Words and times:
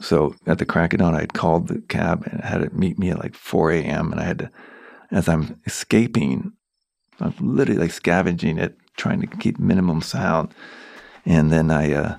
So 0.00 0.34
at 0.46 0.58
the 0.58 0.66
crack 0.66 0.92
of 0.92 1.00
dawn, 1.00 1.14
I 1.14 1.20
had 1.20 1.34
called 1.34 1.68
the 1.68 1.80
cab 1.88 2.26
and 2.26 2.42
had 2.42 2.62
it 2.62 2.74
meet 2.74 2.98
me 2.98 3.10
at 3.10 3.18
like 3.18 3.34
4 3.34 3.72
a.m. 3.72 4.12
And 4.12 4.20
I 4.20 4.24
had 4.24 4.38
to, 4.38 4.50
as 5.10 5.28
I'm 5.28 5.60
escaping, 5.66 6.52
I'm 7.20 7.34
literally 7.40 7.80
like 7.80 7.90
scavenging 7.90 8.58
it, 8.58 8.76
trying 8.96 9.20
to 9.20 9.26
keep 9.26 9.58
minimum 9.58 10.02
sound. 10.02 10.54
And 11.26 11.50
then 11.50 11.70
I, 11.70 11.92
uh, 11.92 12.16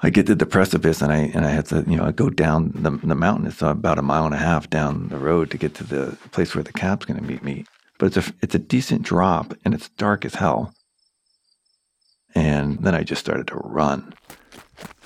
I 0.00 0.10
get 0.10 0.26
to 0.26 0.34
the 0.34 0.46
precipice 0.46 1.02
and 1.02 1.12
I 1.12 1.30
and 1.34 1.44
I 1.44 1.50
had 1.50 1.66
to 1.66 1.84
you 1.86 1.96
know 1.96 2.04
I 2.04 2.12
go 2.12 2.30
down 2.30 2.70
the 2.74 2.90
the 2.90 3.14
mountain. 3.14 3.46
It's 3.46 3.62
about 3.62 3.98
a 3.98 4.02
mile 4.02 4.26
and 4.26 4.34
a 4.34 4.38
half 4.38 4.70
down 4.70 5.08
the 5.08 5.18
road 5.18 5.50
to 5.50 5.58
get 5.58 5.74
to 5.76 5.84
the 5.84 6.16
place 6.30 6.54
where 6.54 6.62
the 6.62 6.72
cab's 6.72 7.04
going 7.04 7.20
to 7.20 7.26
meet 7.26 7.42
me. 7.42 7.64
But 7.98 8.16
it's 8.16 8.28
a 8.28 8.32
it's 8.40 8.54
a 8.54 8.60
decent 8.60 9.02
drop 9.02 9.54
and 9.64 9.74
it's 9.74 9.88
dark 9.90 10.24
as 10.24 10.36
hell. 10.36 10.72
And 12.34 12.78
then 12.84 12.94
I 12.94 13.02
just 13.02 13.20
started 13.20 13.48
to 13.48 13.56
run. 13.56 14.14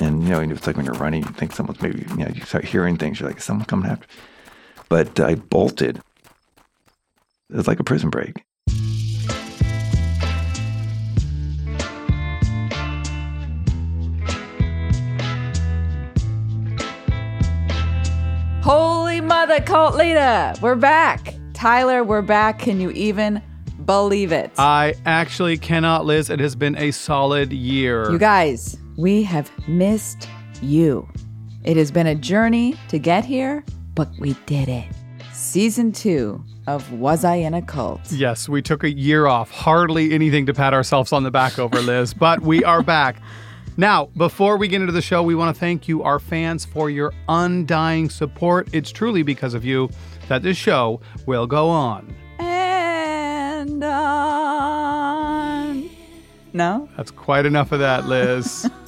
And 0.01 0.25
you 0.25 0.31
know, 0.31 0.41
it's 0.41 0.67
like 0.67 0.77
when 0.77 0.84
you're 0.84 0.95
running, 0.95 1.23
you 1.23 1.31
think 1.31 1.53
someone's 1.53 1.81
maybe 1.81 2.05
you 2.11 2.17
know 2.17 2.28
you 2.28 2.42
start 2.42 2.65
hearing 2.65 2.97
things. 2.97 3.20
You're 3.20 3.28
like, 3.28 3.39
is 3.39 3.45
someone 3.45 3.67
coming 3.67 3.91
after? 3.91 4.06
But 4.89 5.20
I 5.20 5.37
bolted. 5.37 6.01
It 7.51 7.56
was 7.56 7.69
like 7.69 7.81
a 7.81 7.84
prison 7.84 8.11
break. 8.11 8.45
Holy 18.62 19.20
mother 19.20 19.61
cult 19.61 19.97
leader, 19.97 20.55
we're 20.62 20.77
back. 20.77 21.34
Tyler, 21.53 22.03
we're 22.05 22.23
back. 22.23 22.61
Can 22.61 22.81
you 22.81 22.91
even 22.92 23.42
believe 23.84 24.33
it? 24.33 24.51
I 24.57 24.95
actually 25.05 25.59
cannot, 25.59 26.07
Liz. 26.07 26.31
It 26.31 26.41
has 26.41 26.55
been 26.55 26.77
a 26.77 26.91
solid 26.92 27.53
year. 27.53 28.11
You 28.11 28.19
guys, 28.19 28.77
we 29.03 29.22
have 29.25 29.50
missed 29.67 30.28
you. 30.62 31.06
It 31.64 31.77
has 31.77 31.91
been 31.91 32.06
a 32.06 32.14
journey 32.14 32.77
to 32.86 33.00
get 33.00 33.25
here, 33.25 33.64
but 33.97 34.08
we 34.20 34.34
did 34.47 34.69
it. 34.69 34.86
Season 35.33 35.91
two 35.91 36.45
of 36.69 36.92
Was 36.92 37.25
I 37.25 37.34
in 37.34 37.53
a 37.53 37.62
Cult? 37.62 38.12
Yes, 38.12 38.48
we 38.48 38.62
took 38.62 38.84
a 38.84 38.92
year 38.92 39.27
off. 39.27 39.50
Hardly 39.50 40.12
anything 40.12 40.47
to 40.47 40.55
pat 40.55 40.73
ourselves 40.73 41.12
on 41.12 41.25
the 41.25 41.33
back 41.33 41.58
over, 41.58 41.80
Liz, 41.80 42.14
but 42.14 42.42
we 42.42 42.62
are 42.62 42.80
back. 42.80 43.20
Now, 43.77 44.06
before 44.17 44.56
we 44.56 44.69
get 44.69 44.80
into 44.80 44.92
the 44.92 45.03
show, 45.03 45.25
we 45.25 45.34
want 45.34 45.53
to 45.53 45.58
thank 45.58 45.89
you, 45.89 46.05
our 46.05 46.20
fans, 46.20 46.64
for 46.64 46.89
your 46.89 47.12
undying 47.28 48.08
support. 48.08 48.69
It's 48.73 48.92
truly 48.92 49.25
because 49.25 49.55
of 49.55 49.64
you 49.64 49.91
that 50.28 50.45
this 50.45 50.56
show 50.56 51.00
will 51.27 51.48
go 51.48 51.69
on. 51.69 52.14
And 52.39 53.83
on. 53.83 55.03
No? 56.53 56.89
That's 56.97 57.11
quite 57.11 57.47
enough 57.47 57.73
of 57.73 57.80
that, 57.80 58.06
Liz. 58.06 58.70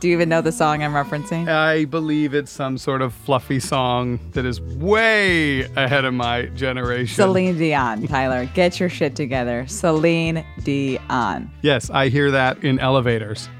Do 0.00 0.08
you 0.08 0.14
even 0.14 0.30
know 0.30 0.40
the 0.40 0.50
song 0.50 0.82
I'm 0.82 0.94
referencing? 0.94 1.46
I 1.46 1.84
believe 1.84 2.32
it's 2.32 2.50
some 2.50 2.78
sort 2.78 3.02
of 3.02 3.12
fluffy 3.12 3.60
song 3.60 4.18
that 4.32 4.46
is 4.46 4.58
way 4.58 5.64
ahead 5.76 6.06
of 6.06 6.14
my 6.14 6.46
generation. 6.46 7.14
Celine 7.14 7.58
Dion, 7.58 8.06
Tyler. 8.06 8.46
Get 8.54 8.80
your 8.80 8.88
shit 8.88 9.14
together. 9.14 9.66
Celine 9.66 10.42
Dion. 10.64 11.50
Yes, 11.60 11.90
I 11.90 12.08
hear 12.08 12.30
that 12.30 12.64
in 12.64 12.78
elevators. 12.78 13.50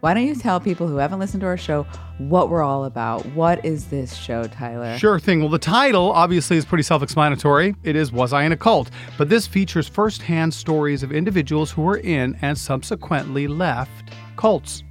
Why 0.00 0.12
don't 0.12 0.26
you 0.26 0.34
tell 0.34 0.60
people 0.60 0.88
who 0.88 0.96
haven't 0.96 1.20
listened 1.20 1.40
to 1.40 1.46
our 1.46 1.56
show 1.56 1.84
what 2.18 2.50
we're 2.50 2.62
all 2.62 2.84
about? 2.84 3.24
What 3.28 3.64
is 3.64 3.86
this 3.86 4.14
show, 4.14 4.44
Tyler? 4.48 4.98
Sure 4.98 5.18
thing. 5.18 5.40
Well, 5.40 5.48
the 5.48 5.58
title 5.58 6.12
obviously 6.12 6.58
is 6.58 6.66
pretty 6.66 6.82
self 6.82 7.02
explanatory. 7.02 7.74
It 7.82 7.96
is 7.96 8.12
Was 8.12 8.34
I 8.34 8.42
in 8.42 8.52
a 8.52 8.58
Cult? 8.58 8.90
But 9.16 9.30
this 9.30 9.46
features 9.46 9.88
firsthand 9.88 10.52
stories 10.52 11.02
of 11.02 11.12
individuals 11.12 11.70
who 11.70 11.80
were 11.80 11.96
in 11.96 12.36
and 12.42 12.58
subsequently 12.58 13.46
left 13.46 14.10
cults. 14.36 14.82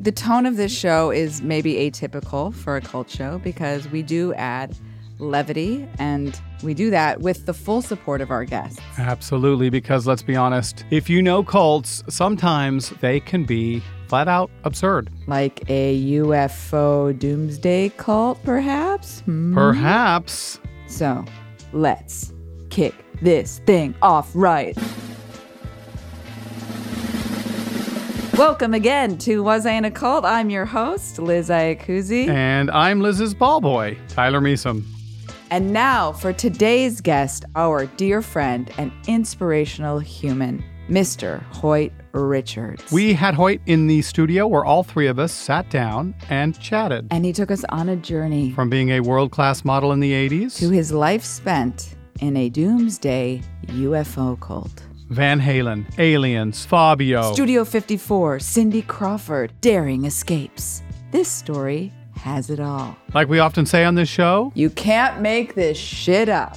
The 0.00 0.12
tone 0.12 0.46
of 0.46 0.56
this 0.56 0.70
show 0.70 1.10
is 1.10 1.42
maybe 1.42 1.74
atypical 1.74 2.54
for 2.54 2.76
a 2.76 2.80
cult 2.80 3.10
show 3.10 3.38
because 3.38 3.88
we 3.88 4.02
do 4.02 4.32
add 4.34 4.76
levity 5.18 5.88
and 5.98 6.40
we 6.62 6.72
do 6.72 6.88
that 6.90 7.20
with 7.20 7.46
the 7.46 7.52
full 7.52 7.82
support 7.82 8.20
of 8.20 8.30
our 8.30 8.44
guests. 8.44 8.80
Absolutely, 8.96 9.70
because 9.70 10.06
let's 10.06 10.22
be 10.22 10.36
honest, 10.36 10.84
if 10.92 11.10
you 11.10 11.20
know 11.20 11.42
cults, 11.42 12.04
sometimes 12.08 12.90
they 13.00 13.18
can 13.18 13.42
be 13.42 13.82
flat 14.06 14.28
out 14.28 14.52
absurd. 14.62 15.10
Like 15.26 15.68
a 15.68 16.00
UFO 16.12 17.18
doomsday 17.18 17.88
cult, 17.96 18.40
perhaps? 18.44 19.20
Hmm? 19.22 19.52
Perhaps. 19.52 20.60
So 20.86 21.24
let's 21.72 22.32
kick 22.70 22.94
this 23.20 23.58
thing 23.66 23.96
off 24.00 24.30
right. 24.32 24.78
Welcome 28.38 28.72
again 28.72 29.18
to 29.18 29.42
Was 29.42 29.66
I 29.66 29.72
in 29.72 29.84
a 29.84 29.90
Cult? 29.90 30.24
I'm 30.24 30.48
your 30.48 30.64
host, 30.64 31.18
Liz 31.18 31.48
Iacuzzi. 31.48 32.28
And 32.28 32.70
I'm 32.70 33.00
Liz's 33.00 33.34
ball 33.34 33.60
boy, 33.60 33.98
Tyler 34.06 34.40
Measom. 34.40 34.84
And 35.50 35.72
now 35.72 36.12
for 36.12 36.32
today's 36.32 37.00
guest, 37.00 37.46
our 37.56 37.86
dear 37.86 38.22
friend 38.22 38.70
and 38.78 38.92
inspirational 39.08 39.98
human, 39.98 40.62
Mr. 40.88 41.42
Hoyt 41.52 41.90
Richards. 42.12 42.92
We 42.92 43.12
had 43.12 43.34
Hoyt 43.34 43.60
in 43.66 43.88
the 43.88 44.02
studio 44.02 44.46
where 44.46 44.64
all 44.64 44.84
three 44.84 45.08
of 45.08 45.18
us 45.18 45.32
sat 45.32 45.68
down 45.68 46.14
and 46.30 46.56
chatted. 46.60 47.08
and 47.10 47.24
he 47.24 47.32
took 47.32 47.50
us 47.50 47.64
on 47.70 47.88
a 47.88 47.96
journey 47.96 48.52
From 48.52 48.70
being 48.70 48.90
a 48.90 49.00
world 49.00 49.32
class 49.32 49.64
model 49.64 49.90
in 49.90 49.98
the 49.98 50.12
80s, 50.12 50.56
to 50.60 50.70
his 50.70 50.92
life 50.92 51.24
spent 51.24 51.96
in 52.20 52.36
a 52.36 52.48
doomsday 52.50 53.42
UFO 53.66 54.38
cult. 54.38 54.84
Van 55.10 55.40
Halen, 55.40 55.86
Aliens, 55.98 56.64
Fabio. 56.66 57.32
Studio 57.32 57.64
54, 57.64 58.40
Cindy 58.40 58.82
Crawford, 58.82 59.52
Daring 59.60 60.04
Escapes. 60.04 60.82
This 61.12 61.28
story 61.28 61.92
has 62.16 62.50
it 62.50 62.60
all. 62.60 62.96
like 63.14 63.28
we 63.28 63.38
often 63.38 63.64
say 63.64 63.84
on 63.84 63.94
this 63.94 64.08
show, 64.08 64.52
You 64.54 64.70
can't 64.70 65.20
make 65.20 65.54
this 65.54 65.78
shit 65.78 66.28
up. 66.28 66.56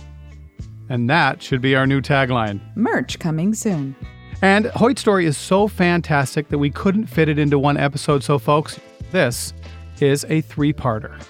and 0.89 1.09
that 1.09 1.41
should 1.41 1.62
be 1.62 1.75
our 1.75 1.88
new 1.88 2.01
tagline. 2.01 2.59
Merch 2.75 3.19
coming 3.19 3.53
soon. 3.53 3.95
And 4.41 4.66
Hoyt's 4.75 5.01
story 5.01 5.25
is 5.28 5.38
so 5.38 5.68
fantastic 5.68 6.50
that 6.50 6.57
we 6.57 6.72
couldn't 6.72 7.06
fit 7.06 7.29
it 7.29 7.38
into 7.38 7.59
one 7.59 7.78
episode. 7.78 8.23
So, 8.23 8.39
folks, 8.39 8.79
this 9.12 9.53
is 10.00 10.25
a 10.29 10.41
three 10.41 10.73
parter. 10.73 11.22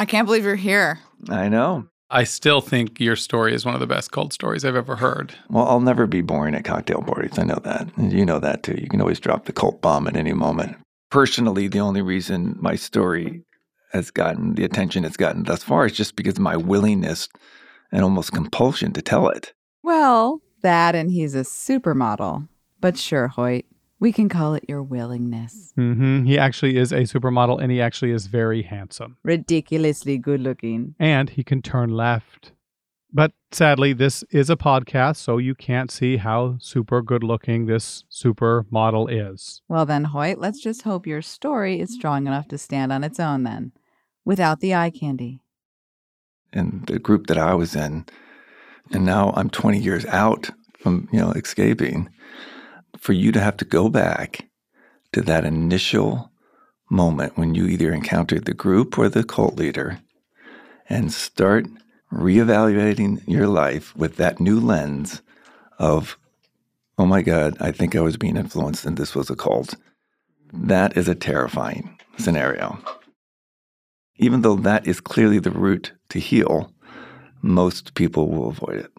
I 0.00 0.06
can't 0.06 0.24
believe 0.24 0.44
you're 0.44 0.54
here. 0.54 0.98
I 1.28 1.50
know. 1.50 1.86
I 2.08 2.24
still 2.24 2.62
think 2.62 2.98
your 3.00 3.16
story 3.16 3.52
is 3.52 3.66
one 3.66 3.74
of 3.74 3.80
the 3.80 3.86
best 3.86 4.10
cult 4.10 4.32
stories 4.32 4.64
I've 4.64 4.74
ever 4.74 4.96
heard. 4.96 5.34
Well, 5.50 5.68
I'll 5.68 5.80
never 5.80 6.06
be 6.06 6.22
boring 6.22 6.54
at 6.54 6.64
cocktail 6.64 7.02
parties. 7.02 7.38
I 7.38 7.42
know 7.42 7.60
that. 7.64 7.86
You 7.98 8.24
know 8.24 8.38
that 8.38 8.62
too. 8.62 8.78
You 8.80 8.88
can 8.88 9.02
always 9.02 9.20
drop 9.20 9.44
the 9.44 9.52
cult 9.52 9.82
bomb 9.82 10.08
at 10.08 10.16
any 10.16 10.32
moment. 10.32 10.78
Personally, 11.10 11.68
the 11.68 11.80
only 11.80 12.00
reason 12.00 12.56
my 12.58 12.76
story 12.76 13.44
has 13.92 14.10
gotten 14.10 14.54
the 14.54 14.64
attention 14.64 15.04
it's 15.04 15.18
gotten 15.18 15.42
thus 15.42 15.62
far 15.62 15.84
is 15.84 15.92
just 15.92 16.16
because 16.16 16.36
of 16.36 16.40
my 16.40 16.56
willingness 16.56 17.28
and 17.92 18.02
almost 18.02 18.32
compulsion 18.32 18.94
to 18.94 19.02
tell 19.02 19.28
it. 19.28 19.52
Well, 19.82 20.40
that 20.62 20.94
and 20.94 21.10
he's 21.10 21.34
a 21.34 21.40
supermodel. 21.40 22.48
But 22.80 22.96
sure, 22.96 23.28
Hoyt, 23.28 23.66
we 24.00 24.12
can 24.12 24.28
call 24.28 24.54
it 24.54 24.64
your 24.66 24.82
willingness. 24.82 25.72
Mm-hmm. 25.78 26.24
He 26.24 26.38
actually 26.38 26.76
is 26.78 26.90
a 26.90 27.02
supermodel 27.02 27.60
and 27.62 27.70
he 27.70 27.80
actually 27.80 28.10
is 28.12 28.26
very 28.26 28.62
handsome. 28.62 29.18
Ridiculously 29.22 30.16
good 30.18 30.40
looking. 30.40 30.94
And 30.98 31.30
he 31.30 31.44
can 31.44 31.60
turn 31.62 31.90
left 31.90 32.52
But 33.12 33.32
sadly, 33.50 33.92
this 33.92 34.22
is 34.30 34.50
a 34.50 34.56
podcast, 34.56 35.16
so 35.16 35.38
you 35.38 35.54
can't 35.54 35.90
see 35.90 36.16
how 36.18 36.56
super 36.60 37.02
good 37.02 37.24
looking 37.24 37.66
this 37.66 38.04
super 38.08 38.66
model 38.70 39.08
is. 39.08 39.62
Well, 39.68 39.84
then, 39.84 40.04
Hoyt, 40.04 40.38
let's 40.38 40.60
just 40.60 40.82
hope 40.82 41.06
your 41.06 41.22
story 41.22 41.80
is 41.80 41.92
strong 41.92 42.26
enough 42.26 42.46
to 42.48 42.58
stand 42.58 42.92
on 42.92 43.02
its 43.02 43.18
own 43.18 43.42
then, 43.42 43.72
without 44.24 44.60
the 44.60 44.74
eye 44.74 44.90
candy. 44.90 45.40
in 46.52 46.82
the 46.86 46.98
group 46.98 47.26
that 47.28 47.38
I 47.38 47.54
was 47.54 47.76
in, 47.76 48.06
and 48.92 49.04
now 49.04 49.32
I'm 49.36 49.50
20 49.50 49.78
years 49.78 50.04
out 50.06 50.50
from 50.78 51.08
you 51.12 51.20
know 51.20 51.32
escaping. 51.32 52.08
For 52.98 53.12
you 53.12 53.32
to 53.32 53.40
have 53.40 53.56
to 53.58 53.64
go 53.64 53.88
back 53.88 54.48
to 55.12 55.20
that 55.22 55.44
initial 55.44 56.30
moment 56.90 57.36
when 57.36 57.54
you 57.54 57.66
either 57.66 57.92
encountered 57.92 58.44
the 58.44 58.54
group 58.54 58.98
or 58.98 59.08
the 59.08 59.24
cult 59.24 59.56
leader, 59.56 60.00
and 60.88 61.12
start 61.12 61.66
reevaluating 62.12 63.22
your 63.28 63.46
life 63.46 63.94
with 63.96 64.16
that 64.16 64.40
new 64.40 64.58
lens 64.58 65.22
of, 65.78 66.18
oh 66.98 67.06
my 67.06 67.22
God, 67.22 67.56
I 67.60 67.70
think 67.70 67.94
I 67.94 68.00
was 68.00 68.16
being 68.16 68.36
influenced 68.36 68.84
and 68.84 68.96
this 68.96 69.14
was 69.14 69.30
a 69.30 69.36
cult. 69.36 69.76
That 70.52 70.96
is 70.96 71.08
a 71.08 71.14
terrifying 71.14 71.98
scenario 72.18 72.82
even 74.20 74.42
though 74.42 74.56
that 74.56 74.86
is 74.86 75.00
clearly 75.00 75.38
the 75.38 75.50
route 75.50 75.92
to 76.10 76.20
heal, 76.20 76.72
most 77.42 77.94
people 77.94 78.28
will 78.28 78.50
avoid 78.50 78.76
it. 78.76 78.92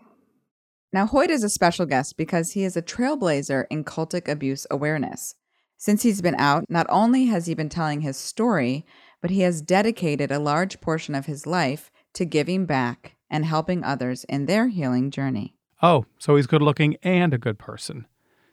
Now, 0.94 1.06
Hoyt 1.06 1.30
is 1.30 1.44
a 1.44 1.50
special 1.50 1.86
guest 1.86 2.18
because 2.18 2.52
he 2.52 2.64
is 2.64 2.76
a 2.76 2.82
trailblazer 2.82 3.66
in 3.70 3.86
cultic 3.86 4.28
abuse 4.28 4.68
awareness. 4.70 5.36
Since 5.78 6.04
he's 6.04 6.22
been 6.22 6.36
out, 6.36 6.66
not 6.70 6.86
only 6.90 7.26
has 7.26 7.46
he 7.46 7.56
been 7.56 7.70
telling 7.70 8.02
his 8.02 8.18
story, 8.18 8.86
but 9.22 9.32
he 9.32 9.42
has 9.42 9.62
dedicated 9.62 10.32
a 10.32 10.40
large 10.40 10.82
portion 10.82 11.16
of 11.16 11.28
his 11.28 11.48
life 11.48 11.92
to 12.14 12.26
giving 12.26 12.66
back 12.66 13.16
and 13.30 13.46
helping 13.46 13.84
others 13.84 14.26
in 14.26 14.46
their 14.46 14.68
healing 14.68 15.12
journey. 15.12 15.56
Oh, 15.82 16.06
so 16.20 16.36
he's 16.36 16.46
good 16.46 16.62
looking 16.62 16.98
and 17.02 17.34
a 17.34 17.40
good 17.40 17.58
person. 17.58 18.06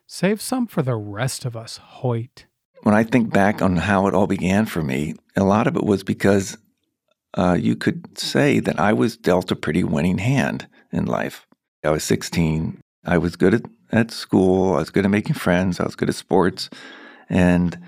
Save 0.07 0.41
some 0.41 0.67
for 0.67 0.83
the 0.83 0.95
rest 0.95 1.45
of 1.45 1.57
us, 1.57 1.79
Hoyt. 1.79 2.47
When 2.85 2.95
I 2.95 3.03
think 3.03 3.33
back 3.33 3.61
on 3.61 3.77
how 3.77 4.07
it 4.07 4.15
all 4.15 4.29
began 4.29 4.65
for 4.65 4.83
me, 4.83 5.17
a 5.37 5.43
lot 5.43 5.67
of 5.67 5.77
it 5.77 5.85
was 5.85 6.05
because 6.05 6.57
uh, 7.35 7.59
you 7.61 7.75
could 7.75 8.17
say 8.17 8.61
that 8.61 8.79
I 8.79 8.93
was 8.93 9.17
dealt 9.17 9.51
a 9.51 9.57
pretty 9.57 9.83
winning 9.83 10.19
hand 10.19 10.69
in 10.93 11.05
life. 11.05 11.48
I 11.85 11.91
was 11.91 12.05
16. 12.05 12.81
I 13.05 13.19
was 13.19 13.37
good 13.37 13.55
at, 13.55 13.63
at 13.93 14.11
school. 14.11 14.75
I 14.75 14.79
was 14.79 14.91
good 14.91 15.05
at 15.05 15.11
making 15.11 15.35
friends. 15.35 15.81
I 15.81 15.85
was 15.85 15.97
good 15.97 16.09
at 16.09 16.15
sports. 16.15 16.69
And 17.29 17.79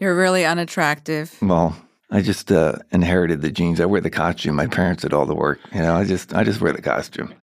You're 0.00 0.16
really 0.16 0.44
unattractive. 0.44 1.36
well, 1.42 1.76
I 2.10 2.22
just 2.22 2.52
uh, 2.52 2.76
inherited 2.92 3.42
the 3.42 3.50
genes. 3.50 3.80
I 3.80 3.86
wear 3.86 4.00
the 4.00 4.10
costume. 4.10 4.54
My 4.56 4.66
parents 4.66 5.02
did 5.02 5.12
all 5.12 5.26
the 5.26 5.34
work. 5.34 5.58
You 5.74 5.80
know, 5.82 5.94
I 5.96 6.04
just 6.04 6.32
I 6.34 6.44
just 6.44 6.60
wear 6.60 6.72
the 6.72 6.82
costume. 6.82 7.34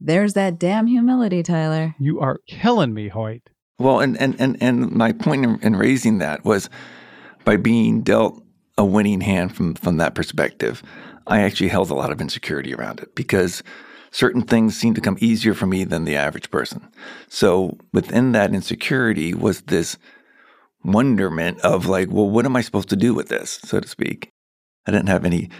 There's 0.00 0.32
that 0.34 0.58
damn 0.58 0.86
humility, 0.86 1.42
Tyler. 1.42 1.94
You 1.98 2.20
are 2.20 2.38
killing 2.48 2.94
me, 2.94 3.08
Hoyt. 3.08 3.42
Well, 3.78 4.00
and 4.00 4.18
and 4.18 4.34
and, 4.40 4.56
and 4.62 4.92
my 4.92 5.12
point 5.12 5.44
in, 5.44 5.58
in 5.60 5.76
raising 5.76 6.18
that 6.18 6.44
was 6.44 6.70
by 7.44 7.56
being 7.56 8.00
dealt 8.00 8.42
a 8.78 8.84
winning 8.84 9.20
hand 9.20 9.54
from 9.54 9.74
from 9.74 9.98
that 9.98 10.14
perspective, 10.14 10.82
I 11.26 11.42
actually 11.42 11.68
held 11.68 11.90
a 11.90 11.94
lot 11.94 12.10
of 12.10 12.20
insecurity 12.20 12.72
around 12.74 13.00
it 13.00 13.14
because 13.14 13.62
certain 14.14 14.42
things 14.42 14.76
seemed 14.76 14.94
to 14.94 15.00
come 15.00 15.18
easier 15.20 15.54
for 15.54 15.66
me 15.66 15.82
than 15.82 16.04
the 16.04 16.14
average 16.14 16.48
person. 16.48 16.88
So 17.28 17.76
within 17.92 18.30
that 18.30 18.54
insecurity 18.54 19.34
was 19.34 19.62
this 19.62 19.98
wonderment 20.84 21.58
of 21.62 21.86
like, 21.86 22.12
well, 22.12 22.30
what 22.30 22.46
am 22.46 22.54
I 22.54 22.60
supposed 22.60 22.88
to 22.90 22.96
do 22.96 23.12
with 23.12 23.28
this, 23.28 23.58
so 23.64 23.80
to 23.80 23.88
speak? 23.88 24.30
I 24.86 24.92
didn't 24.92 25.08
have 25.08 25.24
any 25.24 25.50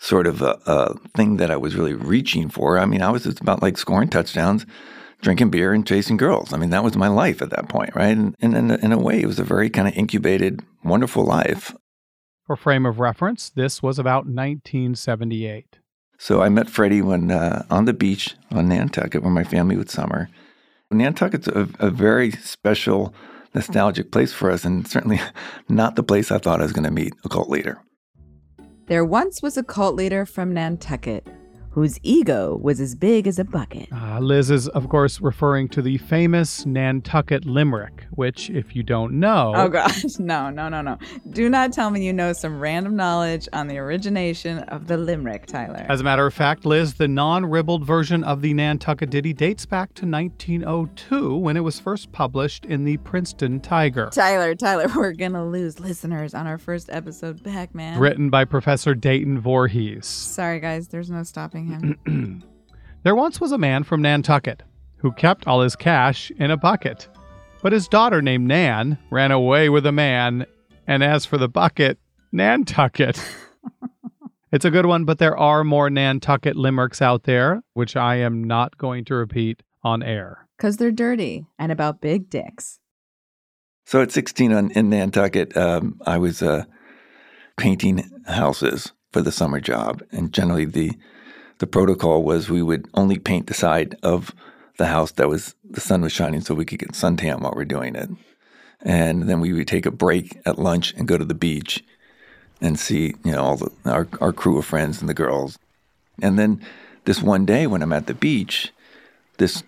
sort 0.00 0.26
of 0.26 0.42
a, 0.42 0.58
a 0.66 0.98
thing 1.16 1.36
that 1.36 1.52
I 1.52 1.56
was 1.56 1.76
really 1.76 1.94
reaching 1.94 2.48
for. 2.48 2.80
I 2.80 2.84
mean, 2.84 3.00
I 3.00 3.10
was 3.10 3.22
just 3.22 3.40
about 3.40 3.62
like 3.62 3.78
scoring 3.78 4.08
touchdowns, 4.08 4.66
drinking 5.22 5.50
beer, 5.50 5.72
and 5.72 5.86
chasing 5.86 6.16
girls. 6.16 6.52
I 6.52 6.56
mean, 6.56 6.70
that 6.70 6.82
was 6.82 6.96
my 6.96 7.08
life 7.08 7.40
at 7.40 7.50
that 7.50 7.68
point, 7.68 7.94
right? 7.94 8.16
And, 8.16 8.34
and 8.40 8.56
in, 8.56 8.70
a, 8.72 8.76
in 8.78 8.90
a 8.90 8.98
way, 8.98 9.20
it 9.20 9.26
was 9.26 9.38
a 9.38 9.44
very 9.44 9.70
kind 9.70 9.86
of 9.86 9.94
incubated, 9.94 10.64
wonderful 10.82 11.24
life. 11.24 11.76
For 12.44 12.56
frame 12.56 12.86
of 12.86 12.98
reference, 12.98 13.50
this 13.50 13.84
was 13.84 14.00
about 14.00 14.24
1978. 14.26 15.79
So 16.20 16.42
I 16.42 16.50
met 16.50 16.68
Freddie 16.68 17.00
when 17.00 17.30
uh, 17.30 17.64
on 17.70 17.86
the 17.86 17.94
beach 17.94 18.36
on 18.50 18.68
Nantucket, 18.68 19.22
where 19.22 19.32
my 19.32 19.42
family 19.42 19.74
would 19.78 19.88
summer. 19.88 20.28
Nantucket's 20.90 21.48
a, 21.48 21.66
a 21.78 21.88
very 21.88 22.30
special, 22.32 23.14
nostalgic 23.54 24.12
place 24.12 24.30
for 24.30 24.50
us, 24.50 24.66
and 24.66 24.86
certainly 24.86 25.18
not 25.70 25.96
the 25.96 26.02
place 26.02 26.30
I 26.30 26.36
thought 26.36 26.60
I 26.60 26.64
was 26.64 26.74
going 26.74 26.84
to 26.84 26.90
meet 26.90 27.14
a 27.24 27.30
cult 27.30 27.48
leader. 27.48 27.80
There 28.84 29.02
once 29.02 29.40
was 29.40 29.56
a 29.56 29.62
cult 29.62 29.94
leader 29.94 30.26
from 30.26 30.52
Nantucket 30.52 31.26
whose 31.70 31.98
ego 32.02 32.56
was 32.56 32.80
as 32.80 32.94
big 32.94 33.26
as 33.26 33.38
a 33.38 33.44
bucket. 33.44 33.88
Uh, 33.92 34.18
Liz 34.20 34.50
is, 34.50 34.68
of 34.68 34.88
course, 34.88 35.20
referring 35.20 35.68
to 35.68 35.82
the 35.82 35.98
famous 35.98 36.66
Nantucket 36.66 37.44
Limerick, 37.44 38.06
which, 38.10 38.50
if 38.50 38.74
you 38.74 38.82
don't 38.82 39.14
know, 39.20 39.52
Oh 39.54 39.68
gosh, 39.68 40.04
no, 40.18 40.50
no, 40.50 40.68
no, 40.68 40.80
no. 40.82 40.98
Do 41.30 41.48
not 41.48 41.72
tell 41.72 41.90
me 41.90 42.04
you 42.04 42.12
know 42.12 42.32
some 42.32 42.60
random 42.60 42.96
knowledge 42.96 43.48
on 43.52 43.68
the 43.68 43.78
origination 43.78 44.58
of 44.60 44.86
the 44.86 44.96
limerick, 44.96 45.46
Tyler. 45.46 45.86
As 45.88 46.00
a 46.00 46.04
matter 46.04 46.26
of 46.26 46.34
fact, 46.34 46.64
Liz, 46.64 46.94
the 46.94 47.08
non 47.08 47.46
ribbled 47.46 47.84
version 47.84 48.24
of 48.24 48.42
the 48.42 48.52
Nantucket 48.54 49.10
Ditty 49.10 49.32
dates 49.32 49.66
back 49.66 49.94
to 49.94 50.06
1902 50.06 51.36
when 51.36 51.56
it 51.56 51.60
was 51.60 51.80
first 51.80 52.12
published 52.12 52.64
in 52.66 52.84
the 52.84 52.96
Princeton 52.98 53.60
Tiger. 53.60 54.08
Tyler, 54.12 54.54
Tyler, 54.54 54.86
we're 54.96 55.12
gonna 55.12 55.46
lose 55.46 55.80
listeners 55.80 56.34
on 56.34 56.46
our 56.46 56.58
first 56.58 56.88
episode 56.90 57.42
back, 57.42 57.74
man. 57.74 57.98
Written 57.98 58.30
by 58.30 58.44
Professor 58.44 58.94
Dayton 58.94 59.40
Voorhees. 59.40 60.06
Sorry, 60.06 60.60
guys, 60.60 60.88
there's 60.88 61.10
no 61.10 61.22
stopping 61.22 61.69
him. 61.70 62.42
There 63.02 63.16
once 63.16 63.40
was 63.40 63.50
a 63.50 63.56
man 63.56 63.84
from 63.84 64.02
Nantucket 64.02 64.62
who 64.98 65.12
kept 65.12 65.46
all 65.46 65.62
his 65.62 65.76
cash 65.76 66.30
in 66.32 66.50
a 66.50 66.56
bucket. 66.56 67.08
But 67.62 67.72
his 67.72 67.88
daughter, 67.88 68.20
named 68.22 68.46
Nan, 68.46 68.98
ran 69.10 69.32
away 69.32 69.68
with 69.68 69.86
a 69.86 69.92
man, 69.92 70.46
and 70.86 71.02
as 71.02 71.24
for 71.24 71.38
the 71.38 71.48
bucket, 71.48 71.98
Nantucket. 72.32 73.22
it's 74.52 74.64
a 74.64 74.70
good 74.70 74.86
one, 74.86 75.04
but 75.04 75.18
there 75.18 75.36
are 75.36 75.64
more 75.64 75.88
Nantucket 75.90 76.56
limericks 76.56 77.00
out 77.00 77.24
there, 77.24 77.62
which 77.74 77.96
I 77.96 78.16
am 78.16 78.44
not 78.44 78.76
going 78.76 79.04
to 79.06 79.14
repeat 79.14 79.62
on 79.82 80.02
air. 80.02 80.46
Because 80.56 80.76
they're 80.76 80.92
dirty 80.92 81.46
and 81.58 81.72
about 81.72 82.02
big 82.02 82.28
dicks. 82.28 82.78
So 83.86 84.02
at 84.02 84.12
16 84.12 84.52
on, 84.52 84.70
in 84.72 84.90
Nantucket, 84.90 85.56
um, 85.56 86.00
I 86.06 86.18
was 86.18 86.42
uh, 86.42 86.64
painting 87.56 88.10
houses 88.26 88.92
for 89.10 89.22
the 89.22 89.32
summer 89.32 89.60
job, 89.60 90.02
and 90.12 90.32
generally 90.32 90.66
the 90.66 90.92
the 91.60 91.66
protocol 91.66 92.22
was 92.22 92.50
we 92.50 92.62
would 92.62 92.88
only 92.94 93.18
paint 93.18 93.46
the 93.46 93.54
side 93.54 93.96
of 94.02 94.34
the 94.78 94.86
house 94.86 95.12
that 95.12 95.28
was 95.28 95.54
the 95.62 95.80
sun 95.80 96.00
was 96.00 96.10
shining, 96.10 96.40
so 96.40 96.54
we 96.54 96.64
could 96.64 96.78
get 96.78 96.92
suntan 96.92 97.40
while 97.40 97.52
we're 97.54 97.64
doing 97.64 97.94
it. 97.94 98.08
And 98.80 99.28
then 99.28 99.40
we 99.40 99.52
would 99.52 99.68
take 99.68 99.84
a 99.84 99.90
break 99.90 100.40
at 100.46 100.58
lunch 100.58 100.94
and 100.94 101.06
go 101.06 101.18
to 101.18 101.24
the 101.24 101.34
beach 101.34 101.84
and 102.62 102.78
see, 102.78 103.14
you 103.24 103.32
know, 103.32 103.42
all 103.42 103.56
the, 103.56 103.70
our 103.84 104.08
our 104.20 104.32
crew 104.32 104.58
of 104.58 104.64
friends 104.64 105.00
and 105.00 105.08
the 105.08 105.14
girls. 105.14 105.58
And 106.22 106.38
then 106.38 106.62
this 107.04 107.22
one 107.22 107.44
day 107.44 107.66
when 107.66 107.82
I'm 107.82 107.92
at 107.92 108.06
the 108.06 108.14
beach, 108.14 108.72
this 109.36 109.62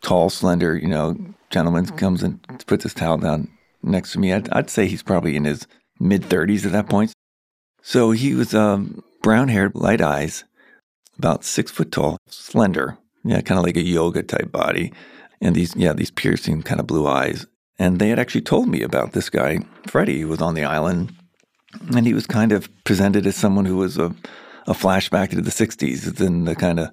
tall, 0.00 0.30
slender, 0.30 0.74
you 0.74 0.88
know, 0.88 1.16
gentleman 1.50 1.86
comes 1.86 2.22
and 2.22 2.40
puts 2.66 2.84
his 2.84 2.94
towel 2.94 3.18
down 3.18 3.48
next 3.82 4.12
to 4.12 4.18
me. 4.18 4.32
I'd, 4.32 4.48
I'd 4.52 4.70
say 4.70 4.86
he's 4.86 5.02
probably 5.02 5.36
in 5.36 5.44
his 5.44 5.66
mid 6.00 6.22
30s 6.22 6.64
at 6.64 6.72
that 6.72 6.88
point. 6.88 7.12
So 7.82 8.12
he 8.12 8.34
was 8.34 8.54
um, 8.54 9.04
brown 9.22 9.48
haired, 9.48 9.74
light 9.74 10.00
eyes, 10.00 10.44
about 11.18 11.44
six 11.44 11.70
foot 11.70 11.92
tall, 11.92 12.18
slender, 12.28 12.98
yeah, 13.24 13.40
kind 13.40 13.58
of 13.58 13.64
like 13.64 13.76
a 13.76 13.82
yoga 13.82 14.22
type 14.22 14.52
body, 14.52 14.92
and 15.40 15.54
these, 15.54 15.74
yeah, 15.76 15.92
these 15.92 16.10
piercing 16.10 16.62
kind 16.62 16.80
of 16.80 16.86
blue 16.86 17.06
eyes. 17.06 17.46
And 17.78 17.98
they 17.98 18.08
had 18.08 18.18
actually 18.18 18.40
told 18.40 18.68
me 18.68 18.82
about 18.82 19.12
this 19.12 19.28
guy, 19.28 19.60
Freddie, 19.86 20.20
who 20.20 20.28
was 20.28 20.40
on 20.40 20.54
the 20.54 20.64
island, 20.64 21.12
and 21.94 22.06
he 22.06 22.14
was 22.14 22.26
kind 22.26 22.52
of 22.52 22.68
presented 22.84 23.26
as 23.26 23.36
someone 23.36 23.66
who 23.66 23.76
was 23.76 23.98
a, 23.98 24.14
a 24.66 24.72
flashback 24.72 25.30
to 25.30 25.40
the 25.40 25.50
60s 25.50 26.20
and 26.20 26.48
the 26.48 26.54
kind 26.54 26.80
of 26.80 26.90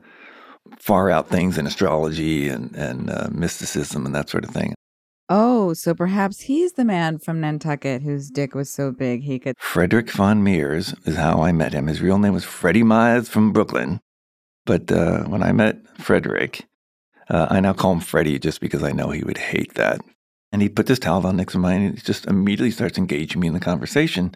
far 0.80 1.10
out 1.10 1.30
things 1.30 1.58
in 1.58 1.65
astrology 1.65 2.50
and, 2.50 2.75
and 2.75 3.10
uh, 3.10 3.30
mysticism 3.32 4.06
and 4.06 4.13
that 4.13 4.30
sort 4.30 4.44
of 4.44 4.50
thing. 4.50 4.74
Oh, 5.30 5.74
so 5.74 5.94
perhaps 5.96 6.42
he's 6.42 6.74
the 6.74 6.84
man 6.84 7.18
from 7.18 7.39
Nantucket 7.39 8.01
whose 8.01 8.30
dick 8.30 8.53
was 8.53 8.70
so 8.70 8.92
big 8.92 9.24
he 9.24 9.39
could. 9.39 9.56
Frederick 9.58 10.12
von 10.12 10.44
Mierers 10.44 10.94
is 11.08 11.15
how 11.15 11.42
I 11.42 11.51
met 11.51 11.74
him. 11.74 11.88
His 11.88 12.01
real 12.01 12.18
name 12.18 12.34
was 12.34 12.44
Freddie 12.44 12.84
Myers 12.84 13.30
from 13.30 13.53
Brooklyn. 13.53 14.01
But 14.65 14.91
uh, 14.91 15.24
when 15.24 15.43
I 15.43 15.51
met 15.51 15.77
Frederick, 16.00 16.65
uh, 17.29 17.48
I 17.50 17.60
now 17.60 17.74
call 17.74 17.93
him 17.93 18.00
Freddie 18.00 18.39
just 18.39 18.62
because 18.62 18.84
I 18.84 18.91
know 18.91 19.10
he 19.10 19.24
would 19.24 19.38
hate 19.38 19.74
that. 19.75 20.01
And 20.51 20.62
he 20.62 20.70
put 20.70 20.86
this 20.86 21.00
towel 21.00 21.22
down 21.22 21.38
next 21.38 21.53
to 21.53 21.60
mine 21.60 21.82
and 21.82 21.96
he 21.96 22.01
just 22.01 22.27
immediately 22.27 22.72
starts 22.72 22.98
engaging 22.98 23.41
me 23.41 23.48
in 23.48 23.53
the 23.53 23.60
conversation. 23.60 24.36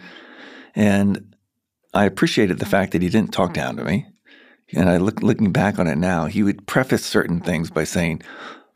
And 0.76 1.36
I 1.94 2.06
appreciated 2.06 2.60
the 2.60 2.66
fact 2.66 2.92
that 2.92 3.02
he 3.02 3.10
didn't 3.10 3.34
talk 3.34 3.54
down 3.54 3.78
to 3.78 3.84
me. 3.84 4.08
And 4.74 4.90
I 4.90 4.98
look 4.98 5.22
looking 5.22 5.52
back 5.52 5.80
on 5.80 5.88
it 5.88 5.98
now, 5.98 6.26
he 6.26 6.44
would 6.44 6.68
preface 6.68 7.06
certain 7.06 7.40
things 7.40 7.70
by 7.70 7.86
saying, 7.86 8.22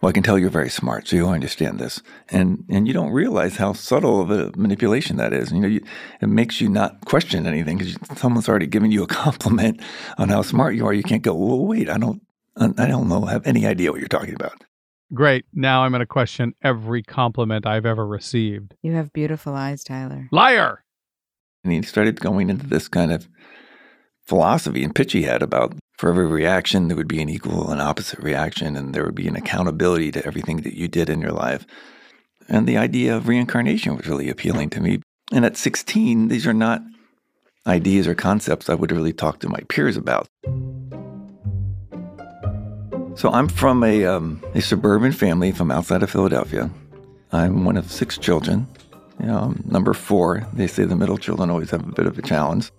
well, 0.02 0.10
I 0.10 0.14
can 0.14 0.24
tell 0.24 0.40
you're 0.40 0.50
very 0.50 0.70
smart, 0.70 1.08
so 1.08 1.16
you'll 1.16 1.30
understand 1.30 1.80
this. 1.80 2.02
And 2.30 2.66
and 2.70 2.88
you 2.88 2.94
don't 2.94 3.12
realize 3.12 3.58
how 3.58 3.74
subtle 3.74 4.20
of 4.22 4.32
a 4.32 4.52
manipulation 4.58 5.18
that 5.18 5.32
is. 5.32 5.52
You 5.52 5.60
know, 5.60 5.68
you, 5.68 5.82
it 6.22 6.28
makes 6.28 6.60
you 6.60 6.70
not 6.70 7.06
question 7.06 7.46
anything 7.46 7.78
because 7.78 7.98
someone's 8.18 8.50
already 8.50 8.68
given 8.68 8.92
you 8.92 9.04
a 9.04 9.08
compliment 9.24 9.80
on 10.18 10.30
how 10.30 10.42
smart 10.42 10.76
you 10.76 10.86
are. 10.88 10.94
You 10.94 11.04
can't 11.04 11.22
go, 11.22 11.36
well, 11.36 11.66
wait, 11.66 11.88
I 11.88 11.98
don't, 11.98 12.22
I 12.58 12.88
don't 12.88 13.08
know, 13.08 13.26
have 13.26 13.46
any 13.46 13.66
idea 13.68 13.92
what 13.92 14.00
you're 14.00 14.10
talking 14.10 14.34
about. 14.34 14.64
Great. 15.14 15.46
Now 15.54 15.84
I'm 15.84 15.92
going 15.92 16.00
to 16.00 16.06
question 16.06 16.56
every 16.64 17.04
compliment 17.04 17.66
I've 17.66 17.86
ever 17.86 18.08
received. 18.08 18.76
You 18.82 18.94
have 18.94 19.12
beautiful 19.14 19.54
eyes, 19.54 19.84
Tyler. 19.84 20.30
Liar! 20.32 20.84
And 21.64 21.74
he 21.74 21.82
started 21.84 22.20
going 22.20 22.50
into 22.50 22.66
this 22.66 22.88
kind 22.88 23.12
of 23.12 23.28
philosophy 24.26 24.84
and 24.84 24.96
pitch 24.96 25.12
he 25.12 25.24
had 25.24 25.44
about 25.44 25.76
for 26.02 26.10
every 26.10 26.26
reaction, 26.26 26.88
there 26.88 26.98
would 26.98 27.08
be 27.08 27.22
an 27.22 27.30
equal 27.30 27.70
and 27.70 27.80
opposite 27.80 28.18
reaction, 28.18 28.76
and 28.76 28.92
there 28.92 29.06
would 29.06 29.14
be 29.14 29.28
an 29.28 29.36
accountability 29.36 30.12
to 30.12 30.26
everything 30.26 30.62
that 30.62 30.74
you 30.74 30.88
did 30.88 31.12
in 31.12 31.22
your 31.22 31.32
life. 31.32 31.64
And 32.50 32.68
the 32.68 32.76
idea 32.76 33.16
of 33.16 33.28
reincarnation 33.28 33.96
was 33.96 34.08
really 34.08 34.28
appealing 34.28 34.72
to 34.72 34.82
me. 34.82 35.04
And 35.32 35.46
at 35.46 35.58
16, 35.58 36.28
these 36.28 36.48
are 36.48 36.56
not 36.56 36.82
ideas 37.68 38.08
or 38.08 38.16
concepts 38.16 38.68
I 38.68 38.74
would 38.74 38.92
really 38.92 39.14
talk 39.14 39.42
to 39.42 39.50
my 39.50 39.60
peers 39.70 39.96
about. 39.96 40.28
So 43.14 43.30
I'm 43.32 43.48
from 43.48 43.84
a, 43.84 44.04
um, 44.06 44.44
a 44.56 44.62
suburban 44.62 45.12
family 45.12 45.52
from 45.52 45.70
outside 45.70 46.02
of 46.02 46.10
Philadelphia. 46.10 46.72
I'm 47.32 47.64
one 47.64 47.78
of 47.78 47.92
six 47.92 48.18
children. 48.18 48.66
You 49.20 49.28
know, 49.28 49.54
number 49.66 49.94
four. 49.94 50.48
They 50.52 50.66
say 50.66 50.84
the 50.84 50.96
middle 50.96 51.20
children 51.20 51.52
always 51.52 51.70
have 51.70 51.88
a 51.88 51.92
bit 51.92 52.08
of 52.08 52.18
a 52.18 52.24
challenge. 52.24 52.72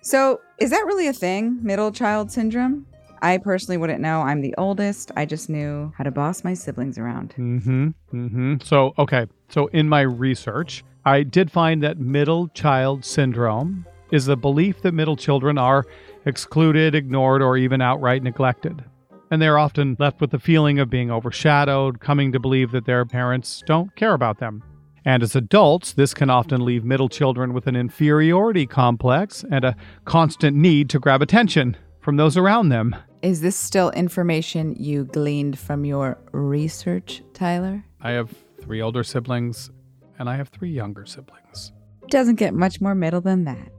So, 0.00 0.40
is 0.58 0.70
that 0.70 0.84
really 0.86 1.08
a 1.08 1.12
thing, 1.12 1.58
middle 1.62 1.92
child 1.92 2.30
syndrome? 2.30 2.86
I 3.20 3.38
personally 3.38 3.76
wouldn't 3.76 4.00
know. 4.00 4.20
I'm 4.20 4.40
the 4.40 4.54
oldest. 4.56 5.10
I 5.16 5.26
just 5.26 5.50
knew 5.50 5.92
how 5.96 6.04
to 6.04 6.10
boss 6.10 6.44
my 6.44 6.54
siblings 6.54 6.98
around. 6.98 7.34
Mm-hmm. 7.36 7.88
Mm-hmm. 8.12 8.54
So, 8.62 8.94
okay. 8.98 9.26
So, 9.48 9.66
in 9.68 9.88
my 9.88 10.02
research, 10.02 10.84
I 11.04 11.22
did 11.22 11.50
find 11.50 11.82
that 11.82 11.98
middle 11.98 12.48
child 12.48 13.04
syndrome 13.04 13.86
is 14.10 14.26
the 14.26 14.36
belief 14.36 14.82
that 14.82 14.92
middle 14.92 15.16
children 15.16 15.58
are 15.58 15.84
excluded, 16.24 16.94
ignored, 16.94 17.42
or 17.42 17.56
even 17.56 17.80
outright 17.80 18.22
neglected. 18.22 18.84
And 19.30 19.42
they're 19.42 19.58
often 19.58 19.96
left 19.98 20.20
with 20.20 20.30
the 20.30 20.38
feeling 20.38 20.78
of 20.78 20.88
being 20.88 21.10
overshadowed, 21.10 22.00
coming 22.00 22.32
to 22.32 22.40
believe 22.40 22.70
that 22.70 22.86
their 22.86 23.04
parents 23.04 23.62
don't 23.66 23.94
care 23.94 24.14
about 24.14 24.38
them. 24.38 24.62
And 25.08 25.22
as 25.22 25.34
adults, 25.34 25.94
this 25.94 26.12
can 26.12 26.28
often 26.28 26.62
leave 26.62 26.84
middle 26.84 27.08
children 27.08 27.54
with 27.54 27.66
an 27.66 27.74
inferiority 27.74 28.66
complex 28.66 29.42
and 29.50 29.64
a 29.64 29.74
constant 30.04 30.54
need 30.54 30.90
to 30.90 30.98
grab 30.98 31.22
attention 31.22 31.78
from 32.00 32.18
those 32.18 32.36
around 32.36 32.68
them. 32.68 32.94
Is 33.22 33.40
this 33.40 33.56
still 33.56 33.90
information 33.92 34.76
you 34.78 35.04
gleaned 35.06 35.58
from 35.58 35.86
your 35.86 36.18
research, 36.32 37.22
Tyler? 37.32 37.82
I 38.02 38.10
have 38.10 38.34
three 38.60 38.82
older 38.82 39.02
siblings, 39.02 39.70
and 40.18 40.28
I 40.28 40.36
have 40.36 40.50
three 40.50 40.72
younger 40.72 41.06
siblings. 41.06 41.72
Doesn't 42.08 42.36
get 42.36 42.52
much 42.52 42.78
more 42.78 42.94
middle 42.94 43.22
than 43.22 43.44
that. 43.44 43.72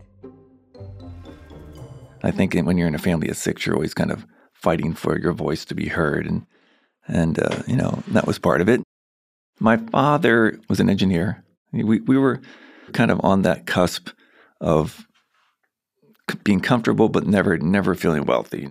I 2.24 2.32
think 2.32 2.56
when 2.56 2.76
you're 2.80 2.88
in 2.88 2.96
a 2.96 2.98
family 2.98 3.30
of 3.30 3.38
six, 3.38 3.68
you're 3.68 3.76
always 3.76 3.94
kind 3.94 4.10
of 4.12 4.26
fighting 4.56 4.96
for 4.96 5.20
your 5.20 5.34
voice 5.34 5.64
to 5.66 5.76
be 5.76 5.90
heard, 5.90 6.26
and 6.26 6.48
and 7.08 7.38
uh, 7.38 7.62
you 7.68 7.76
know 7.76 8.02
that 8.08 8.26
was 8.26 8.40
part 8.40 8.62
of 8.62 8.68
it. 8.68 8.82
My 9.60 9.78
father 9.78 10.60
was 10.70 10.80
an 10.80 10.89
engineer. 10.89 11.44
We 11.72 12.00
we 12.00 12.18
were 12.18 12.42
kind 12.94 13.12
of 13.12 13.20
on 13.24 13.44
that 13.44 13.66
cusp 13.66 14.10
of 14.62 15.06
being 16.44 16.62
comfortable, 16.62 17.10
but 17.10 17.28
never 17.28 17.58
never 17.58 17.96
feeling 17.96 18.25
wealthy. 18.25 18.70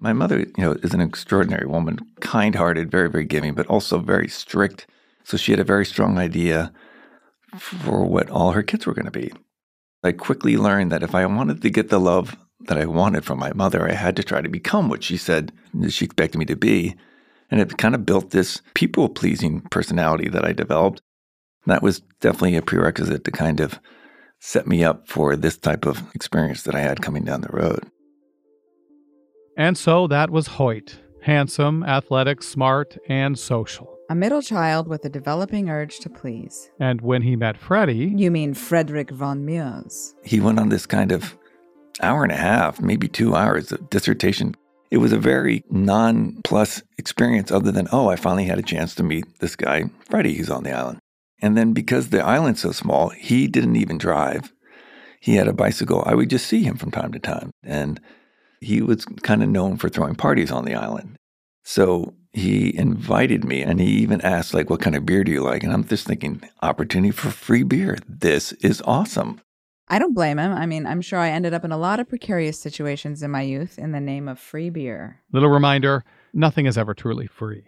My 0.00 0.12
mother, 0.12 0.40
you 0.40 0.52
know, 0.58 0.72
is 0.72 0.94
an 0.94 1.00
extraordinary 1.00 1.66
woman, 1.66 1.98
kind-hearted, 2.20 2.90
very 2.90 3.10
very 3.10 3.24
giving, 3.24 3.54
but 3.54 3.66
also 3.66 3.98
very 3.98 4.28
strict. 4.28 4.86
So 5.24 5.36
she 5.36 5.52
had 5.52 5.60
a 5.60 5.64
very 5.64 5.84
strong 5.84 6.18
idea 6.18 6.72
for 7.58 8.04
what 8.04 8.30
all 8.30 8.52
her 8.52 8.62
kids 8.62 8.86
were 8.86 8.94
going 8.94 9.06
to 9.06 9.10
be. 9.10 9.32
I 10.04 10.12
quickly 10.12 10.56
learned 10.56 10.92
that 10.92 11.02
if 11.02 11.14
I 11.14 11.26
wanted 11.26 11.62
to 11.62 11.70
get 11.70 11.88
the 11.88 11.98
love 11.98 12.36
that 12.60 12.78
I 12.78 12.86
wanted 12.86 13.24
from 13.24 13.38
my 13.38 13.52
mother, 13.52 13.88
I 13.88 13.94
had 13.94 14.14
to 14.16 14.22
try 14.22 14.40
to 14.40 14.48
become 14.48 14.88
what 14.88 15.02
she 15.02 15.16
said 15.16 15.52
she 15.88 16.04
expected 16.04 16.38
me 16.38 16.44
to 16.46 16.56
be. 16.56 16.94
And 17.50 17.60
it 17.60 17.78
kind 17.78 17.94
of 17.94 18.04
built 18.04 18.30
this 18.30 18.60
people 18.74 19.08
pleasing 19.08 19.62
personality 19.70 20.28
that 20.28 20.44
I 20.44 20.52
developed. 20.52 21.02
That 21.66 21.82
was 21.82 22.00
definitely 22.20 22.56
a 22.56 22.62
prerequisite 22.62 23.24
to 23.24 23.30
kind 23.30 23.60
of 23.60 23.78
set 24.38 24.66
me 24.66 24.84
up 24.84 25.08
for 25.08 25.36
this 25.36 25.56
type 25.56 25.86
of 25.86 26.02
experience 26.14 26.62
that 26.62 26.74
I 26.74 26.80
had 26.80 27.02
coming 27.02 27.24
down 27.24 27.40
the 27.40 27.48
road. 27.50 27.90
And 29.56 29.76
so 29.76 30.06
that 30.06 30.30
was 30.30 30.46
Hoyt 30.46 30.98
handsome, 31.22 31.82
athletic, 31.82 32.42
smart, 32.42 32.96
and 33.08 33.38
social. 33.38 33.98
A 34.08 34.14
middle 34.14 34.40
child 34.40 34.88
with 34.88 35.04
a 35.04 35.10
developing 35.10 35.68
urge 35.68 35.98
to 35.98 36.08
please. 36.08 36.70
And 36.80 37.02
when 37.02 37.22
he 37.22 37.36
met 37.36 37.58
Freddie, 37.58 38.14
You 38.16 38.30
mean 38.30 38.54
Frederick 38.54 39.10
von 39.10 39.44
Mierers? 39.44 40.14
He 40.24 40.40
went 40.40 40.58
on 40.58 40.70
this 40.70 40.86
kind 40.86 41.12
of 41.12 41.36
hour 42.00 42.22
and 42.22 42.32
a 42.32 42.36
half, 42.36 42.80
maybe 42.80 43.08
two 43.08 43.34
hours 43.34 43.72
of 43.72 43.90
dissertation. 43.90 44.54
It 44.90 44.98
was 44.98 45.12
a 45.12 45.18
very 45.18 45.64
non 45.70 46.40
plus 46.44 46.82
experience, 46.96 47.50
other 47.50 47.70
than, 47.70 47.88
oh, 47.92 48.08
I 48.08 48.16
finally 48.16 48.44
had 48.44 48.58
a 48.58 48.62
chance 48.62 48.94
to 48.96 49.02
meet 49.02 49.24
this 49.40 49.56
guy, 49.56 49.84
Freddie, 50.08 50.34
who's 50.34 50.50
on 50.50 50.64
the 50.64 50.72
island. 50.72 50.98
And 51.40 51.56
then 51.56 51.72
because 51.72 52.08
the 52.08 52.24
island's 52.24 52.60
so 52.60 52.72
small, 52.72 53.10
he 53.10 53.46
didn't 53.46 53.76
even 53.76 53.98
drive. 53.98 54.52
He 55.20 55.36
had 55.36 55.48
a 55.48 55.52
bicycle. 55.52 56.02
I 56.06 56.14
would 56.14 56.30
just 56.30 56.46
see 56.46 56.62
him 56.62 56.76
from 56.76 56.90
time 56.90 57.12
to 57.12 57.18
time. 57.18 57.50
And 57.62 58.00
he 58.60 58.82
was 58.82 59.04
kind 59.22 59.42
of 59.42 59.48
known 59.48 59.76
for 59.76 59.88
throwing 59.88 60.14
parties 60.14 60.50
on 60.50 60.64
the 60.64 60.74
island. 60.74 61.16
So 61.64 62.14
he 62.32 62.76
invited 62.76 63.44
me 63.44 63.62
and 63.62 63.80
he 63.80 63.88
even 63.98 64.20
asked, 64.22 64.54
like, 64.54 64.70
what 64.70 64.80
kind 64.80 64.96
of 64.96 65.06
beer 65.06 65.22
do 65.22 65.30
you 65.30 65.42
like? 65.42 65.62
And 65.62 65.72
I'm 65.72 65.84
just 65.84 66.06
thinking, 66.06 66.42
opportunity 66.62 67.10
for 67.10 67.30
free 67.30 67.62
beer. 67.62 67.98
This 68.08 68.52
is 68.52 68.82
awesome. 68.84 69.40
I 69.90 69.98
don't 69.98 70.14
blame 70.14 70.38
him. 70.38 70.52
I 70.52 70.66
mean, 70.66 70.86
I'm 70.86 71.00
sure 71.00 71.18
I 71.18 71.30
ended 71.30 71.54
up 71.54 71.64
in 71.64 71.72
a 71.72 71.78
lot 71.78 71.98
of 71.98 72.08
precarious 72.08 72.60
situations 72.60 73.22
in 73.22 73.30
my 73.30 73.42
youth 73.42 73.78
in 73.78 73.92
the 73.92 74.00
name 74.00 74.28
of 74.28 74.38
free 74.38 74.70
beer. 74.70 75.22
little 75.32 75.48
reminder 75.48 76.04
nothing 76.34 76.66
is 76.66 76.76
ever 76.76 76.94
truly 76.94 77.26
free. 77.26 77.64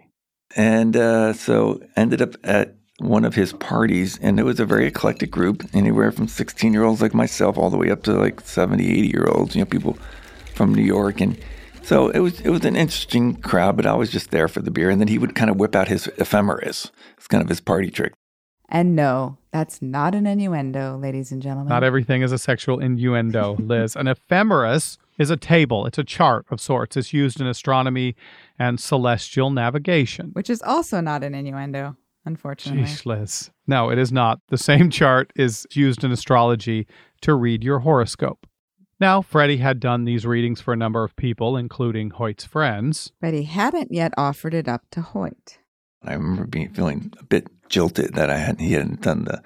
And 0.56 0.96
uh, 0.96 1.32
so 1.32 1.80
ended 1.96 2.20
up 2.20 2.34
at 2.44 2.74
one 2.98 3.24
of 3.24 3.34
his 3.34 3.54
parties, 3.54 4.18
and 4.20 4.38
it 4.38 4.42
was 4.42 4.60
a 4.60 4.66
very 4.66 4.86
eclectic 4.86 5.30
group, 5.30 5.64
anywhere 5.72 6.12
from 6.12 6.28
16 6.28 6.72
year 6.72 6.84
olds 6.84 7.00
like 7.00 7.14
myself 7.14 7.56
all 7.56 7.70
the 7.70 7.78
way 7.78 7.90
up 7.90 8.02
to 8.02 8.12
like 8.12 8.40
70, 8.40 8.86
80 8.86 9.08
year 9.08 9.26
olds, 9.26 9.54
you 9.54 9.62
know, 9.62 9.66
people 9.66 9.96
from 10.54 10.74
New 10.74 10.82
York. 10.82 11.20
And 11.20 11.38
so 11.82 12.10
it 12.10 12.18
was 12.18 12.40
it 12.40 12.50
was 12.50 12.64
an 12.64 12.76
interesting 12.76 13.36
crowd, 13.36 13.76
but 13.76 13.86
I 13.86 13.94
was 13.94 14.10
just 14.10 14.30
there 14.30 14.48
for 14.48 14.60
the 14.60 14.70
beer. 14.70 14.90
And 14.90 15.00
then 15.00 15.08
he 15.08 15.18
would 15.18 15.34
kind 15.34 15.50
of 15.50 15.56
whip 15.56 15.74
out 15.74 15.88
his 15.88 16.08
ephemeris. 16.18 16.90
It's 17.16 17.26
kind 17.26 17.42
of 17.42 17.48
his 17.48 17.60
party 17.60 17.90
trick. 17.90 18.12
And 18.68 18.94
no, 18.94 19.38
that's 19.52 19.82
not 19.82 20.14
an 20.14 20.26
innuendo, 20.26 20.96
ladies 20.96 21.32
and 21.32 21.42
gentlemen. 21.42 21.68
Not 21.68 21.84
everything 21.84 22.22
is 22.22 22.32
a 22.32 22.38
sexual 22.38 22.78
innuendo, 22.78 23.56
Liz. 23.60 23.96
An 23.96 24.06
ephemeris 24.06 24.98
is 25.18 25.30
a 25.30 25.36
table, 25.36 25.86
it's 25.86 25.98
a 25.98 26.04
chart 26.04 26.46
of 26.50 26.60
sorts. 26.60 26.96
It's 26.96 27.12
used 27.12 27.40
in 27.40 27.46
astronomy 27.46 28.14
and 28.58 28.80
celestial 28.80 29.50
navigation. 29.50 30.30
Which 30.32 30.50
is 30.50 30.62
also 30.62 31.00
not 31.00 31.22
an 31.22 31.34
innuendo, 31.34 31.96
unfortunately. 32.24 32.84
Sheesh, 32.84 33.06
Liz. 33.06 33.50
No, 33.66 33.90
it 33.90 33.98
is 33.98 34.12
not. 34.12 34.40
The 34.48 34.58
same 34.58 34.90
chart 34.90 35.32
is 35.36 35.66
used 35.72 36.04
in 36.04 36.12
astrology 36.12 36.86
to 37.22 37.34
read 37.34 37.62
your 37.62 37.80
horoscope. 37.80 38.46
Now, 39.00 39.22
Freddie 39.22 39.56
had 39.56 39.80
done 39.80 40.04
these 40.04 40.26
readings 40.26 40.60
for 40.60 40.74
a 40.74 40.76
number 40.76 41.02
of 41.04 41.16
people, 41.16 41.56
including 41.56 42.10
Hoyt's 42.10 42.44
friends. 42.44 43.12
But 43.20 43.32
he 43.32 43.44
hadn't 43.44 43.92
yet 43.92 44.12
offered 44.18 44.52
it 44.52 44.68
up 44.68 44.82
to 44.90 45.00
Hoyt. 45.00 45.58
I 46.02 46.12
remember 46.12 46.46
being 46.46 46.68
feeling 46.70 47.12
a 47.18 47.24
bit 47.24 47.46
jilted 47.70 48.14
that 48.14 48.28
I 48.28 48.36
hadn't 48.36 48.60
he 48.60 48.74
hadn't 48.74 49.00
done 49.00 49.24
the 49.24 49.42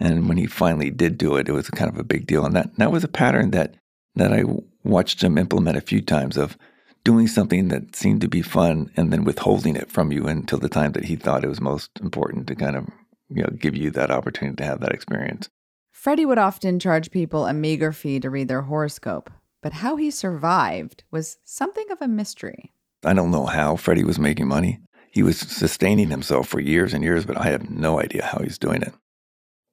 and 0.00 0.28
when 0.28 0.38
he 0.38 0.46
finally 0.46 0.90
did 0.90 1.18
do 1.18 1.36
it, 1.36 1.48
it 1.48 1.52
was 1.52 1.68
kind 1.68 1.90
of 1.90 1.98
a 1.98 2.04
big 2.04 2.26
deal. 2.26 2.44
And 2.44 2.56
that 2.56 2.74
that 2.76 2.90
was 2.90 3.04
a 3.04 3.08
pattern 3.08 3.50
that 3.50 3.74
that 4.14 4.32
I 4.32 4.44
watched 4.82 5.22
him 5.22 5.38
implement 5.38 5.76
a 5.76 5.82
few 5.82 6.00
times 6.00 6.36
of 6.36 6.56
doing 7.04 7.28
something 7.28 7.68
that 7.68 7.94
seemed 7.94 8.20
to 8.22 8.28
be 8.28 8.42
fun 8.42 8.90
and 8.96 9.12
then 9.12 9.24
withholding 9.24 9.76
it 9.76 9.90
from 9.90 10.10
you 10.10 10.26
until 10.26 10.58
the 10.58 10.68
time 10.68 10.92
that 10.92 11.04
he 11.04 11.16
thought 11.16 11.44
it 11.44 11.48
was 11.48 11.60
most 11.60 11.90
important 12.00 12.46
to 12.46 12.54
kind 12.54 12.76
of 12.76 12.88
you 13.28 13.42
know 13.42 13.50
give 13.58 13.76
you 13.76 13.90
that 13.90 14.10
opportunity 14.10 14.56
to 14.56 14.64
have 14.64 14.80
that 14.80 14.92
experience. 14.92 15.48
Freddie 15.92 16.26
would 16.26 16.38
often 16.38 16.80
charge 16.80 17.10
people 17.10 17.46
a 17.46 17.52
meager 17.52 17.92
fee 17.92 18.20
to 18.20 18.30
read 18.30 18.48
their 18.48 18.62
horoscope, 18.62 19.30
but 19.62 19.74
how 19.74 19.96
he 19.96 20.10
survived 20.10 21.04
was 21.10 21.36
something 21.44 21.84
of 21.90 22.00
a 22.00 22.08
mystery. 22.08 22.72
I 23.04 23.12
don't 23.12 23.30
know 23.30 23.46
how 23.46 23.76
Freddie 23.76 24.04
was 24.04 24.18
making 24.18 24.48
money. 24.48 24.80
He 25.10 25.22
was 25.22 25.38
sustaining 25.38 26.10
himself 26.10 26.48
for 26.48 26.60
years 26.60 26.94
and 26.94 27.02
years, 27.02 27.26
but 27.26 27.36
I 27.36 27.44
have 27.46 27.68
no 27.68 28.00
idea 28.00 28.24
how 28.24 28.38
he's 28.38 28.58
doing 28.58 28.82
it. 28.82 28.94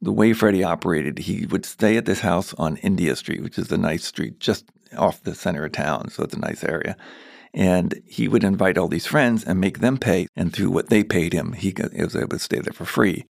The 0.02 0.12
way 0.12 0.34
Freddie 0.34 0.64
operated, 0.64 1.20
he 1.20 1.46
would 1.48 1.66
stay 1.66 1.98
at 1.98 2.06
this 2.06 2.20
house 2.20 2.54
on 2.56 2.78
India 2.78 3.16
Street, 3.16 3.42
which 3.42 3.58
is 3.58 3.72
a 3.72 3.78
nice 3.78 4.06
street 4.06 4.40
just 4.40 4.66
off 4.96 5.24
the 5.24 5.36
center 5.36 5.66
of 5.66 5.72
town, 5.72 6.10
so 6.10 6.24
it's 6.24 6.36
a 6.36 6.40
nice 6.40 6.64
area. 6.64 6.96
And 7.54 8.02
he 8.06 8.28
would 8.28 8.44
invite 8.44 8.78
all 8.78 8.88
these 8.88 9.08
friends 9.08 9.44
and 9.44 9.60
make 9.60 9.80
them 9.80 9.98
pay, 9.98 10.28
and 10.36 10.54
through 10.54 10.70
what 10.70 10.90
they 10.90 11.04
paid 11.04 11.34
him, 11.34 11.54
he 11.54 11.74
was 11.98 12.16
able 12.16 12.30
to 12.30 12.40
stay 12.40 12.60
there 12.60 12.74
for 12.74 12.86
free. 12.86 13.26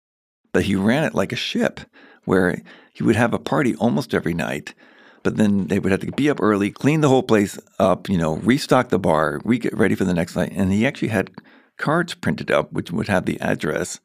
But 0.53 0.63
he 0.63 0.75
ran 0.75 1.03
it 1.03 1.15
like 1.15 1.33
a 1.33 1.37
ship, 1.37 1.81
where 2.25 2.61
he 2.93 3.03
would 3.03 3.15
have 3.15 3.33
a 3.33 3.39
party 3.39 3.75
almost 3.75 4.13
every 4.13 4.33
night, 4.33 4.73
but 5.23 5.37
then 5.37 5.67
they 5.67 5.79
would 5.79 5.91
have 5.91 6.01
to 6.01 6.11
be 6.11 6.29
up 6.29 6.41
early, 6.41 6.71
clean 6.71 7.01
the 7.01 7.09
whole 7.09 7.23
place 7.23 7.57
up, 7.79 8.07
you 8.07 8.17
know, 8.17 8.37
restock 8.37 8.89
the 8.89 8.99
bar, 8.99 9.41
re 9.43 9.57
get 9.57 9.75
ready 9.77 9.95
for 9.95 10.05
the 10.05 10.13
next 10.13 10.35
night. 10.35 10.51
And 10.55 10.71
he 10.71 10.85
actually 10.85 11.07
had 11.09 11.31
cards 11.77 12.13
printed 12.13 12.51
up, 12.51 12.71
which 12.71 12.91
would 12.91 13.07
have 13.07 13.25
the 13.25 13.39
address 13.39 13.99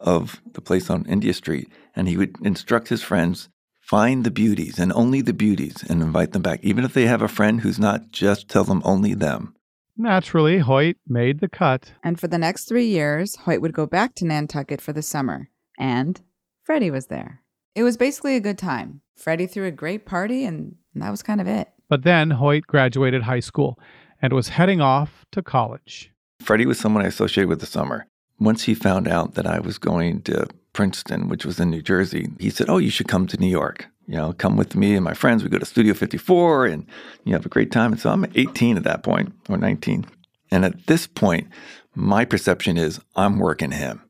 of 0.00 0.40
the 0.52 0.60
place 0.60 0.90
on 0.90 1.06
India 1.06 1.32
Street. 1.32 1.68
And 1.94 2.08
he 2.08 2.16
would 2.16 2.36
instruct 2.42 2.88
his 2.88 3.02
friends 3.02 3.48
find 3.84 4.24
the 4.24 4.30
beauties 4.30 4.78
and 4.78 4.92
only 4.94 5.20
the 5.20 5.34
beauties 5.34 5.84
and 5.88 6.02
invite 6.02 6.32
them 6.32 6.42
back. 6.42 6.60
Even 6.62 6.84
if 6.84 6.94
they 6.94 7.06
have 7.06 7.20
a 7.20 7.28
friend 7.28 7.60
who's 7.60 7.78
not, 7.78 8.10
just 8.10 8.48
tell 8.48 8.64
them 8.64 8.80
only 8.84 9.12
them. 9.12 9.54
Naturally, 9.96 10.58
Hoyt 10.58 10.96
made 11.06 11.40
the 11.40 11.48
cut. 11.48 11.92
And 12.02 12.18
for 12.18 12.26
the 12.26 12.38
next 12.38 12.64
three 12.64 12.86
years, 12.86 13.36
Hoyt 13.36 13.60
would 13.60 13.74
go 13.74 13.86
back 13.86 14.14
to 14.16 14.24
Nantucket 14.24 14.80
for 14.80 14.92
the 14.92 15.02
summer. 15.02 15.50
And 15.78 16.20
Freddie 16.64 16.90
was 16.90 17.06
there. 17.06 17.42
It 17.74 17.82
was 17.82 17.96
basically 17.96 18.36
a 18.36 18.40
good 18.40 18.58
time. 18.58 19.02
Freddie 19.16 19.46
threw 19.46 19.66
a 19.66 19.70
great 19.70 20.06
party, 20.06 20.44
and 20.44 20.76
that 20.94 21.10
was 21.10 21.22
kind 21.22 21.40
of 21.40 21.46
it. 21.46 21.68
But 21.88 22.02
then 22.02 22.30
Hoyt 22.30 22.66
graduated 22.66 23.22
high 23.22 23.40
school 23.40 23.78
and 24.22 24.32
was 24.32 24.48
heading 24.48 24.80
off 24.80 25.26
to 25.32 25.42
college. 25.42 26.10
Freddie 26.44 26.66
was 26.66 26.78
someone 26.78 27.02
I 27.02 27.08
associated 27.08 27.48
with 27.48 27.60
the 27.60 27.66
summer. 27.66 28.06
Once 28.38 28.64
he 28.64 28.74
found 28.74 29.08
out 29.08 29.34
that 29.34 29.46
I 29.46 29.60
was 29.60 29.78
going 29.78 30.20
to 30.22 30.46
Princeton, 30.74 31.28
which 31.28 31.46
was 31.46 31.58
in 31.58 31.70
New 31.70 31.80
Jersey, 31.80 32.28
he 32.38 32.50
said, 32.50 32.68
Oh, 32.68 32.78
you 32.78 32.90
should 32.90 33.08
come 33.08 33.26
to 33.28 33.38
New 33.38 33.48
York. 33.48 33.86
You 34.06 34.16
know, 34.16 34.34
come 34.34 34.56
with 34.56 34.74
me 34.74 34.94
and 34.94 35.04
my 35.04 35.14
friends. 35.14 35.42
We 35.42 35.48
go 35.48 35.58
to 35.58 35.64
Studio 35.64 35.94
54 35.94 36.66
and 36.66 36.86
you 37.24 37.32
have 37.32 37.46
a 37.46 37.48
great 37.48 37.72
time. 37.72 37.92
And 37.92 38.00
so 38.00 38.10
I'm 38.10 38.26
18 38.34 38.76
at 38.76 38.84
that 38.84 39.02
point, 39.02 39.32
or 39.48 39.56
19. 39.56 40.04
And 40.50 40.64
at 40.64 40.86
this 40.86 41.06
point, 41.06 41.48
my 41.94 42.26
perception 42.26 42.76
is 42.76 43.00
I'm 43.16 43.38
working 43.38 43.70
him 43.70 44.02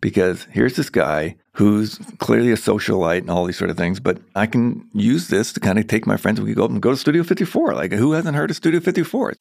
because 0.00 0.48
here's 0.50 0.74
this 0.74 0.90
guy 0.90 1.36
who's 1.52 1.98
clearly 2.18 2.50
a 2.50 2.56
socialite 2.56 3.20
and 3.20 3.30
all 3.30 3.44
these 3.44 3.58
sort 3.58 3.70
of 3.70 3.76
things, 3.76 4.00
but 4.00 4.18
I 4.34 4.46
can 4.46 4.88
use 4.92 5.28
this 5.28 5.52
to 5.52 5.60
kind 5.60 5.78
of 5.78 5.86
take 5.86 6.06
my 6.06 6.16
friends. 6.16 6.40
We 6.40 6.54
go 6.54 6.64
up 6.64 6.70
and 6.70 6.82
go 6.82 6.90
to 6.90 6.96
Studio 6.96 7.22
54. 7.22 7.74
Like, 7.74 7.92
who 7.92 8.12
hasn't 8.12 8.34
heard 8.34 8.50
of 8.50 8.56
Studio 8.56 8.80
54? 8.80 9.34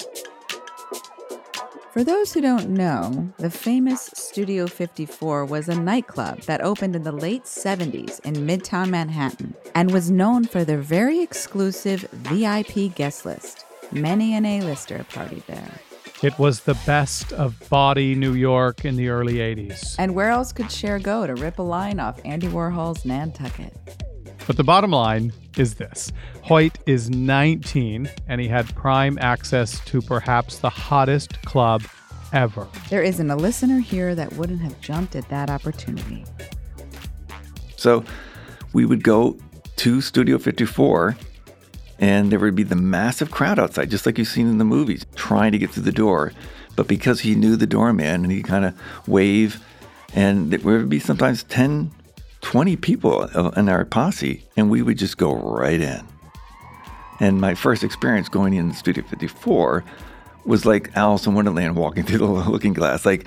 For 1.92 2.06
those 2.06 2.32
who 2.32 2.40
don't 2.40 2.70
know, 2.70 3.34
the 3.38 3.50
famous 3.50 4.10
Studio 4.14 4.66
54 4.66 5.44
was 5.44 5.68
a 5.68 5.76
nightclub 5.76 6.40
that 6.44 6.62
opened 6.62 6.96
in 6.96 7.04
the 7.04 7.12
late 7.12 7.44
70s 7.44 8.22
in 8.22 8.34
Midtown 8.48 8.90
Manhattan 8.90 9.54
and 9.76 9.92
was 9.92 10.10
known 10.10 10.46
for 10.46 10.64
their 10.64 10.78
very 10.78 11.20
exclusive 11.20 12.04
VIP 12.14 12.96
guest 12.96 13.26
list. 13.26 13.66
Many 13.92 14.36
an 14.36 14.46
A-lister 14.46 15.06
partied 15.12 15.46
there. 15.48 15.70
It 16.24 16.40
was 16.40 16.62
the 16.62 16.80
best 16.86 17.34
of 17.34 17.60
body 17.68 18.16
New 18.16 18.36
York 18.36 18.86
in 18.86 18.96
the 18.96 19.10
early 19.10 19.36
80s. 19.36 19.98
And 20.00 20.16
where 20.16 20.30
else 20.30 20.54
could 20.54 20.72
Cher 20.72 20.98
go 20.98 21.28
to 21.28 21.36
rip 21.36 21.60
a 21.60 21.62
line 21.62 22.00
off 22.00 22.22
Andy 22.24 22.48
Warhol's 22.48 23.04
Nantucket? 23.04 23.76
But 24.48 24.58
the 24.58 24.64
bottom 24.64 24.92
line 24.92 25.32
is 25.58 25.76
this 25.76 26.12
Hoyt 26.44 26.78
is 26.86 27.10
19 27.10 28.10
and 28.28 28.42
he 28.42 28.48
had 28.48 28.74
prime 28.76 29.18
access 29.22 29.80
to 29.86 30.02
perhaps 30.02 30.60
the 30.60 30.70
hottest 30.70 31.42
club 31.44 31.84
ever. 32.34 32.68
There 32.90 33.04
isn't 33.04 33.30
a 33.30 33.36
listener 33.36 33.80
here 33.80 34.16
that 34.16 34.34
wouldn't 34.34 34.62
have 34.62 34.80
jumped 34.82 35.16
at 35.16 35.28
that 35.30 35.50
opportunity. 35.50 36.26
So 37.76 38.04
we 38.74 38.86
would 38.86 39.04
go 39.04 39.38
to 39.78 40.02
Studio 40.02 40.38
54 40.38 41.18
and 42.00 42.32
there 42.32 42.40
would 42.40 42.56
be 42.56 42.64
the 42.64 42.76
massive 42.76 43.30
crowd 43.30 43.60
outside, 43.60 43.92
just 43.92 44.06
like 44.06 44.18
you've 44.18 44.28
seen 44.28 44.48
in 44.48 44.58
the 44.58 44.66
movies, 44.66 45.06
trying 45.16 45.52
to 45.52 45.60
get 45.60 45.70
through 45.70 45.84
the 45.84 45.92
door. 45.92 46.34
But 46.76 46.88
because 46.88 47.20
he 47.20 47.36
knew 47.36 47.56
the 47.56 47.68
doorman 47.68 48.24
and 48.24 48.32
he 48.32 48.42
kind 48.42 48.66
of 48.66 49.08
wave, 49.08 49.64
and 50.16 50.52
there 50.52 50.60
would 50.60 50.90
be 50.90 51.00
sometimes 51.00 51.44
10, 51.44 51.92
20 52.42 52.76
people 52.78 53.24
in 53.52 53.70
our 53.70 53.86
posse, 53.86 54.44
and 54.58 54.70
we 54.70 54.82
would 54.82 54.98
just 54.98 55.18
go 55.18 55.34
right 55.34 55.80
in. 55.80 56.06
And 57.20 57.40
my 57.40 57.54
first 57.54 57.84
experience 57.84 58.30
going 58.30 58.56
in 58.56 58.74
Studio 58.74 59.04
54 59.04 59.84
was 60.46 60.66
like 60.66 60.96
Alice 60.96 61.28
in 61.28 61.36
Wonderland 61.36 61.76
walking 61.76 62.04
through 62.06 62.18
the 62.18 62.26
looking 62.26 62.74
glass. 62.74 63.06
Like 63.06 63.26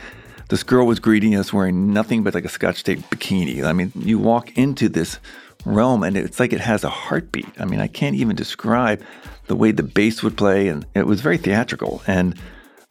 this 0.49 0.62
girl 0.62 0.87
was 0.87 0.99
greeting 0.99 1.37
us 1.37 1.52
wearing 1.52 1.92
nothing 1.92 2.23
but 2.23 2.35
like 2.35 2.44
a 2.44 2.49
scotch 2.49 2.83
tape 2.85 3.00
bikini. 3.11 3.64
I 3.64 3.73
mean, 3.73 3.92
you 3.94 4.18
walk 4.18 4.56
into 4.59 4.88
this 4.88 5.18
realm 5.64 6.02
and 6.02 6.16
it's 6.16 6.40
like 6.40 6.52
it 6.52 6.61
has 6.61 6.85
a 6.85 6.90
heartbeat. 6.90 7.49
I 7.59 7.64
mean, 7.64 7.80
I 7.80 7.87
can't 7.87 8.16
even 8.16 8.37
describe 8.37 9.02
the 9.47 9.56
way 9.56 9.71
the 9.71 9.83
bass 9.83 10.23
would 10.23 10.37
play 10.37 10.68
and 10.68 10.85
it 10.94 11.06
was 11.06 11.21
very 11.21 11.38
theatrical. 11.38 12.02
And 12.06 12.38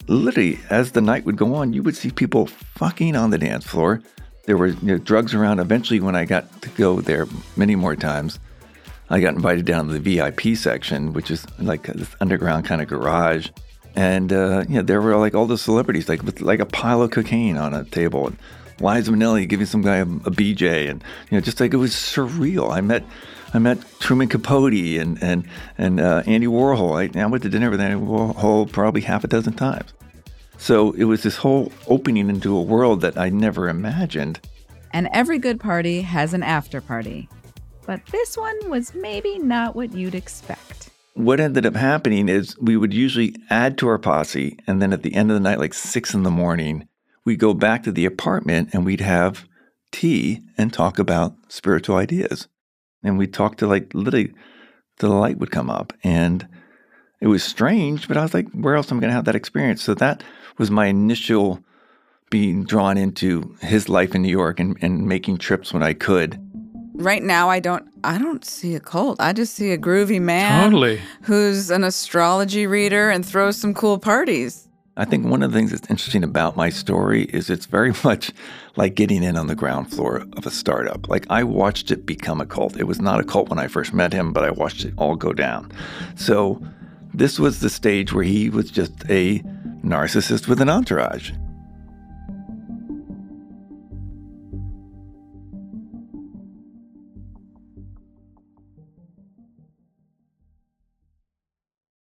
literally, 0.08 0.58
as 0.70 0.92
the 0.92 1.00
night 1.00 1.24
would 1.24 1.36
go 1.36 1.54
on, 1.54 1.72
you 1.72 1.82
would 1.82 1.96
see 1.96 2.10
people 2.10 2.46
fucking 2.46 3.14
on 3.14 3.30
the 3.30 3.38
dance 3.38 3.64
floor. 3.64 4.02
There 4.46 4.56
were 4.56 4.68
you 4.68 4.76
know, 4.82 4.98
drugs 4.98 5.34
around. 5.34 5.58
Eventually, 5.58 6.00
when 6.00 6.14
I 6.14 6.24
got 6.24 6.62
to 6.62 6.68
go 6.70 7.00
there 7.00 7.26
many 7.56 7.76
more 7.76 7.96
times, 7.96 8.38
I 9.10 9.20
got 9.20 9.34
invited 9.34 9.64
down 9.64 9.88
to 9.88 9.98
the 9.98 10.16
VIP 10.16 10.56
section, 10.56 11.12
which 11.12 11.30
is 11.30 11.46
like 11.58 11.84
this 11.84 12.14
underground 12.20 12.64
kind 12.64 12.82
of 12.82 12.88
garage. 12.88 13.48
And 13.96 14.32
uh, 14.32 14.64
yeah, 14.68 14.82
there 14.82 15.00
were 15.00 15.16
like 15.16 15.34
all 15.34 15.46
the 15.46 15.58
celebrities, 15.58 16.08
like 16.08 16.22
with 16.22 16.40
like 16.40 16.60
a 16.60 16.66
pile 16.66 17.02
of 17.02 17.10
cocaine 17.10 17.56
on 17.56 17.74
a 17.74 17.84
table, 17.84 18.26
and 18.26 18.36
Liza 18.80 19.12
Minnelli 19.12 19.48
giving 19.48 19.66
some 19.66 19.82
guy 19.82 19.96
a, 19.96 20.02
a 20.02 20.30
BJ, 20.30 20.90
and 20.90 21.02
you 21.30 21.36
know, 21.36 21.40
just 21.40 21.60
like 21.60 21.72
it 21.72 21.78
was 21.78 21.92
surreal. 21.92 22.72
I 22.72 22.80
met, 22.80 23.04
I 23.52 23.58
met 23.58 23.78
Truman 24.00 24.28
Capote 24.28 25.00
and 25.00 25.22
and 25.22 25.48
and 25.78 26.00
uh, 26.00 26.22
Andy 26.26 26.48
Warhol. 26.48 27.16
I, 27.16 27.20
I 27.20 27.26
went 27.26 27.44
to 27.44 27.48
dinner 27.48 27.70
with 27.70 27.80
Andy 27.80 28.04
Warhol 28.04 28.70
probably 28.70 29.02
half 29.02 29.22
a 29.22 29.28
dozen 29.28 29.52
times. 29.52 29.92
So 30.58 30.92
it 30.92 31.04
was 31.04 31.22
this 31.22 31.36
whole 31.36 31.72
opening 31.88 32.28
into 32.28 32.56
a 32.56 32.62
world 32.62 33.00
that 33.02 33.18
I 33.18 33.28
never 33.28 33.68
imagined. 33.68 34.40
And 34.92 35.08
every 35.12 35.38
good 35.38 35.60
party 35.60 36.02
has 36.02 36.34
an 36.34 36.42
after 36.42 36.80
party. 36.80 37.28
But 37.86 38.04
this 38.06 38.36
one 38.36 38.70
was 38.70 38.94
maybe 38.94 39.38
not 39.38 39.76
what 39.76 39.92
you'd 39.92 40.14
expect. 40.14 40.90
What 41.14 41.38
ended 41.38 41.66
up 41.66 41.76
happening 41.76 42.28
is 42.28 42.58
we 42.58 42.76
would 42.76 42.94
usually 42.94 43.36
add 43.50 43.78
to 43.78 43.88
our 43.88 43.98
posse, 43.98 44.58
and 44.66 44.80
then 44.80 44.92
at 44.92 45.02
the 45.02 45.14
end 45.14 45.30
of 45.30 45.34
the 45.34 45.40
night, 45.40 45.60
like 45.60 45.74
six 45.74 46.14
in 46.14 46.22
the 46.22 46.30
morning, 46.30 46.88
we'd 47.24 47.38
go 47.38 47.54
back 47.54 47.82
to 47.84 47.92
the 47.92 48.04
apartment 48.04 48.70
and 48.72 48.84
we'd 48.84 49.00
have 49.00 49.46
tea 49.92 50.40
and 50.58 50.72
talk 50.72 50.98
about 50.98 51.36
spiritual 51.48 51.96
ideas. 51.96 52.48
And 53.02 53.18
we'd 53.18 53.34
talk 53.34 53.56
to 53.58 53.66
like 53.66 53.92
literally 53.94 54.32
the 54.98 55.08
light 55.08 55.38
would 55.38 55.50
come 55.50 55.70
up. 55.70 55.92
And 56.02 56.48
it 57.24 57.28
was 57.28 57.42
strange, 57.42 58.06
but 58.06 58.18
I 58.18 58.22
was 58.22 58.34
like, 58.34 58.50
where 58.50 58.74
else 58.74 58.92
am 58.92 58.98
I 58.98 59.00
going 59.00 59.08
to 59.08 59.14
have 59.14 59.24
that 59.24 59.34
experience? 59.34 59.82
So 59.82 59.94
that 59.94 60.22
was 60.58 60.70
my 60.70 60.86
initial 60.88 61.58
being 62.28 62.64
drawn 62.64 62.98
into 62.98 63.56
his 63.62 63.88
life 63.88 64.14
in 64.14 64.20
New 64.20 64.28
York 64.28 64.60
and, 64.60 64.76
and 64.82 65.08
making 65.08 65.38
trips 65.38 65.72
when 65.72 65.82
I 65.82 65.94
could. 65.94 66.38
Right 66.96 67.22
now 67.22 67.48
I 67.48 67.60
don't 67.60 67.88
I 68.04 68.18
don't 68.18 68.44
see 68.44 68.74
a 68.74 68.80
cult. 68.80 69.18
I 69.22 69.32
just 69.32 69.54
see 69.54 69.70
a 69.72 69.78
groovy 69.78 70.20
man 70.20 70.64
Totally. 70.64 71.00
who's 71.22 71.70
an 71.70 71.82
astrology 71.82 72.66
reader 72.66 73.08
and 73.08 73.24
throws 73.24 73.56
some 73.56 73.72
cool 73.72 73.98
parties. 73.98 74.68
I 74.98 75.06
think 75.06 75.24
one 75.24 75.42
of 75.42 75.50
the 75.50 75.56
things 75.56 75.70
that's 75.70 75.88
interesting 75.88 76.22
about 76.22 76.56
my 76.56 76.68
story 76.68 77.22
is 77.24 77.48
it's 77.48 77.64
very 77.64 77.94
much 78.04 78.32
like 78.76 78.96
getting 78.96 79.22
in 79.22 79.38
on 79.38 79.46
the 79.46 79.54
ground 79.54 79.90
floor 79.90 80.26
of 80.36 80.44
a 80.44 80.50
startup. 80.50 81.08
Like 81.08 81.24
I 81.30 81.42
watched 81.42 81.90
it 81.90 82.04
become 82.04 82.42
a 82.42 82.46
cult. 82.46 82.76
It 82.76 82.84
was 82.84 83.00
not 83.00 83.18
a 83.18 83.24
cult 83.24 83.48
when 83.48 83.58
I 83.58 83.66
first 83.66 83.94
met 83.94 84.12
him, 84.12 84.34
but 84.34 84.44
I 84.44 84.50
watched 84.50 84.84
it 84.84 84.92
all 84.98 85.16
go 85.16 85.32
down. 85.32 85.72
So 86.16 86.62
this 87.14 87.38
was 87.38 87.60
the 87.60 87.70
stage 87.70 88.12
where 88.12 88.24
he 88.24 88.50
was 88.50 88.70
just 88.70 88.92
a 89.08 89.38
narcissist 89.84 90.48
with 90.48 90.60
an 90.60 90.68
entourage. 90.68 91.30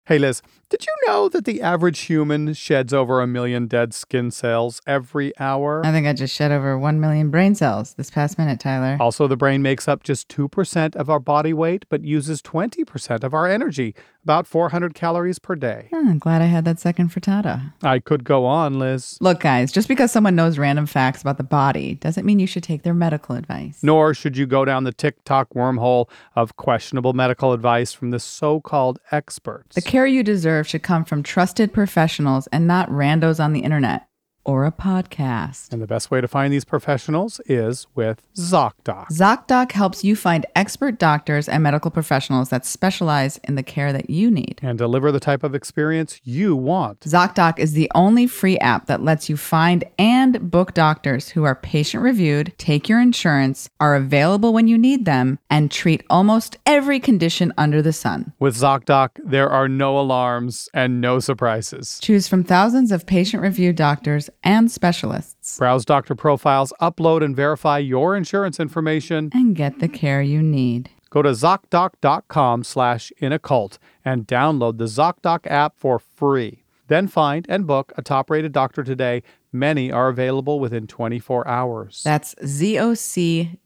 Hey, 0.05 0.17
Liz, 0.17 0.41
did 0.69 0.86
you 0.86 0.93
know 1.08 1.27
that 1.29 1.45
the 1.45 1.62
average 1.62 2.01
human 2.01 2.53
sheds 2.53 2.93
over 2.93 3.21
a 3.21 3.27
million 3.27 3.65
dead 3.65 3.91
skin 3.91 4.29
cells 4.29 4.82
every 4.86 5.34
hour? 5.39 5.84
I 5.84 5.91
think 5.91 6.05
I 6.05 6.13
just 6.13 6.36
shed 6.36 6.51
over 6.51 6.77
1 6.77 6.99
million 6.99 7.32
brain 7.32 7.55
cells 7.55 7.95
this 7.95 8.12
past 8.12 8.38
minute, 8.38 8.60
Tyler. 8.60 8.95
Also, 8.99 9.27
the 9.27 9.36
brain 9.36 9.63
makes 9.63 9.88
up 9.88 10.03
just 10.03 10.29
2% 10.29 10.95
of 10.95 11.10
our 11.10 11.19
body 11.19 11.53
weight, 11.53 11.86
but 11.89 12.03
uses 12.03 12.43
20% 12.43 13.23
of 13.23 13.34
our 13.34 13.47
energy, 13.47 13.95
about 14.23 14.45
400 14.45 14.93
calories 14.93 15.39
per 15.39 15.55
day. 15.55 15.88
Hmm, 15.91 16.17
glad 16.17 16.41
I 16.43 16.45
had 16.45 16.65
that 16.65 16.79
second 16.79 17.10
frittata. 17.10 17.73
I 17.82 17.97
could 17.97 18.23
go 18.23 18.45
on, 18.45 18.77
Liz. 18.77 19.17
Look, 19.21 19.39
guys, 19.39 19.71
just 19.71 19.88
because 19.88 20.12
someone 20.12 20.36
knows 20.36 20.60
random 20.60 20.86
facts 20.86 21.21
about 21.21 21.38
the 21.38 21.43
body 21.43 21.95
doesn't 21.95 22.25
mean 22.25 22.38
you 22.38 22.47
should 22.47 22.63
take 22.63 22.84
their 22.84 22.93
medical 22.93 23.36
advice. 23.36 23.79
Nor 23.82 24.13
should 24.13 24.38
you 24.38 24.45
go 24.45 24.65
down 24.65 24.84
the 24.84 24.93
TikTok 24.93 25.49
wormhole 25.55 26.10
of 26.36 26.58
questionable 26.58 27.13
medical 27.13 27.53
advice 27.53 27.91
from 27.91 28.12
the 28.12 28.19
so 28.19 28.62
called 28.62 28.99
experts. 29.12 29.75
The 29.75 29.82
care 29.82 30.05
you 30.05 30.21
deserve 30.21 30.59
should 30.63 30.84
come 30.84 31.06
from 31.06 31.24
trusted 31.24 31.74
professionals 31.74 32.48
and 32.48 32.67
not 32.67 32.89
randos 32.89 33.43
on 33.43 33.54
the 33.54 33.62
internet 33.62 34.09
or 34.49 34.65
a 34.65 34.71
podcast. 34.71 35.71
and 35.71 35.79
the 35.79 35.85
best 35.85 36.09
way 36.09 36.19
to 36.21 36.27
find 36.27 36.51
these 36.51 36.65
professionals 36.65 37.39
is 37.45 37.85
with 37.93 38.17
ZocDoc. 38.35 39.07
ZocDoc 39.09 39.71
helps 39.73 40.03
you 40.03 40.15
find 40.15 40.43
expert 40.55 40.97
doctors 40.97 41.47
and 41.47 41.62
medical 41.62 41.91
professionals 41.91 42.49
that 42.49 42.65
specialize 42.65 43.38
in 43.43 43.53
the 43.53 43.62
care 43.62 43.93
that 43.93 44.09
you 44.09 44.31
need. 44.31 44.59
and 44.63 44.77
deliver 44.77 45.12
the 45.12 45.19
type 45.19 45.43
of 45.43 45.53
experience 45.53 46.19
you 46.23 46.55
want. 46.55 47.01
ZocDoc 47.01 47.59
is 47.59 47.73
the 47.73 47.91
only 47.93 48.25
free 48.25 48.57
app 48.59 48.88
that 48.88 49.03
lets 49.03 49.29
you 49.29 49.38
find 49.38 49.83
and 49.99 50.49
book 50.49 50.73
doctors 50.73 51.29
who 51.29 51.43
are 51.43 51.55
patient 51.55 52.01
reviewed, 52.03 52.51
take 52.57 52.89
your 52.89 52.99
insurance, 52.99 53.69
are 53.79 53.95
available 53.95 54.51
when 54.51 54.67
you 54.67 54.77
need 54.79 55.05
them, 55.05 55.38
and 55.49 55.69
treat 55.69 56.03
almost 56.09 56.57
every 56.65 56.99
condition 56.99 57.53
under 57.57 57.81
the 57.83 57.93
sun. 57.93 58.33
With 58.39 58.55
ZocDoc, 58.57 59.09
there 59.23 59.49
are 59.49 59.67
no 59.67 59.99
alarms 59.99 60.69
and 60.73 60.99
no 60.99 61.19
surprises. 61.19 61.99
Choose 62.01 62.27
from 62.27 62.43
thousands 62.43 62.91
of 62.91 63.05
patient 63.05 63.43
reviewed 63.43 63.75
doctors 63.75 64.29
and 64.43 64.71
specialists 64.71 65.58
Browse 65.58 65.86
doctor 65.86 66.15
profiles, 66.15 66.73
upload 66.82 67.23
and 67.23 67.36
verify 67.36 67.78
your 67.78 68.15
insurance 68.15 68.60
information. 68.60 69.30
and 69.34 69.56
get 69.56 69.80
the 69.80 69.88
care 69.88 70.21
you 70.21 70.41
need. 70.41 70.89
Go 71.10 71.21
to 71.23 71.30
ZocDoc.com 71.32 72.63
slash 72.63 73.12
in 73.17 73.32
a 73.32 73.39
cult 73.39 73.80
and 74.06 74.28
download 74.28 74.78
the 74.78 74.86
ZocDoc 74.86 75.47
app 75.47 75.73
for 75.78 75.97
free. 75.99 76.63
Then 76.88 77.08
find 77.08 77.45
and 77.49 77.65
book 77.67 77.91
a 77.97 78.02
top 78.02 78.30
rated 78.30 78.52
doctor 78.52 78.84
today. 78.84 79.23
Many 79.52 79.91
are 79.91 80.10
available 80.10 80.60
within 80.60 80.86
24 80.88 81.47
hours. 81.47 82.02
That's 82.04 82.36
zocdoc 82.36 83.58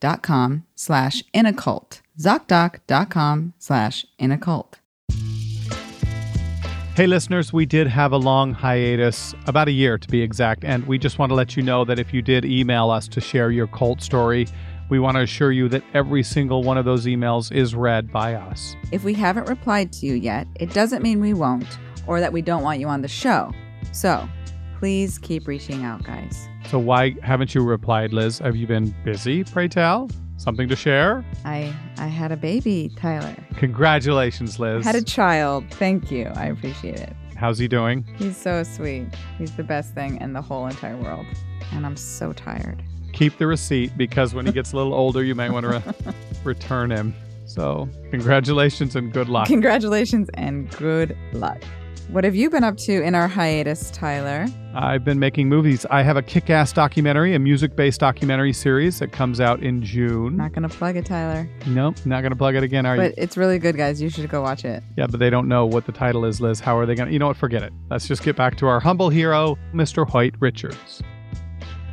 dot 0.00 0.22
com 0.22 0.64
slash 0.74 1.22
inaccult. 1.32 2.02
ZocDoc.com 2.18 3.54
slash 3.58 4.06
inaccult. 4.18 4.80
Hey, 6.94 7.06
listeners, 7.06 7.54
we 7.54 7.64
did 7.64 7.86
have 7.86 8.12
a 8.12 8.18
long 8.18 8.52
hiatus, 8.52 9.34
about 9.46 9.66
a 9.66 9.70
year 9.70 9.96
to 9.96 10.08
be 10.08 10.20
exact, 10.20 10.62
and 10.62 10.86
we 10.86 10.98
just 10.98 11.18
want 11.18 11.30
to 11.30 11.34
let 11.34 11.56
you 11.56 11.62
know 11.62 11.86
that 11.86 11.98
if 11.98 12.12
you 12.12 12.20
did 12.20 12.44
email 12.44 12.90
us 12.90 13.08
to 13.08 13.18
share 13.18 13.50
your 13.50 13.66
cult 13.66 14.02
story, 14.02 14.46
we 14.90 14.98
want 14.98 15.16
to 15.16 15.22
assure 15.22 15.52
you 15.52 15.70
that 15.70 15.82
every 15.94 16.22
single 16.22 16.62
one 16.62 16.76
of 16.76 16.84
those 16.84 17.06
emails 17.06 17.50
is 17.50 17.74
read 17.74 18.12
by 18.12 18.34
us. 18.34 18.76
If 18.90 19.04
we 19.04 19.14
haven't 19.14 19.48
replied 19.48 19.90
to 19.94 20.06
you 20.06 20.12
yet, 20.12 20.46
it 20.60 20.74
doesn't 20.74 21.02
mean 21.02 21.18
we 21.18 21.32
won't 21.32 21.78
or 22.06 22.20
that 22.20 22.30
we 22.30 22.42
don't 22.42 22.62
want 22.62 22.78
you 22.78 22.88
on 22.88 23.00
the 23.00 23.08
show. 23.08 23.54
So 23.92 24.28
please 24.78 25.16
keep 25.16 25.48
reaching 25.48 25.84
out, 25.84 26.04
guys. 26.04 26.46
So, 26.68 26.78
why 26.78 27.14
haven't 27.22 27.54
you 27.54 27.62
replied, 27.62 28.12
Liz? 28.12 28.38
Have 28.40 28.54
you 28.54 28.66
been 28.66 28.94
busy, 29.02 29.44
pray 29.44 29.66
tell? 29.66 30.10
Something 30.36 30.68
to 30.68 30.76
share? 30.76 31.24
I 31.44 31.74
I 31.98 32.06
had 32.08 32.32
a 32.32 32.36
baby, 32.36 32.90
Tyler. 32.96 33.36
Congratulations, 33.56 34.58
Liz. 34.58 34.84
Had 34.84 34.96
a 34.96 35.02
child. 35.02 35.64
Thank 35.72 36.10
you. 36.10 36.30
I 36.34 36.46
appreciate 36.46 36.98
it. 37.00 37.12
How's 37.36 37.58
he 37.58 37.68
doing? 37.68 38.04
He's 38.18 38.36
so 38.36 38.62
sweet. 38.62 39.06
He's 39.38 39.54
the 39.56 39.64
best 39.64 39.94
thing 39.94 40.20
in 40.20 40.32
the 40.32 40.42
whole 40.42 40.66
entire 40.66 40.96
world. 40.96 41.26
And 41.72 41.84
I'm 41.84 41.96
so 41.96 42.32
tired. 42.32 42.82
Keep 43.12 43.38
the 43.38 43.46
receipt 43.46 43.96
because 43.96 44.34
when 44.34 44.46
he 44.46 44.52
gets 44.52 44.72
a 44.72 44.76
little 44.76 44.94
older, 44.94 45.22
you 45.24 45.34
might 45.34 45.50
want 45.50 45.64
to 45.64 45.70
re- 45.70 46.14
return 46.44 46.90
him. 46.90 47.14
So, 47.44 47.88
congratulations 48.10 48.96
and 48.96 49.12
good 49.12 49.28
luck. 49.28 49.46
Congratulations 49.48 50.28
and 50.34 50.70
good 50.70 51.16
luck. 51.32 51.62
What 52.10 52.24
have 52.24 52.34
you 52.34 52.50
been 52.50 52.64
up 52.64 52.76
to 52.78 53.02
in 53.02 53.14
our 53.14 53.26
hiatus, 53.26 53.90
Tyler? 53.90 54.46
I've 54.74 55.04
been 55.04 55.18
making 55.18 55.48
movies. 55.48 55.86
I 55.90 56.02
have 56.02 56.16
a 56.16 56.22
kick 56.22 56.50
ass 56.50 56.72
documentary, 56.72 57.34
a 57.34 57.38
music 57.38 57.74
based 57.74 58.00
documentary 58.00 58.52
series 58.52 58.98
that 58.98 59.12
comes 59.12 59.40
out 59.40 59.62
in 59.62 59.82
June. 59.82 60.36
Not 60.36 60.52
gonna 60.52 60.68
plug 60.68 60.96
it, 60.96 61.06
Tyler. 61.06 61.48
Nope, 61.66 61.96
not 62.04 62.20
going 62.20 62.32
to 62.32 62.36
plug 62.36 62.54
it 62.54 62.62
again, 62.62 62.84
are 62.84 62.96
But 62.96 63.02
you? 63.02 63.08
But 63.10 63.22
it's 63.22 63.36
really 63.36 63.58
good, 63.58 63.76
guys. 63.76 64.02
You 64.02 64.10
should 64.10 64.28
go 64.28 64.42
watch 64.42 64.64
it. 64.64 64.82
Yeah, 64.96 65.06
but 65.06 65.20
they 65.20 65.30
don't 65.30 65.48
know 65.48 65.64
what 65.64 65.86
the 65.86 65.92
title 65.92 66.24
is, 66.24 66.40
Liz. 66.40 66.60
How 66.60 66.76
are 66.76 66.84
they 66.86 66.94
going 66.94 67.06
to? 67.08 67.12
You 67.12 67.18
know 67.18 67.28
what? 67.28 67.36
Forget 67.36 67.62
it. 67.62 67.72
Let's 67.90 68.06
just 68.06 68.22
get 68.22 68.36
back 68.36 68.56
to 68.58 68.66
our 68.66 68.80
humble 68.80 69.08
hero, 69.08 69.56
Mr. 69.72 70.06
Hoyt 70.06 70.34
Richards. 70.40 71.02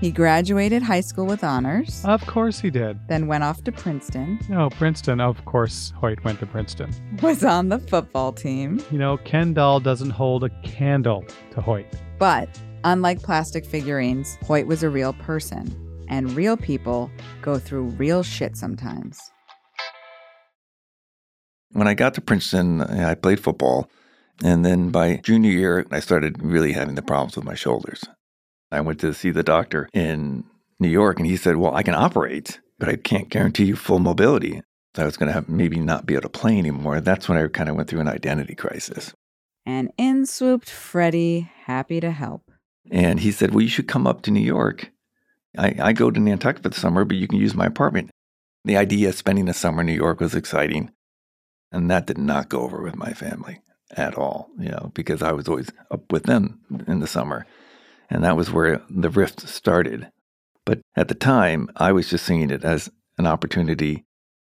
He 0.01 0.11
graduated 0.11 0.81
high 0.81 1.01
school 1.01 1.25
with 1.25 1.43
honors, 1.43 2.03
Of 2.05 2.25
course 2.25 2.57
he 2.59 2.69
did. 2.69 2.97
then 3.09 3.27
went 3.27 3.43
off 3.43 3.63
to 3.65 3.71
Princeton, 3.71 4.39
No, 4.47 4.69
Princeton. 4.69 5.19
Of 5.19 5.43
course, 5.43 5.91
Hoyt 5.97 6.23
went 6.23 6.39
to 6.39 6.45
Princeton. 6.45 6.89
was 7.21 7.43
on 7.43 7.67
the 7.67 7.79
football 7.79 8.31
team. 8.31 8.81
You 8.91 8.97
know, 8.97 9.17
Ken 9.17 9.53
Doll 9.53 9.81
doesn't 9.81 10.11
hold 10.11 10.45
a 10.45 10.49
candle 10.63 11.25
to 11.51 11.59
Hoyt. 11.61 11.85
But 12.17 12.47
unlike 12.85 13.21
plastic 13.21 13.65
figurines, 13.65 14.37
Hoyt 14.43 14.67
was 14.67 14.83
a 14.83 14.89
real 14.89 15.11
person. 15.13 15.75
And 16.07 16.31
real 16.31 16.55
people 16.57 17.11
go 17.41 17.59
through 17.59 17.83
real 17.99 18.23
shit 18.23 18.55
sometimes. 18.55 19.19
When 21.73 21.87
I 21.87 21.93
got 21.93 22.13
to 22.15 22.21
Princeton, 22.21 22.81
I 22.81 23.15
played 23.15 23.39
football. 23.41 23.89
And 24.43 24.63
then 24.65 24.89
by 24.91 25.17
junior 25.17 25.51
year, 25.51 25.85
I 25.91 25.99
started 25.99 26.41
really 26.41 26.71
having 26.71 26.95
the 26.95 27.01
problems 27.01 27.35
with 27.35 27.43
my 27.45 27.53
shoulders. 27.53 28.01
I 28.71 28.81
went 28.81 28.99
to 28.99 29.13
see 29.13 29.31
the 29.31 29.43
doctor 29.43 29.89
in 29.93 30.43
New 30.79 30.89
York, 30.89 31.19
and 31.19 31.27
he 31.27 31.37
said, 31.37 31.57
Well, 31.57 31.75
I 31.75 31.83
can 31.83 31.95
operate, 31.95 32.59
but 32.77 32.89
I 32.89 32.95
can't 32.95 33.29
guarantee 33.29 33.65
you 33.65 33.75
full 33.75 33.99
mobility. 33.99 34.61
I 34.97 35.05
was 35.05 35.17
going 35.17 35.27
to 35.27 35.33
have 35.33 35.47
maybe 35.47 35.79
not 35.79 36.05
be 36.05 36.15
able 36.15 36.23
to 36.23 36.29
play 36.29 36.57
anymore. 36.57 36.99
That's 36.99 37.29
when 37.29 37.37
I 37.37 37.47
kind 37.47 37.69
of 37.69 37.75
went 37.75 37.89
through 37.89 38.01
an 38.01 38.07
identity 38.07 38.55
crisis. 38.55 39.13
And 39.65 39.91
in 39.97 40.25
swooped 40.25 40.69
Freddie, 40.69 41.49
happy 41.65 41.99
to 41.99 42.11
help. 42.11 42.51
And 42.91 43.19
he 43.19 43.31
said, 43.31 43.53
Well, 43.53 43.61
you 43.61 43.69
should 43.69 43.87
come 43.87 44.07
up 44.07 44.23
to 44.23 44.31
New 44.31 44.39
York. 44.39 44.91
I, 45.57 45.75
I 45.79 45.93
go 45.93 46.11
to 46.11 46.19
Nantucket 46.19 46.63
for 46.63 46.69
the 46.69 46.79
summer, 46.79 47.05
but 47.05 47.17
you 47.17 47.27
can 47.27 47.39
use 47.39 47.55
my 47.55 47.65
apartment. 47.65 48.11
The 48.65 48.77
idea 48.77 49.09
of 49.09 49.15
spending 49.15 49.45
the 49.45 49.53
summer 49.53 49.81
in 49.81 49.87
New 49.87 49.93
York 49.93 50.19
was 50.19 50.35
exciting. 50.35 50.91
And 51.71 51.89
that 51.89 52.07
did 52.07 52.17
not 52.17 52.49
go 52.49 52.61
over 52.61 52.81
with 52.81 52.95
my 52.95 53.13
family 53.13 53.61
at 53.95 54.15
all, 54.15 54.49
you 54.59 54.69
know, 54.69 54.91
because 54.93 55.21
I 55.21 55.31
was 55.31 55.47
always 55.47 55.71
up 55.91 56.11
with 56.11 56.23
them 56.23 56.59
in 56.87 56.99
the 56.99 57.07
summer. 57.07 57.45
And 58.09 58.23
that 58.23 58.37
was 58.37 58.51
where 58.51 58.81
the 58.89 59.09
rift 59.09 59.47
started. 59.47 60.11
But 60.65 60.81
at 60.95 61.07
the 61.07 61.15
time, 61.15 61.69
I 61.75 61.91
was 61.91 62.09
just 62.09 62.25
seeing 62.25 62.49
it 62.49 62.63
as 62.63 62.89
an 63.17 63.27
opportunity. 63.27 64.05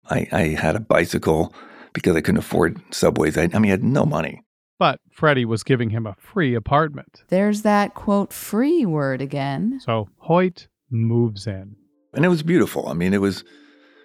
I, 0.08 0.26
I 0.32 0.42
had 0.48 0.76
a 0.76 0.80
bicycle 0.80 1.54
because 1.92 2.16
I 2.16 2.20
couldn't 2.20 2.38
afford 2.38 2.80
subways. 2.94 3.36
I, 3.36 3.48
I 3.52 3.58
mean, 3.58 3.66
I 3.66 3.68
had 3.68 3.84
no 3.84 4.04
money. 4.04 4.42
But 4.78 5.00
Freddie 5.12 5.44
was 5.44 5.62
giving 5.62 5.90
him 5.90 6.06
a 6.06 6.16
free 6.18 6.54
apartment. 6.54 7.22
There's 7.28 7.62
that 7.62 7.94
quote 7.94 8.32
free 8.32 8.84
word 8.84 9.20
again. 9.22 9.80
So 9.80 10.08
Hoyt 10.18 10.68
moves 10.90 11.46
in. 11.46 11.76
And 12.14 12.24
it 12.24 12.28
was 12.28 12.42
beautiful. 12.42 12.88
I 12.88 12.94
mean, 12.94 13.14
it 13.14 13.20
was 13.20 13.44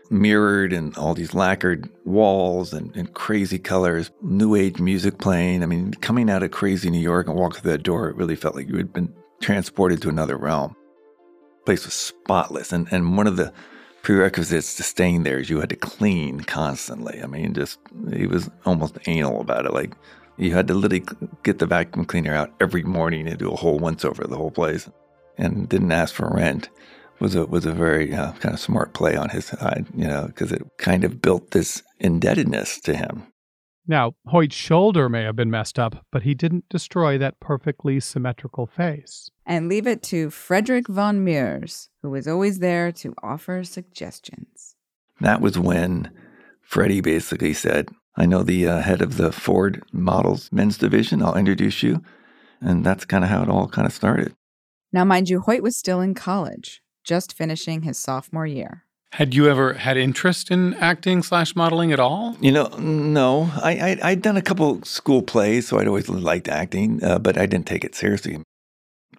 mirrored 0.10 0.72
and 0.72 0.96
all 0.98 1.14
these 1.14 1.34
lacquered 1.34 1.90
walls 2.06 2.74
and, 2.74 2.96
and 2.96 3.14
crazy 3.14 3.60
colors, 3.60 4.12
new 4.22 4.56
age 4.56 4.80
music 4.80 5.18
playing. 5.18 5.64
I 5.64 5.66
mean, 5.66 5.94
coming 5.96 6.30
out 6.30 6.44
of 6.44 6.52
crazy 6.52 6.90
New 6.90 7.00
York 7.00 7.28
and 7.28 7.38
walking 7.38 7.62
through 7.62 7.72
that 7.72 7.84
door, 7.84 8.10
it 8.10 8.16
really 8.16 8.36
felt 8.36 8.56
like 8.56 8.70
you 8.70 8.78
had 8.78 8.94
been 8.94 9.14
transported 9.41 10.02
to 10.02 10.10
another 10.10 10.38
realm. 10.38 10.76
place 11.65 11.86
was 11.86 11.93
spotless. 11.93 12.71
And, 12.71 12.88
and 12.91 13.17
one 13.17 13.28
of 13.28 13.38
the 13.38 13.54
prerequisites 14.02 14.76
to 14.76 14.84
staying 14.84 15.23
there 15.23 15.39
is 15.39 15.50
you 15.50 15.60
had 15.60 15.69
to 15.69 15.76
clean 15.76 16.41
constantly. 16.41 17.21
I 17.21 17.28
mean, 17.28 17.54
just, 17.54 17.80
he 18.13 18.28
was 18.28 18.50
almost 18.65 18.97
anal 19.08 19.41
about 19.41 19.65
it. 19.65 19.73
Like, 19.73 19.93
you 20.38 20.54
had 20.54 20.67
to 20.67 20.73
literally 20.73 21.06
get 21.43 21.60
the 21.60 21.65
vacuum 21.65 22.06
cleaner 22.06 22.34
out 22.34 22.54
every 22.62 22.84
morning 22.84 23.28
and 23.28 23.38
do 23.38 23.52
a 23.52 23.56
whole 23.56 23.80
once 23.80 24.06
over 24.06 24.23
the 24.26 24.38
whole 24.38 24.52
place 24.52 24.89
and 25.38 25.67
didn't 25.67 25.91
ask 25.91 26.13
for 26.13 26.30
rent 26.30 26.69
was 27.19 27.36
a 27.36 27.45
was 27.45 27.65
a 27.65 27.71
very 27.71 28.13
uh, 28.13 28.32
kind 28.34 28.54
of 28.54 28.60
smart 28.60 28.93
play 28.93 29.15
on 29.15 29.30
his 29.30 29.45
side, 29.45 29.88
you 29.95 30.08
know, 30.08 30.28
because 30.28 30.52
it 30.52 30.62
kind 30.78 31.04
of 31.04 31.21
built 31.21 31.52
this 31.52 31.82
indebtedness 32.00 32.80
to 32.82 32.95
him. 32.95 33.23
Now, 33.88 34.15
Hoyt's 34.28 34.56
shoulder 34.56 35.08
may 35.08 35.23
have 35.23 35.38
been 35.38 35.50
messed 35.50 35.80
up, 35.80 36.06
but 36.12 36.23
he 36.23 36.34
didn't 36.34 36.67
destroy 36.69 37.17
that 37.17 37.39
perfectly 37.39 38.02
symmetrical 38.02 38.67
face. 38.67 39.32
And 39.45 39.69
leave 39.69 39.88
it 39.88 40.04
to 40.04 40.30
Frederick 40.30 40.89
von 40.89 41.23
Mierers, 41.23 41.88
who 42.02 42.10
was 42.10 42.28
always 42.28 42.60
there 42.60 42.91
to 42.91 43.15
offer 43.23 43.63
suggestions. 43.63 44.76
That 45.21 45.39
was 45.39 45.58
when 45.58 46.12
Freddie 46.62 47.00
basically 47.00 47.54
said, 47.54 47.89
"I 48.17 48.26
know 48.26 48.43
the 48.43 48.67
uh, 48.67 48.82
head 48.82 49.02
of 49.02 49.15
the 49.15 49.32
Ford 49.32 49.84
Models 49.93 50.50
Men's 50.52 50.78
Division. 50.78 51.23
I'll 51.23 51.38
introduce 51.38 51.82
you," 51.82 52.02
and 52.60 52.86
that's 52.86 53.06
kind 53.06 53.23
of 53.23 53.30
how 53.30 53.41
it 53.43 53.50
all 53.50 53.69
kind 53.69 53.88
of 53.88 53.93
started. 53.93 54.36
Now, 54.91 55.06
mind 55.06 55.30
you, 55.30 55.39
Hoyt 55.39 55.63
was 55.63 55.78
still 55.78 56.02
in 56.02 56.13
college, 56.13 56.82
just 57.06 57.34
finishing 57.34 57.84
his 57.84 57.97
sophomore 57.97 58.45
year. 58.45 58.84
Had 59.13 59.34
you 59.34 59.50
ever 59.50 59.74
had 59.74 59.98
interest 59.98 60.52
in 60.52 60.74
acting 60.76 61.24
slash 61.24 61.56
modeling 61.56 61.91
at 61.91 62.00
all? 62.00 62.36
You 62.41 62.52
know, 62.52 62.67
no, 62.78 63.50
I, 63.56 63.72
I 64.02 64.10
I'd 64.12 64.22
done 64.22 64.38
a 64.38 64.41
couple 64.41 64.84
school 64.84 65.22
plays, 65.22 65.67
so 65.67 65.80
I'd 65.80 65.88
always 65.88 66.10
liked 66.10 66.48
acting, 66.48 67.04
uh, 67.04 67.17
but 67.17 67.38
I 67.38 67.46
didn't 67.46 67.67
take 67.67 67.84
it 67.84 67.96
seriously. 67.96 68.43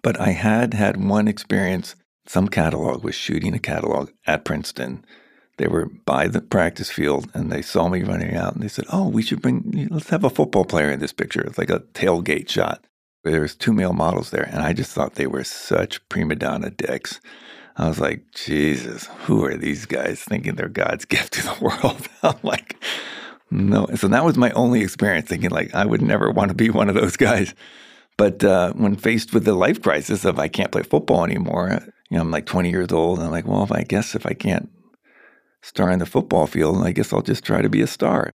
But 0.01 0.19
I 0.19 0.29
had 0.29 0.73
had 0.73 1.03
one 1.03 1.27
experience. 1.27 1.95
Some 2.27 2.47
catalog 2.47 3.03
was 3.03 3.15
shooting 3.15 3.53
a 3.53 3.59
catalog 3.59 4.11
at 4.27 4.45
Princeton. 4.45 5.03
They 5.57 5.67
were 5.67 5.87
by 6.05 6.27
the 6.27 6.41
practice 6.41 6.89
field, 6.89 7.29
and 7.33 7.51
they 7.51 7.61
saw 7.61 7.89
me 7.89 8.03
running 8.03 8.35
out, 8.35 8.53
and 8.53 8.63
they 8.63 8.69
said, 8.69 8.85
"Oh, 8.93 9.09
we 9.09 9.23
should 9.23 9.41
bring. 9.41 9.87
Let's 9.89 10.09
have 10.09 10.23
a 10.23 10.29
football 10.29 10.63
player 10.63 10.91
in 10.91 10.99
this 10.99 11.11
picture. 11.11 11.41
It's 11.41 11.57
like 11.57 11.71
a 11.71 11.83
tailgate 11.93 12.47
shot." 12.47 12.85
There 13.25 13.41
was 13.41 13.55
two 13.55 13.73
male 13.73 13.93
models 13.93 14.29
there, 14.29 14.47
and 14.49 14.61
I 14.61 14.71
just 14.71 14.91
thought 14.91 15.15
they 15.15 15.27
were 15.27 15.43
such 15.43 16.07
prima 16.07 16.35
donna 16.35 16.69
dicks. 16.69 17.19
I 17.79 17.87
was 17.87 17.99
like, 17.99 18.31
Jesus, 18.33 19.07
who 19.23 19.45
are 19.45 19.55
these 19.55 19.85
guys 19.85 20.21
thinking 20.21 20.55
they're 20.55 20.67
God's 20.67 21.05
gift 21.05 21.33
to 21.33 21.43
the 21.43 21.57
world? 21.61 22.07
I'm 22.23 22.39
like, 22.43 22.75
no. 23.49 23.87
So 23.95 24.09
that 24.09 24.25
was 24.25 24.37
my 24.37 24.51
only 24.51 24.81
experience 24.81 25.29
thinking 25.29 25.49
like 25.49 25.73
I 25.73 25.85
would 25.85 26.01
never 26.01 26.29
want 26.29 26.49
to 26.49 26.55
be 26.55 26.69
one 26.69 26.89
of 26.89 26.95
those 26.95 27.15
guys. 27.15 27.55
But 28.17 28.43
uh, 28.43 28.73
when 28.73 28.97
faced 28.97 29.33
with 29.33 29.45
the 29.45 29.53
life 29.53 29.81
crisis 29.81 30.25
of 30.25 30.39
I 30.39 30.49
can't 30.49 30.73
play 30.73 30.83
football 30.83 31.23
anymore, 31.23 31.79
you 32.09 32.17
know, 32.17 32.21
I'm 32.21 32.31
like 32.31 32.45
20 32.45 32.69
years 32.69 32.91
old, 32.91 33.19
and 33.19 33.27
I'm 33.27 33.31
like, 33.31 33.47
well, 33.47 33.63
if 33.63 33.71
I 33.71 33.83
guess 33.83 34.13
if 34.13 34.25
I 34.25 34.33
can't 34.33 34.69
star 35.61 35.89
in 35.89 35.99
the 35.99 36.05
football 36.05 36.45
field, 36.45 36.85
I 36.85 36.91
guess 36.91 37.13
I'll 37.13 37.21
just 37.21 37.45
try 37.45 37.61
to 37.61 37.69
be 37.69 37.81
a 37.81 37.87
star. 37.87 38.31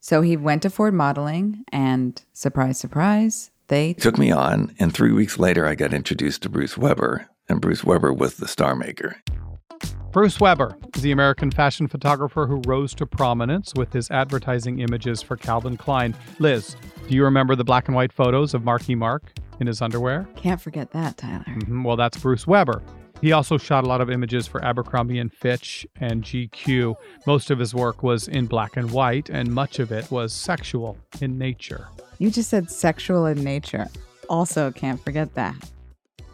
So 0.00 0.22
he 0.22 0.36
went 0.36 0.62
to 0.62 0.70
Ford 0.70 0.94
Modeling, 0.94 1.62
and 1.70 2.20
surprise, 2.32 2.80
surprise, 2.80 3.52
they 3.68 3.92
Took 3.94 4.18
me 4.18 4.32
on, 4.32 4.74
and 4.80 4.92
three 4.92 5.12
weeks 5.12 5.38
later, 5.38 5.66
I 5.66 5.76
got 5.76 5.94
introduced 5.94 6.42
to 6.42 6.48
Bruce 6.48 6.76
Weber, 6.76 7.28
and 7.52 7.60
Bruce 7.60 7.84
Weber 7.84 8.12
was 8.12 8.34
the 8.34 8.48
star 8.48 8.74
maker. 8.74 9.16
Bruce 10.10 10.38
Weber 10.40 10.76
is 10.94 11.02
the 11.02 11.12
American 11.12 11.50
fashion 11.50 11.86
photographer 11.88 12.46
who 12.46 12.60
rose 12.66 12.94
to 12.94 13.06
prominence 13.06 13.72
with 13.76 13.92
his 13.92 14.10
advertising 14.10 14.80
images 14.80 15.22
for 15.22 15.36
Calvin 15.36 15.76
Klein. 15.76 16.14
Liz, 16.38 16.76
do 17.08 17.14
you 17.14 17.24
remember 17.24 17.54
the 17.54 17.64
black 17.64 17.88
and 17.88 17.94
white 17.94 18.12
photos 18.12 18.52
of 18.52 18.62
Marky 18.64 18.94
Mark 18.94 19.32
in 19.60 19.66
his 19.66 19.80
underwear? 19.80 20.26
can't 20.36 20.60
forget 20.60 20.90
that, 20.90 21.16
Tyler. 21.16 21.44
Mhm, 21.46 21.84
Well, 21.84 21.96
that's 21.96 22.18
Bruce 22.18 22.46
Weber. 22.46 22.82
He 23.22 23.32
also 23.32 23.56
shot 23.56 23.84
a 23.84 23.86
lot 23.86 24.00
of 24.00 24.10
images 24.10 24.46
for 24.48 24.62
Abercrombie 24.64 25.18
and 25.20 25.32
Fitch 25.32 25.86
and 26.00 26.22
GQ. 26.24 26.96
Most 27.26 27.50
of 27.50 27.58
his 27.58 27.72
work 27.74 28.02
was 28.02 28.26
in 28.28 28.46
black 28.46 28.76
and 28.76 28.90
white, 28.90 29.30
and 29.30 29.48
much 29.54 29.78
of 29.78 29.92
it 29.92 30.10
was 30.10 30.32
sexual 30.32 30.98
in 31.20 31.38
nature. 31.38 31.86
You 32.18 32.30
just 32.30 32.50
said 32.50 32.70
sexual 32.70 33.24
in 33.26 33.42
nature. 33.44 33.86
Also, 34.28 34.72
can't 34.72 35.02
forget 35.02 35.34
that. 35.36 35.54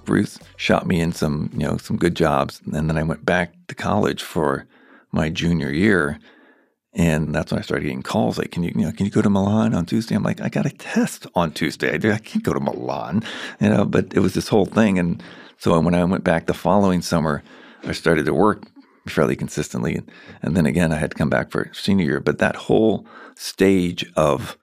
Ruth 0.08 0.38
shot 0.56 0.86
me 0.86 1.00
in 1.00 1.12
some, 1.12 1.50
you 1.52 1.60
know, 1.60 1.76
some 1.76 1.96
good 1.96 2.14
jobs, 2.14 2.60
and 2.64 2.88
then 2.88 2.98
I 2.98 3.02
went 3.02 3.24
back 3.24 3.54
to 3.68 3.74
college 3.74 4.22
for 4.22 4.66
my 5.12 5.30
junior 5.30 5.70
year, 5.70 6.18
and 6.92 7.34
that's 7.34 7.52
when 7.52 7.58
I 7.58 7.62
started 7.62 7.84
getting 7.84 8.02
calls 8.02 8.38
like, 8.38 8.50
"Can 8.50 8.62
you, 8.62 8.72
you 8.74 8.82
know, 8.82 8.92
can 8.92 9.06
you 9.06 9.12
go 9.12 9.22
to 9.22 9.30
Milan 9.30 9.74
on 9.74 9.86
Tuesday?" 9.86 10.14
I'm 10.14 10.22
like, 10.22 10.40
"I 10.40 10.48
got 10.48 10.66
a 10.66 10.70
test 10.70 11.26
on 11.34 11.52
Tuesday. 11.52 11.92
I, 11.92 12.14
I 12.14 12.18
can't 12.18 12.44
go 12.44 12.52
to 12.52 12.60
Milan," 12.60 13.22
you 13.60 13.68
know. 13.68 13.84
But 13.84 14.14
it 14.14 14.20
was 14.20 14.34
this 14.34 14.48
whole 14.48 14.66
thing, 14.66 14.98
and 14.98 15.22
so 15.58 15.78
when 15.80 15.94
I 15.94 16.04
went 16.04 16.24
back 16.24 16.46
the 16.46 16.54
following 16.54 17.02
summer, 17.02 17.42
I 17.84 17.92
started 17.92 18.26
to 18.26 18.34
work 18.34 18.64
fairly 19.06 19.36
consistently, 19.36 19.94
and, 19.94 20.10
and 20.42 20.56
then 20.56 20.66
again 20.66 20.92
I 20.92 20.96
had 20.96 21.10
to 21.10 21.16
come 21.16 21.30
back 21.30 21.50
for 21.50 21.70
senior 21.72 22.04
year. 22.04 22.20
But 22.20 22.38
that 22.38 22.56
whole 22.56 23.06
stage 23.36 24.04
of 24.16 24.58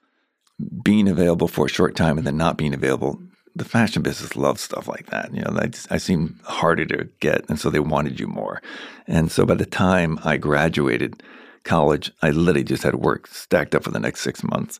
being 0.83 1.07
available 1.07 1.47
for 1.47 1.65
a 1.65 1.69
short 1.69 1.95
time 1.95 2.17
and 2.17 2.25
then 2.25 2.37
not 2.37 2.57
being 2.57 2.73
available 2.73 3.19
the 3.55 3.65
fashion 3.65 4.01
business 4.01 4.35
loves 4.35 4.61
stuff 4.61 4.87
like 4.87 5.07
that. 5.07 5.33
You 5.33 5.41
know, 5.41 5.57
I, 5.57 5.67
just, 5.67 5.91
I 5.91 5.97
seem 5.97 6.39
harder 6.43 6.85
to 6.85 7.09
get, 7.19 7.47
and 7.49 7.59
so 7.59 7.69
they 7.69 7.79
wanted 7.79 8.19
you 8.19 8.27
more. 8.27 8.61
And 9.07 9.31
so 9.31 9.45
by 9.45 9.55
the 9.55 9.65
time 9.65 10.19
I 10.23 10.37
graduated 10.37 11.23
college, 11.63 12.11
I 12.21 12.31
literally 12.31 12.63
just 12.63 12.83
had 12.83 12.95
work 12.95 13.27
stacked 13.27 13.73
up 13.73 13.83
for 13.83 13.91
the 13.91 13.99
next 13.99 14.21
six 14.21 14.43
months. 14.43 14.79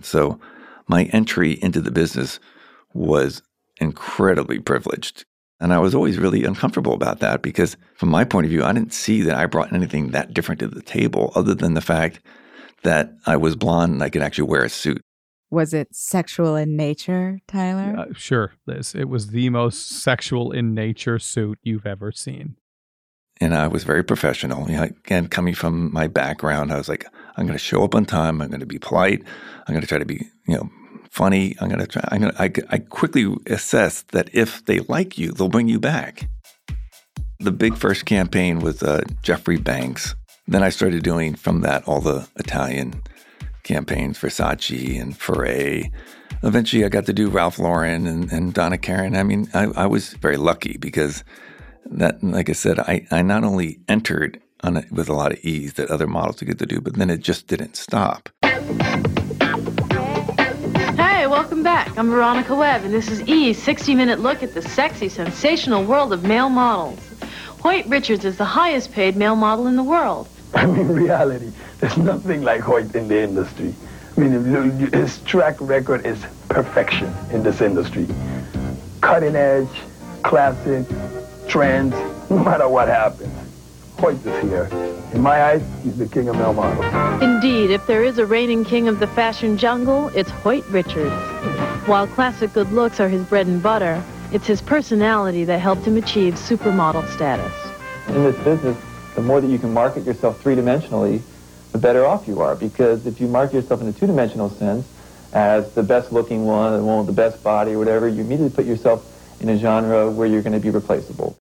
So 0.00 0.40
my 0.88 1.04
entry 1.04 1.52
into 1.62 1.80
the 1.80 1.90
business 1.90 2.40
was 2.94 3.42
incredibly 3.80 4.58
privileged. 4.58 5.24
And 5.60 5.72
I 5.72 5.78
was 5.78 5.94
always 5.94 6.18
really 6.18 6.44
uncomfortable 6.44 6.92
about 6.92 7.20
that 7.20 7.40
because, 7.40 7.76
from 7.94 8.08
my 8.08 8.24
point 8.24 8.46
of 8.46 8.50
view, 8.50 8.64
I 8.64 8.72
didn't 8.72 8.92
see 8.92 9.22
that 9.22 9.36
I 9.36 9.46
brought 9.46 9.72
anything 9.72 10.10
that 10.10 10.34
different 10.34 10.58
to 10.58 10.66
the 10.66 10.82
table 10.82 11.32
other 11.36 11.54
than 11.54 11.74
the 11.74 11.80
fact 11.80 12.18
that 12.82 13.12
I 13.26 13.36
was 13.36 13.54
blonde 13.54 13.92
and 13.92 14.02
I 14.02 14.08
could 14.10 14.22
actually 14.22 14.48
wear 14.48 14.64
a 14.64 14.68
suit. 14.68 15.00
Was 15.52 15.74
it 15.74 15.94
sexual 15.94 16.56
in 16.56 16.76
nature, 16.76 17.38
Tyler? 17.46 17.94
Uh, 17.98 18.14
sure, 18.16 18.54
Liz. 18.66 18.94
It 18.94 19.10
was 19.10 19.28
the 19.28 19.50
most 19.50 19.86
sexual 19.86 20.50
in 20.50 20.72
nature 20.72 21.18
suit 21.18 21.58
you've 21.62 21.84
ever 21.84 22.10
seen. 22.10 22.56
And 23.38 23.54
I 23.54 23.68
was 23.68 23.84
very 23.84 24.02
professional. 24.02 24.70
You 24.70 24.76
know, 24.76 24.82
again, 24.84 25.28
coming 25.28 25.52
from 25.52 25.92
my 25.92 26.06
background, 26.06 26.72
I 26.72 26.78
was 26.78 26.88
like, 26.88 27.04
I'm 27.36 27.44
going 27.44 27.58
to 27.58 27.62
show 27.62 27.84
up 27.84 27.94
on 27.94 28.06
time. 28.06 28.40
I'm 28.40 28.48
going 28.48 28.60
to 28.60 28.66
be 28.66 28.78
polite. 28.78 29.22
I'm 29.68 29.74
going 29.74 29.82
to 29.82 29.86
try 29.86 29.98
to 29.98 30.06
be, 30.06 30.26
you 30.48 30.56
know, 30.56 30.70
funny. 31.10 31.54
I'm 31.60 31.68
going 31.68 31.80
to 31.80 31.86
try. 31.86 32.02
I'm 32.10 32.22
going 32.22 32.32
to. 32.32 32.42
I, 32.42 32.74
I 32.74 32.78
quickly 32.78 33.30
assessed 33.46 34.12
that 34.12 34.30
if 34.32 34.64
they 34.64 34.80
like 34.80 35.18
you, 35.18 35.32
they'll 35.32 35.50
bring 35.50 35.68
you 35.68 35.78
back. 35.78 36.30
The 37.40 37.52
big 37.52 37.76
first 37.76 38.06
campaign 38.06 38.60
was 38.60 38.82
uh, 38.82 39.02
Jeffrey 39.20 39.58
Banks. 39.58 40.14
Then 40.46 40.62
I 40.62 40.70
started 40.70 41.02
doing 41.02 41.34
from 41.34 41.60
that 41.60 41.86
all 41.86 42.00
the 42.00 42.26
Italian 42.36 43.02
campaigns, 43.62 44.18
for 44.18 44.28
Versace 44.28 45.00
and 45.00 45.18
Ferré. 45.18 45.90
Eventually, 46.42 46.84
I 46.84 46.88
got 46.88 47.06
to 47.06 47.12
do 47.12 47.28
Ralph 47.28 47.58
Lauren 47.58 48.06
and, 48.06 48.32
and 48.32 48.52
Donna 48.52 48.78
Karan. 48.78 49.16
I 49.16 49.22
mean, 49.22 49.48
I, 49.54 49.66
I 49.76 49.86
was 49.86 50.14
very 50.14 50.36
lucky 50.36 50.76
because 50.78 51.22
that, 51.86 52.22
like 52.22 52.48
I 52.48 52.54
said, 52.54 52.78
I, 52.80 53.06
I 53.10 53.22
not 53.22 53.44
only 53.44 53.80
entered 53.88 54.40
on 54.62 54.76
it 54.76 54.90
with 54.90 55.08
a 55.08 55.12
lot 55.12 55.32
of 55.32 55.38
ease 55.44 55.74
that 55.74 55.90
other 55.90 56.06
models 56.06 56.40
would 56.40 56.46
get 56.46 56.58
to 56.58 56.66
do, 56.66 56.80
but 56.80 56.94
then 56.94 57.10
it 57.10 57.20
just 57.20 57.46
didn't 57.46 57.76
stop. 57.76 58.30
Hey, 58.42 58.56
welcome 61.26 61.62
back. 61.62 61.96
I'm 61.98 62.10
Veronica 62.10 62.54
Webb, 62.54 62.84
and 62.84 62.94
this 62.94 63.08
is 63.08 63.22
E's 63.22 63.60
60 63.62 63.94
minute 63.94 64.20
look 64.20 64.42
at 64.42 64.54
the 64.54 64.62
sexy, 64.62 65.08
sensational 65.08 65.84
world 65.84 66.12
of 66.12 66.24
male 66.24 66.48
models. 66.48 66.98
Hoyt 67.60 67.86
Richards 67.86 68.24
is 68.24 68.38
the 68.38 68.44
highest 68.44 68.92
paid 68.92 69.16
male 69.16 69.36
model 69.36 69.68
in 69.68 69.76
the 69.76 69.84
world. 69.84 70.28
I 70.54 70.66
mean, 70.66 70.88
reality, 70.88 71.52
there's 71.82 71.98
nothing 71.98 72.42
like 72.42 72.60
Hoyt 72.60 72.94
in 72.94 73.08
the 73.08 73.20
industry. 73.20 73.74
I 74.16 74.20
mean, 74.20 74.92
his 74.92 75.18
track 75.22 75.56
record 75.60 76.06
is 76.06 76.24
perfection 76.48 77.12
in 77.32 77.42
this 77.42 77.60
industry. 77.60 78.06
Cutting 79.00 79.34
edge, 79.34 79.68
classic, 80.22 80.86
trends, 81.48 81.92
no 82.30 82.38
matter 82.38 82.68
what 82.68 82.86
happens. 82.86 83.34
Hoyt 83.98 84.24
is 84.24 84.42
here. 84.44 84.68
In 85.12 85.22
my 85.22 85.42
eyes, 85.42 85.62
he's 85.82 85.98
the 85.98 86.06
king 86.06 86.28
of 86.28 86.36
male 86.36 86.52
models. 86.52 87.20
Indeed, 87.20 87.72
if 87.72 87.84
there 87.88 88.04
is 88.04 88.18
a 88.18 88.26
reigning 88.26 88.64
king 88.64 88.86
of 88.86 89.00
the 89.00 89.08
fashion 89.08 89.58
jungle, 89.58 90.08
it's 90.14 90.30
Hoyt 90.30 90.64
Richards. 90.66 91.12
While 91.88 92.06
classic 92.06 92.52
good 92.52 92.70
looks 92.70 93.00
are 93.00 93.08
his 93.08 93.24
bread 93.24 93.48
and 93.48 93.60
butter, 93.60 94.00
it's 94.30 94.46
his 94.46 94.62
personality 94.62 95.44
that 95.46 95.58
helped 95.58 95.84
him 95.84 95.96
achieve 95.96 96.34
supermodel 96.34 97.08
status. 97.12 97.52
in 98.06 98.22
this 98.22 98.36
business, 98.44 98.76
the 99.16 99.22
more 99.22 99.40
that 99.40 99.48
you 99.48 99.58
can 99.58 99.74
market 99.74 100.04
yourself 100.04 100.40
three-dimensionally, 100.40 101.22
the 101.72 101.78
better 101.78 102.06
off 102.06 102.28
you 102.28 102.40
are. 102.40 102.54
Because 102.54 103.06
if 103.06 103.20
you 103.20 103.26
mark 103.26 103.52
yourself 103.52 103.80
in 103.80 103.88
a 103.88 103.92
two-dimensional 103.92 104.50
sense 104.50 104.86
as 105.32 105.72
the 105.72 105.82
best-looking 105.82 106.44
one, 106.44 106.72
the 106.76 106.84
one 106.84 106.98
with 106.98 107.06
the 107.06 107.12
best 107.12 107.42
body 107.42 107.72
or 107.72 107.78
whatever, 107.78 108.06
you 108.06 108.20
immediately 108.20 108.54
put 108.54 108.66
yourself 108.66 109.08
in 109.40 109.48
a 109.48 109.58
genre 109.58 110.10
where 110.10 110.28
you're 110.28 110.42
going 110.42 110.52
to 110.52 110.60
be 110.60 110.70
replaceable. 110.70 111.36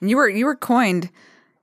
You 0.00 0.16
were 0.16 0.28
you 0.28 0.46
were 0.46 0.56
coined. 0.56 1.10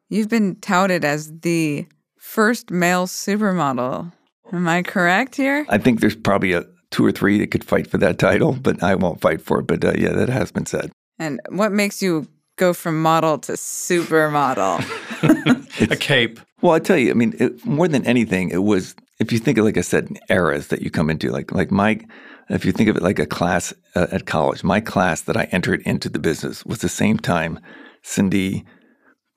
You've 0.10 0.30
been 0.30 0.56
touted 0.58 1.04
as 1.04 1.32
the 1.40 1.88
first 2.18 2.70
male 2.70 3.08
supermodel. 3.08 4.12
Am 4.52 4.68
I 4.68 4.84
correct 4.84 5.36
here? 5.36 5.66
I 5.70 5.78
think 5.78 6.00
there's 6.00 6.16
probably 6.16 6.54
a 6.54 6.66
two 6.92 7.06
or 7.06 7.12
three 7.12 7.40
that 7.40 7.52
could 7.52 7.64
fight 7.64 7.88
for 7.88 7.98
that 7.98 8.20
title, 8.20 8.54
but 8.54 8.84
I 8.84 8.96
won't 8.96 9.22
fight 9.22 9.42
for 9.42 9.60
it. 9.60 9.68
But 9.68 9.84
uh, 9.84 9.94
yeah, 9.98 10.12
that 10.12 10.30
has 10.30 10.52
been 10.52 10.66
said. 10.66 10.92
And 11.18 11.40
what 11.50 11.72
makes 11.72 12.02
you 12.02 12.28
go 12.58 12.74
from 12.74 13.02
model 13.02 13.38
to 13.40 13.54
supermodel? 13.54 14.84
A 15.92 15.96
cape. 15.96 16.40
Well, 16.62 16.74
I 16.74 16.80
tell 16.80 16.98
you, 16.98 17.12
I 17.12 17.14
mean, 17.14 17.36
it, 17.40 17.66
more 17.66 17.88
than 17.88 18.06
anything, 18.06 18.50
it 18.50 18.64
was 18.64 18.96
if 19.20 19.32
you 19.32 19.40
think 19.40 19.58
of 19.58 19.66
like 19.66 19.78
I 19.78 19.82
said, 19.82 20.10
eras 20.30 20.68
that 20.68 20.82
you 20.82 20.90
come 20.90 21.10
into, 21.10 21.32
like 21.32 21.52
like 21.52 21.72
my, 21.72 22.00
if 22.50 22.66
you 22.66 22.72
think 22.72 22.90
of 22.90 22.98
it 22.98 23.04
like 23.04 23.20
a 23.20 23.26
class 23.26 23.74
uh, 23.96 24.08
at 24.12 24.26
college, 24.26 24.64
my 24.64 24.80
class 24.80 25.22
that 25.22 25.38
I 25.38 25.44
entered 25.46 25.82
into 25.82 26.10
the 26.10 26.20
business 26.20 26.66
was 26.66 26.80
the 26.80 26.90
same 26.90 27.18
time 27.18 27.60
Cindy, 28.02 28.66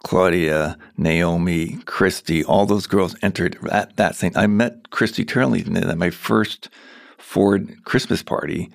Claudia, 0.04 0.78
Naomi, 0.96 1.78
Christy, 1.86 2.44
all 2.44 2.66
those 2.66 2.86
girls 2.86 3.16
entered 3.22 3.58
at 3.70 3.96
that 3.96 4.14
same. 4.14 4.32
I 4.36 4.46
met 4.46 4.90
Christy 4.90 5.24
Turlington 5.24 5.88
at 5.88 5.98
my 5.98 6.10
first 6.10 6.68
Ford 7.18 7.84
Christmas 7.84 8.22
party. 8.22 8.70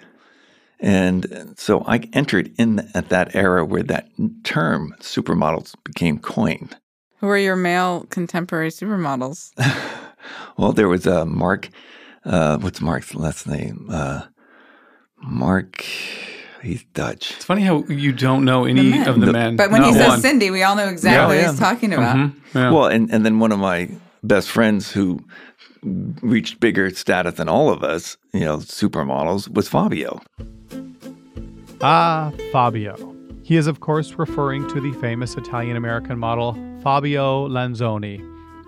And 0.79 1.55
so 1.55 1.83
I 1.87 2.09
entered 2.11 2.53
in 2.57 2.89
at 2.93 3.09
that 3.09 3.35
era 3.35 3.63
where 3.63 3.83
that 3.83 4.09
term 4.43 4.93
supermodels 4.99 5.75
became 5.85 6.19
coined. 6.19 6.75
Who 7.23 7.29
are 7.29 7.37
your 7.37 7.55
male 7.55 8.05
contemporary 8.09 8.69
supermodels? 8.69 9.51
Well, 10.57 10.71
there 10.71 10.87
was 10.87 11.07
uh, 11.07 11.25
Mark. 11.25 11.69
Uh, 12.23 12.57
what's 12.59 12.79
Mark's 12.79 13.15
last 13.15 13.47
name? 13.47 13.87
Uh, 13.91 14.21
Mark. 15.21 15.83
He's 16.61 16.83
Dutch. 16.93 17.31
It's 17.31 17.43
funny 17.45 17.61
how 17.63 17.83
you 17.85 18.11
don't 18.13 18.45
know 18.45 18.65
any 18.65 18.91
men. 18.91 19.07
of 19.07 19.19
the, 19.19 19.25
The- 19.27 19.31
men. 19.33 19.55
But 19.55 19.71
when 19.71 19.83
he 19.83 19.91
says 19.93 20.07
one. 20.09 20.21
Cindy, 20.21 20.51
we 20.51 20.61
all 20.63 20.75
know 20.75 20.87
exactly 20.87 21.37
Yeah, 21.37 21.43
what 21.43 21.49
he's 21.51 21.59
talking 21.59 21.91
about. 21.93 22.15
Mhm, 22.15 22.35
yeah. 22.53 22.71
Well, 22.71 22.85
and, 22.85 23.11
and 23.11 23.25
then 23.25 23.39
one 23.39 23.51
of 23.51 23.59
my 23.59 23.89
best 24.21 24.49
friends 24.49 24.91
who 24.91 25.19
reached 25.81 26.59
bigger 26.59 26.89
status 26.91 27.33
than 27.35 27.49
all 27.49 27.69
of 27.69 27.83
us, 27.83 28.15
you 28.31 28.41
know, 28.41 28.57
supermodels, 28.57 29.49
was 29.49 29.67
Fabio. 29.67 30.21
Ah, 31.81 32.31
Fabio. 32.51 32.95
He 33.43 33.57
is, 33.57 33.67
of 33.67 33.79
course, 33.81 34.13
referring 34.13 34.67
to 34.69 34.79
the 34.79 34.93
famous 35.01 35.35
Italian 35.35 35.75
American 35.77 36.17
model 36.19 36.53
Fabio 36.83 37.47
Lanzoni. 37.47 38.21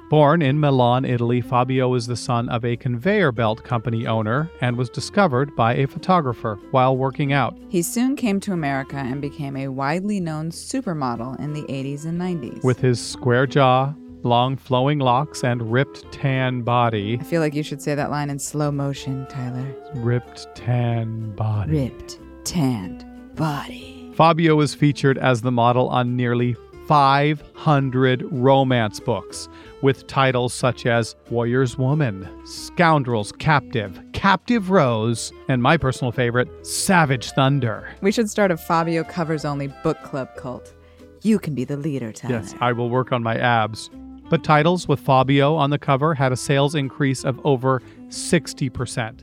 Born 0.10 0.42
in 0.42 0.58
Milan, 0.58 1.04
Italy, 1.04 1.42
Fabio 1.42 1.94
is 1.96 2.08
the 2.08 2.16
son 2.16 2.48
of 2.48 2.64
a 2.64 2.78
conveyor 2.78 3.34
belt 3.34 3.66
company 3.66 4.08
owner 4.08 4.50
and 4.62 4.78
was 4.78 4.90
discovered 4.90 5.54
by 5.58 5.74
a 5.74 5.86
photographer 5.86 6.58
while 6.72 6.96
working 6.96 7.34
out. 7.34 7.58
He 7.68 7.82
soon 7.82 8.16
came 8.16 8.40
to 8.40 8.54
America 8.54 8.96
and 8.96 9.22
became 9.22 9.58
a 9.58 9.68
widely 9.68 10.22
known 10.22 10.52
supermodel 10.52 11.38
in 11.42 11.52
the 11.52 11.64
80s 11.64 12.06
and 12.06 12.18
90s. 12.18 12.64
With 12.64 12.80
his 12.80 13.02
square 13.02 13.48
jaw, 13.48 13.94
long 14.24 14.56
flowing 14.56 15.00
locks, 15.00 15.44
and 15.44 15.70
ripped 15.70 16.10
tan 16.14 16.62
body, 16.62 17.18
I 17.20 17.24
feel 17.24 17.42
like 17.42 17.54
you 17.54 17.64
should 17.64 17.82
say 17.82 17.96
that 17.96 18.12
line 18.12 18.30
in 18.30 18.40
slow 18.40 18.72
motion, 18.72 19.28
Tyler. 19.28 19.76
ripped 19.94 20.48
tan 20.56 21.36
body. 21.36 21.90
Ripped, 21.90 22.20
tanned 22.46 23.04
body. 23.36 24.14
Fabio 24.16 24.58
is 24.62 24.74
featured 24.74 25.18
as 25.18 25.42
the 25.42 25.52
model 25.52 25.90
on 25.90 26.16
nearly 26.16 26.54
500 26.88 28.26
romance 28.32 29.00
books 29.00 29.50
with 29.82 30.08
titles 30.08 30.54
such 30.54 30.86
as 30.86 31.16
Warrior's 31.30 31.78
Woman, 31.78 32.28
Scoundrel's 32.46 33.32
Captive, 33.34 34.02
Captive 34.14 34.70
Rose, 34.70 35.32
and 35.48 35.62
my 35.62 35.78
personal 35.78 36.12
favorite, 36.12 36.48
Savage 36.66 37.32
Thunder. 37.32 37.90
We 38.02 38.12
should 38.12 38.30
start 38.30 38.52
a 38.52 38.58
Fabio 38.58 39.04
covers 39.04 39.46
only 39.46 39.68
book 39.84 40.02
club 40.04 40.30
cult. 40.38 40.74
You 41.22 41.40
can 41.40 41.56
be 41.56 41.64
the 41.64 41.78
leader, 41.78 42.12
Tyler. 42.12 42.36
Yes, 42.36 42.54
I 42.62 42.72
will 42.72 42.90
work 42.90 43.12
on 43.12 43.24
my 43.24 43.38
abs. 43.38 43.90
But 44.30 44.44
titles 44.44 44.88
with 44.88 45.00
Fabio 45.00 45.56
on 45.56 45.70
the 45.70 45.78
cover 45.78 46.14
had 46.14 46.32
a 46.32 46.38
sales 46.38 46.76
increase 46.76 47.24
of 47.24 47.40
over 47.46 47.82
60%. 48.10 49.20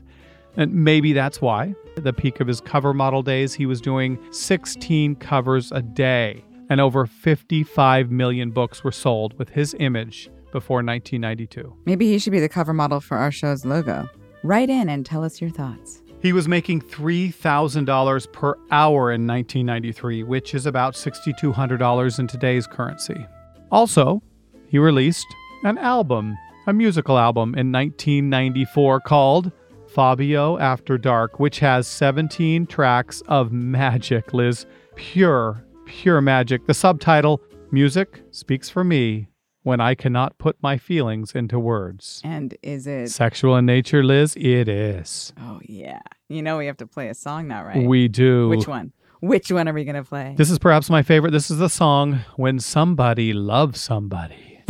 And 0.55 0.73
maybe 0.73 1.13
that's 1.13 1.41
why. 1.41 1.75
At 1.97 2.03
the 2.03 2.13
peak 2.13 2.39
of 2.39 2.47
his 2.47 2.61
cover 2.61 2.93
model 2.93 3.21
days, 3.21 3.53
he 3.53 3.65
was 3.65 3.81
doing 3.81 4.17
16 4.31 5.15
covers 5.15 5.71
a 5.71 5.81
day. 5.81 6.43
And 6.69 6.81
over 6.81 7.05
55 7.05 8.11
million 8.11 8.51
books 8.51 8.83
were 8.83 8.91
sold 8.91 9.37
with 9.37 9.49
his 9.49 9.75
image 9.79 10.29
before 10.51 10.77
1992. 10.77 11.75
Maybe 11.85 12.07
he 12.07 12.19
should 12.19 12.31
be 12.31 12.39
the 12.39 12.49
cover 12.49 12.73
model 12.73 12.99
for 12.99 13.17
our 13.17 13.31
show's 13.31 13.65
logo. 13.65 14.09
Write 14.43 14.69
in 14.69 14.89
and 14.89 15.05
tell 15.05 15.23
us 15.23 15.41
your 15.41 15.49
thoughts. 15.49 16.01
He 16.21 16.31
was 16.31 16.47
making 16.47 16.81
$3,000 16.81 18.31
per 18.31 18.55
hour 18.71 19.11
in 19.11 19.27
1993, 19.27 20.23
which 20.23 20.53
is 20.53 20.65
about 20.65 20.93
$6,200 20.93 22.19
in 22.19 22.27
today's 22.27 22.65
currency. 22.65 23.25
Also, 23.71 24.23
he 24.69 24.79
released 24.79 25.27
an 25.63 25.77
album, 25.77 26.37
a 26.67 26.73
musical 26.73 27.17
album 27.17 27.55
in 27.55 27.71
1994 27.71 29.01
called 29.01 29.51
Fabio 29.87 30.57
After 30.59 30.97
Dark, 30.97 31.39
which 31.39 31.59
has 31.59 31.87
17 31.87 32.67
tracks 32.67 33.21
of 33.27 33.51
magic, 33.51 34.33
Liz. 34.33 34.65
Pure, 34.95 35.65
pure 35.93 36.21
magic. 36.21 36.65
The 36.65 36.73
subtitle 36.73 37.39
Music 37.71 38.23
Speaks 38.31 38.67
for 38.67 38.83
Me 38.83 39.27
When 39.61 39.79
I 39.79 39.93
Cannot 39.93 40.37
Put 40.39 40.57
My 40.61 40.77
Feelings 40.77 41.33
into 41.33 41.59
Words. 41.59 42.19
And 42.23 42.57
is 42.63 42.87
it? 42.87 43.09
Sexual 43.09 43.57
in 43.57 43.65
nature, 43.67 44.03
Liz? 44.03 44.35
It 44.35 44.67
is. 44.67 45.33
Oh, 45.39 45.59
yeah. 45.63 46.01
You 46.29 46.41
know 46.41 46.57
we 46.57 46.65
have 46.65 46.77
to 46.77 46.87
play 46.87 47.09
a 47.09 47.13
song 47.13 47.47
now, 47.47 47.63
right? 47.63 47.85
We 47.85 48.07
do. 48.07 48.49
Which 48.49 48.67
one? 48.67 48.91
Which 49.21 49.51
one 49.51 49.67
are 49.69 49.73
we 49.73 49.85
going 49.85 49.95
to 49.95 50.03
play? 50.03 50.33
This 50.35 50.49
is 50.49 50.57
perhaps 50.57 50.89
my 50.89 51.03
favorite. 51.03 51.31
This 51.31 51.51
is 51.51 51.59
the 51.59 51.69
song 51.69 52.21
When 52.37 52.59
Somebody 52.59 53.31
Loves 53.31 53.79
Somebody. 53.79 54.61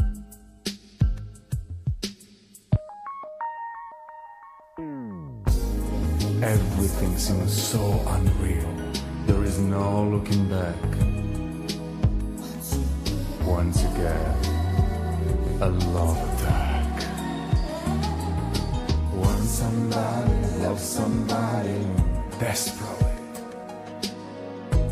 Everything 6.44 7.18
seems 7.18 7.54
so 7.54 8.04
unreal. 8.08 8.83
There 9.26 9.44
is 9.44 9.60
no 9.60 10.04
looking 10.04 10.48
back. 10.50 10.76
Once 13.46 13.84
again, 13.84 14.36
a 15.62 15.70
love 15.70 16.18
attack. 16.34 17.04
When 19.14 19.42
somebody 19.44 20.34
loves 20.64 20.84
somebody 20.84 21.88
desperately, 22.40 23.12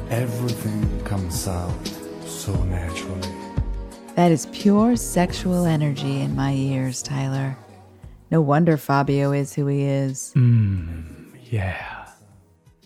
everything 0.10 1.04
comes 1.04 1.48
out 1.48 1.88
so 2.26 2.54
naturally. 2.64 3.36
That 4.16 4.32
is 4.32 4.46
pure 4.52 4.96
sexual 4.96 5.66
energy 5.66 6.22
in 6.22 6.36
my 6.36 6.54
ears, 6.54 7.02
Tyler. 7.02 7.58
No 8.30 8.40
wonder 8.42 8.78
Fabio 8.78 9.32
is 9.34 9.54
who 9.54 9.68
he 9.68 9.84
is. 9.84 10.32
Mmm, 10.36 11.36
yeah. 11.50 11.91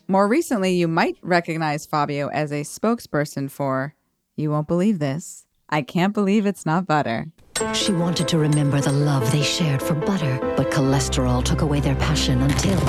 More 0.07 0.27
recently, 0.27 0.75
you 0.75 0.87
might 0.87 1.17
recognize 1.23 1.87
Fabio 1.87 2.27
as 2.27 2.51
a 2.51 2.61
spokesperson 2.61 3.49
for, 3.49 3.95
you 4.35 4.51
won't 4.51 4.67
believe 4.67 4.99
this, 4.99 5.47
I 5.67 5.81
can't 5.81 6.13
believe 6.13 6.45
it's 6.45 6.63
not 6.63 6.85
butter. 6.85 7.31
She 7.73 7.91
wanted 7.91 8.27
to 8.27 8.37
remember 8.37 8.79
the 8.79 8.91
love 8.91 9.31
they 9.31 9.41
shared 9.41 9.81
for 9.81 9.95
butter, 9.95 10.37
but 10.55 10.69
cholesterol 10.69 11.43
took 11.43 11.63
away 11.63 11.79
their 11.79 11.95
passion 11.95 12.39
until. 12.43 12.79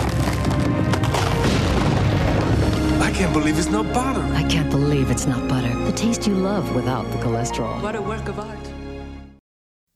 I 3.01 3.11
can't 3.15 3.33
believe 3.33 3.59
it's 3.59 3.71
not 3.71 3.91
butter. 3.95 4.21
I 4.35 4.47
can't 4.47 4.71
believe 4.71 5.11
it's 5.11 5.27
not 5.27 5.49
butter. 5.49 5.75
The 5.87 5.93
taste 5.93 6.27
you 6.27 6.35
love 6.35 6.75
without 6.75 7.11
the 7.13 7.19
cholesterol. 7.19 7.81
What 7.81 7.97
a 7.97 8.03
work 8.03 8.29
of 8.29 8.39
art. 8.39 8.59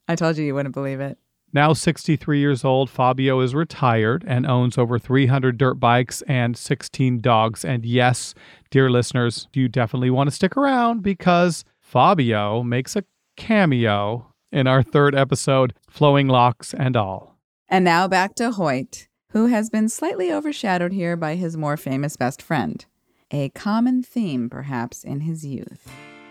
I 0.07 0.15
told 0.15 0.37
you 0.37 0.43
you 0.43 0.55
wouldn't 0.55 0.73
believe 0.73 0.99
it. 0.99 1.19
Now 1.53 1.73
63 1.73 2.39
years 2.39 2.63
old, 2.63 2.89
Fabio 2.89 3.41
is 3.41 3.53
retired 3.53 4.23
and 4.25 4.45
owns 4.45 4.77
over 4.77 4.97
300 4.97 5.57
dirt 5.57 5.75
bikes 5.75 6.21
and 6.23 6.55
16 6.55 7.19
dogs. 7.19 7.65
And 7.65 7.85
yes, 7.85 8.33
dear 8.69 8.89
listeners, 8.89 9.47
you 9.53 9.67
definitely 9.67 10.09
want 10.09 10.29
to 10.29 10.35
stick 10.35 10.55
around 10.55 11.03
because 11.03 11.65
Fabio 11.81 12.63
makes 12.63 12.95
a 12.95 13.03
cameo 13.35 14.27
in 14.51 14.65
our 14.65 14.81
third 14.81 15.13
episode, 15.13 15.73
Flowing 15.89 16.29
Locks 16.29 16.73
and 16.73 16.95
All. 16.95 17.37
And 17.67 17.83
now 17.83 18.07
back 18.07 18.35
to 18.35 18.51
Hoyt, 18.51 19.07
who 19.31 19.47
has 19.47 19.69
been 19.69 19.89
slightly 19.89 20.31
overshadowed 20.31 20.93
here 20.93 21.17
by 21.17 21.35
his 21.35 21.57
more 21.57 21.75
famous 21.75 22.15
best 22.15 22.41
friend. 22.41 22.85
A 23.31 23.49
common 23.49 24.03
theme, 24.03 24.49
perhaps, 24.49 25.03
in 25.03 25.21
his 25.21 25.45
youth. 25.45 25.89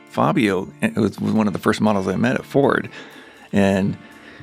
Fabio 0.09 0.71
was 0.97 1.21
was 1.21 1.33
one 1.33 1.47
of 1.47 1.53
the 1.53 1.59
first 1.59 1.81
models 1.81 2.09
I 2.09 2.17
met 2.17 2.37
at 2.37 2.45
Ford, 2.45 2.91
and 3.53 3.97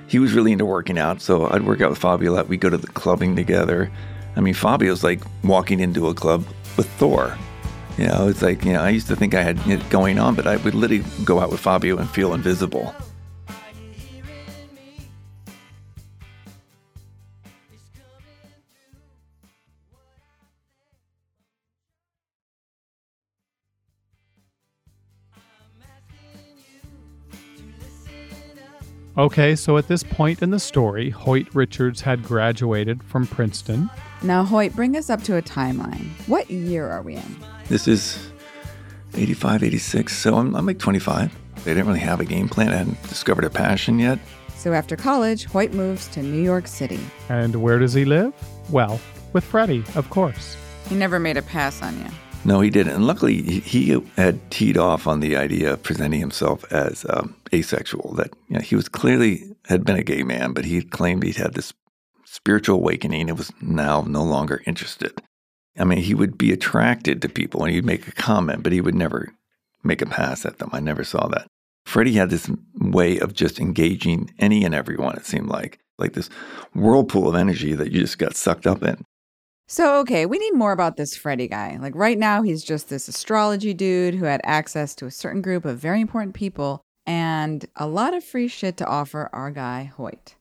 he 0.07 0.19
was 0.19 0.33
really 0.33 0.51
into 0.51 0.65
working 0.65 0.97
out. 0.97 1.21
So 1.21 1.49
I'd 1.49 1.63
work 1.63 1.81
out 1.81 1.89
with 1.89 1.99
Fabio 1.99 2.31
a 2.31 2.33
lot. 2.33 2.47
We'd 2.47 2.61
go 2.61 2.69
to 2.69 2.77
the 2.77 2.87
clubbing 2.87 3.35
together. 3.35 3.91
I 4.35 4.41
mean, 4.41 4.53
Fabio's 4.53 5.03
like 5.03 5.21
walking 5.43 5.79
into 5.79 6.07
a 6.07 6.13
club 6.13 6.45
with 6.75 6.89
Thor. 6.91 7.37
You 7.97 8.07
know, 8.07 8.27
it's 8.27 8.41
like, 8.41 8.63
you 8.63 8.73
know, 8.73 8.81
I 8.81 8.89
used 8.89 9.07
to 9.07 9.15
think 9.15 9.33
I 9.33 9.41
had 9.41 9.59
it 9.67 9.89
going 9.89 10.19
on, 10.19 10.35
but 10.35 10.45
I 10.45 10.57
would 10.57 10.75
literally 10.75 11.03
go 11.25 11.39
out 11.39 11.49
with 11.49 11.59
Fabio 11.59 11.97
and 11.97 12.09
feel 12.09 12.33
invisible. 12.33 12.93
Okay, 29.17 29.55
so 29.55 29.77
at 29.77 29.87
this 29.87 30.03
point 30.03 30.43
in 30.43 30.51
the 30.51 30.59
story, 30.59 31.09
Hoyt 31.09 31.47
Richards 31.55 32.01
had 32.01 32.21
graduated 32.21 33.01
from 33.03 33.25
Princeton. 33.25 33.89
Now, 34.21 34.43
Hoyt, 34.43 34.75
bring 34.75 34.95
us 34.95 35.09
up 35.09 35.23
to 35.23 35.37
a 35.37 35.41
timeline. 35.41 36.09
What 36.27 36.51
year 36.51 36.87
are 36.87 37.01
we 37.01 37.15
in? 37.15 37.35
This 37.67 37.87
is 37.87 38.31
85, 39.15 39.63
86, 39.63 40.15
so 40.15 40.35
I'm, 40.35 40.55
I'm 40.55 40.67
like 40.67 40.77
25. 40.77 41.35
They 41.63 41.73
didn't 41.73 41.87
really 41.87 41.99
have 41.99 42.19
a 42.19 42.25
game 42.25 42.47
plan. 42.47 42.69
I 42.69 42.75
hadn't 42.75 43.01
discovered 43.09 43.45
a 43.45 43.49
passion 43.49 43.97
yet. 43.97 44.19
So 44.55 44.73
after 44.73 44.95
college, 44.95 45.45
Hoyt 45.45 45.73
moves 45.73 46.07
to 46.09 46.21
New 46.21 46.43
York 46.43 46.67
City. 46.67 46.99
And 47.29 47.55
where 47.55 47.79
does 47.79 47.93
he 47.93 48.05
live? 48.05 48.35
Well, 48.69 48.99
with 49.33 49.43
Freddie, 49.43 49.83
of 49.95 50.11
course. 50.11 50.55
He 50.89 50.95
never 50.95 51.17
made 51.17 51.37
a 51.37 51.41
pass 51.41 51.81
on 51.81 51.97
you. 51.99 52.09
No, 52.47 52.61
he 52.61 52.69
didn't. 52.69 52.93
And 52.93 53.05
luckily, 53.05 53.41
he, 53.41 54.01
had 54.15 54.49
teed 54.49 54.77
off 54.77 55.05
on 55.05 55.19
the 55.19 55.35
idea 55.35 55.73
of 55.73 55.83
presenting 55.83 56.21
himself 56.21 56.63
as 56.71 57.05
um, 57.09 57.35
asexual. 57.53 58.13
That 58.13 58.31
you 58.47 58.55
know, 58.55 58.61
he 58.61 58.73
was 58.73 58.87
clearly 58.87 59.53
had 59.65 59.83
been 59.83 59.97
a 59.97 60.03
gay 60.03 60.23
man, 60.23 60.53
but 60.53 60.63
he 60.63 60.81
claimed 60.81 61.23
he'd 61.23 61.35
had 61.35 61.55
this 61.55 61.73
spiritual 62.23 62.77
awakening 62.77 63.29
and 63.29 63.37
was 63.37 63.51
now 63.61 64.05
no 64.07 64.23
longer 64.23 64.63
interested. 64.65 65.21
I 65.77 65.83
mean, 65.83 65.99
he 65.99 66.13
would 66.13 66.37
be 66.37 66.53
attracted 66.53 67.21
to 67.21 67.29
people 67.29 67.65
and 67.65 67.73
he'd 67.73 67.85
make 67.85 68.07
a 68.07 68.13
comment, 68.13 68.63
but 68.63 68.71
he 68.71 68.79
would 68.79 68.95
never 68.95 69.33
make 69.83 70.01
a 70.01 70.05
pass 70.05 70.45
at 70.45 70.59
them. 70.59 70.69
I 70.71 70.79
never 70.79 71.03
saw 71.03 71.27
that. 71.27 71.47
Freddie 71.85 72.13
had 72.13 72.29
this 72.29 72.49
way 72.79 73.19
of 73.19 73.33
just 73.33 73.59
engaging 73.59 74.33
any 74.39 74.63
and 74.63 74.73
everyone, 74.73 75.17
it 75.17 75.25
seemed 75.25 75.49
like, 75.49 75.79
like 75.97 76.13
this 76.13 76.29
whirlpool 76.73 77.27
of 77.27 77.35
energy 77.35 77.73
that 77.75 77.91
you 77.91 77.99
just 77.99 78.17
got 78.17 78.37
sucked 78.37 78.65
up 78.65 78.83
in. 78.83 79.03
So, 79.69 79.99
okay, 79.99 80.25
we 80.25 80.39
need 80.39 80.53
more 80.53 80.71
about 80.71 80.95
this 80.95 81.17
Freddie 81.17 81.49
guy. 81.49 81.77
Like 81.81 81.93
right 81.93 82.17
now, 82.17 82.41
he's 82.41 82.63
just 82.63 82.87
this 82.87 83.09
astrology 83.09 83.73
dude 83.73 84.15
who 84.15 84.23
had 84.23 84.39
access 84.45 84.95
to 84.95 85.05
a 85.05 85.11
certain 85.11 85.41
group 85.41 85.65
of 85.65 85.77
very 85.77 85.99
important 85.99 86.35
people 86.35 86.81
and 87.05 87.65
a 87.75 87.85
lot 87.85 88.13
of 88.13 88.23
free 88.23 88.47
shit 88.47 88.77
to 88.77 88.85
offer 88.85 89.29
our 89.33 89.51
guy, 89.51 89.91
Hoyt. 89.97 90.35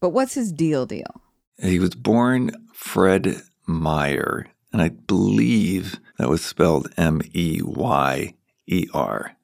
But 0.00 0.10
what's 0.10 0.34
his 0.34 0.52
deal 0.52 0.86
deal? 0.86 1.22
He 1.60 1.80
was 1.80 1.96
born 1.96 2.52
Fred 2.72 3.42
Meyer, 3.66 4.46
and 4.72 4.80
I 4.80 4.90
believe 4.90 5.98
that 6.18 6.28
was 6.28 6.44
spelled 6.44 6.92
M 6.96 7.20
E 7.32 7.60
Y 7.64 8.34
E 8.68 8.86
R. 8.94 9.36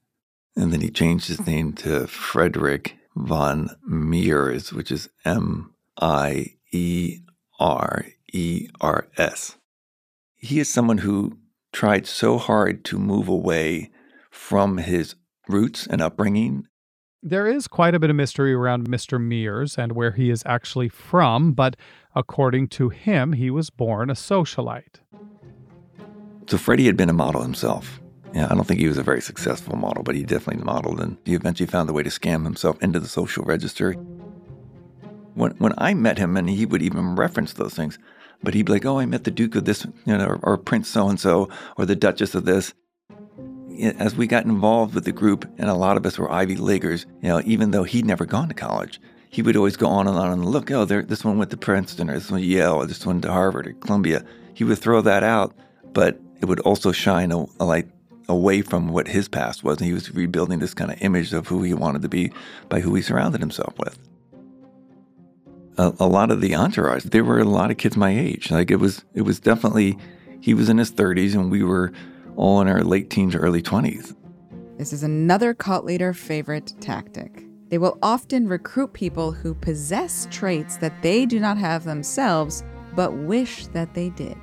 And 0.55 0.73
then 0.73 0.81
he 0.81 0.91
changed 0.91 1.27
his 1.27 1.45
name 1.45 1.73
to 1.75 2.07
Frederick 2.07 2.97
von 3.17 3.71
Mierers, 3.89 4.73
which 4.73 4.93
is 4.93 5.09
M 5.25 5.75
I 6.01 6.55
E 6.71 7.19
R 7.59 8.07
E 8.33 8.69
R 8.81 9.09
S. 9.17 9.57
He 10.37 10.61
is 10.61 10.71
someone 10.71 10.99
who 10.99 11.39
tried 11.73 12.07
so 12.07 12.39
hard 12.39 12.85
to 12.87 12.99
move 12.99 13.29
away 13.29 13.91
from 14.31 14.79
his 14.79 15.15
roots 15.49 15.87
and 15.87 16.01
upbringing. 16.01 16.67
There 17.23 17.49
is 17.49 17.67
quite 17.67 17.95
a 17.95 17.99
bit 17.99 18.11
of 18.11 18.17
mystery 18.17 18.55
around 18.55 18.89
Mr. 18.89 19.21
Mierers 19.21 19.77
and 19.77 19.93
where 19.93 20.13
he 20.13 20.31
is 20.31 20.43
actually 20.47 20.89
from, 20.89 21.53
but 21.53 21.77
according 22.15 22.69
to 22.69 22.91
him, 22.91 23.33
he 23.33 23.51
was 23.51 23.71
born 23.71 24.09
a 24.09 24.15
socialite. 24.15 25.01
So 26.47 26.57
Freddie 26.57 26.87
had 26.87 26.97
been 26.97 27.11
a 27.11 27.15
model 27.15 27.43
himself. 27.43 28.01
Yeah, 28.33 28.47
I 28.51 28.55
don't 28.55 28.67
think 28.67 28.81
he 28.81 28.89
was 28.89 28.99
a 28.99 29.03
very 29.03 29.21
successful 29.21 29.77
model, 29.77 30.03
but 30.03 30.15
he 30.15 30.23
definitely 30.23 30.63
modeled, 30.63 31.01
and 31.01 31.17
he 31.25 31.35
eventually 31.35 31.67
found 31.67 31.91
a 31.91 31.93
way 31.93 32.03
to 32.03 32.11
scam 32.11 32.45
himself 32.45 32.81
into 32.83 33.01
the 33.01 33.09
social 33.09 33.45
register. 33.45 33.95
When 35.35 35.53
when 35.53 35.73
I 35.79 35.95
met 35.95 36.19
him, 36.19 36.37
and 36.37 36.49
he 36.49 36.67
would 36.67 36.83
even 36.83 37.17
reference 37.17 37.53
those 37.53 37.75
things, 37.75 37.99
but 38.43 38.55
he'd 38.55 38.67
be 38.67 38.73
like, 38.73 38.85
"Oh, 38.85 38.99
I 38.99 39.07
met 39.07 39.25
the 39.25 39.31
Duke 39.31 39.55
of 39.55 39.65
this, 39.65 39.87
you 40.05 40.17
know, 40.17 40.27
or, 40.27 40.41
or 40.43 40.59
Prince 40.59 40.89
so 40.89 41.09
and 41.09 41.19
so, 41.19 41.49
or 41.77 41.87
the 41.87 41.97
Duchess 41.97 42.35
of 42.35 42.45
this." 42.45 42.75
As 43.81 44.17
we 44.17 44.27
got 44.27 44.45
involved 44.45 44.95
with 44.95 45.05
the 45.05 45.13
group, 45.13 45.49
and 45.57 45.71
a 45.71 45.75
lot 45.75 45.97
of 45.97 46.05
us 46.05 46.19
were 46.19 46.31
Ivy 46.31 46.57
Leaguers, 46.57 47.07
you 47.23 47.29
know, 47.29 47.41
even 47.45 47.71
though 47.71 47.85
he'd 47.85 48.05
never 48.05 48.27
gone 48.27 48.49
to 48.49 48.55
college, 48.55 49.01
he 49.31 49.43
would 49.43 49.57
always 49.57 49.77
go 49.77 49.87
on 49.87 50.09
and 50.09 50.17
on 50.17 50.33
and 50.33 50.45
look, 50.47 50.71
oh, 50.71 50.85
there, 50.85 51.03
this 51.03 51.25
one 51.25 51.39
went 51.39 51.51
to 51.51 51.57
Princeton, 51.57 52.11
or 52.11 52.15
this 52.15 52.31
one 52.31 52.41
to 52.41 52.47
Yale, 52.47 52.75
or 52.75 52.87
this 52.87 53.07
one 53.07 53.21
to 53.21 53.31
Harvard 53.31 53.67
or 53.69 53.73
Columbia. 53.75 54.25
He 54.55 54.65
would 54.65 54.79
throw 54.79 55.01
that 55.03 55.23
out, 55.23 55.55
but 55.93 56.19
it 56.41 56.47
would 56.47 56.61
also 56.61 56.93
shine 56.93 57.31
a, 57.31 57.45
a 57.61 57.65
light 57.65 57.89
away 58.29 58.63
from 58.63 58.89
what 58.89 59.09
his 59.09 59.29
past 59.29 59.63
was. 59.65 59.79
And 59.79 59.87
he 59.87 59.93
was 59.93 60.15
rebuilding 60.15 60.59
this 60.59 60.75
kind 60.75 60.91
of 60.91 61.01
image 61.01 61.33
of 61.33 61.47
who 61.47 61.63
he 61.63 61.75
wanted 61.75 62.03
to 62.03 62.09
be 62.09 62.33
by 62.69 62.81
who 62.81 62.95
he 62.95 63.03
surrounded 63.03 63.41
himself 63.41 63.75
with. 63.79 63.99
A, 65.79 65.93
a 66.01 66.07
lot 66.07 66.31
of 66.31 66.41
the 66.41 66.55
entourage, 66.55 67.05
there 67.05 67.25
were 67.25 67.39
a 67.39 67.45
lot 67.45 67.71
of 67.71 67.79
kids 67.79 67.97
my 67.97 68.11
age. 68.11 68.51
Like 68.51 68.71
it 68.71 68.77
was, 68.77 69.05
it 69.15 69.23
was 69.23 69.41
definitely, 69.41 69.97
he 70.41 70.55
was 70.55 70.69
in 70.69 70.79
his 70.79 70.93
30s 70.93 71.35
and 71.35 71.51
we 71.51 71.63
were 71.63 71.93
all 72.37 72.61
in 72.61 72.69
our 72.69 72.83
late 72.83 73.11
teens, 73.11 73.35
early 73.35 73.63
20s. 73.63 74.15
This 74.77 74.93
is 74.93 75.03
another 75.03 75.55
cult 75.55 75.85
leader 75.85 76.13
favorite 76.13 76.73
tactic. 76.81 77.45
They 77.69 77.79
will 77.79 77.99
often 78.03 78.49
recruit 78.49 78.93
people 78.93 79.33
who 79.33 79.55
possess 79.55 80.27
traits 80.31 80.77
that 80.79 81.03
they 81.03 81.27
do 81.27 81.39
not 81.39 81.59
have 81.59 81.85
themselves, 81.85 82.63
but 82.95 83.13
wish 83.13 83.67
that 83.69 83.95
they 83.95 84.11
did. 84.11 84.37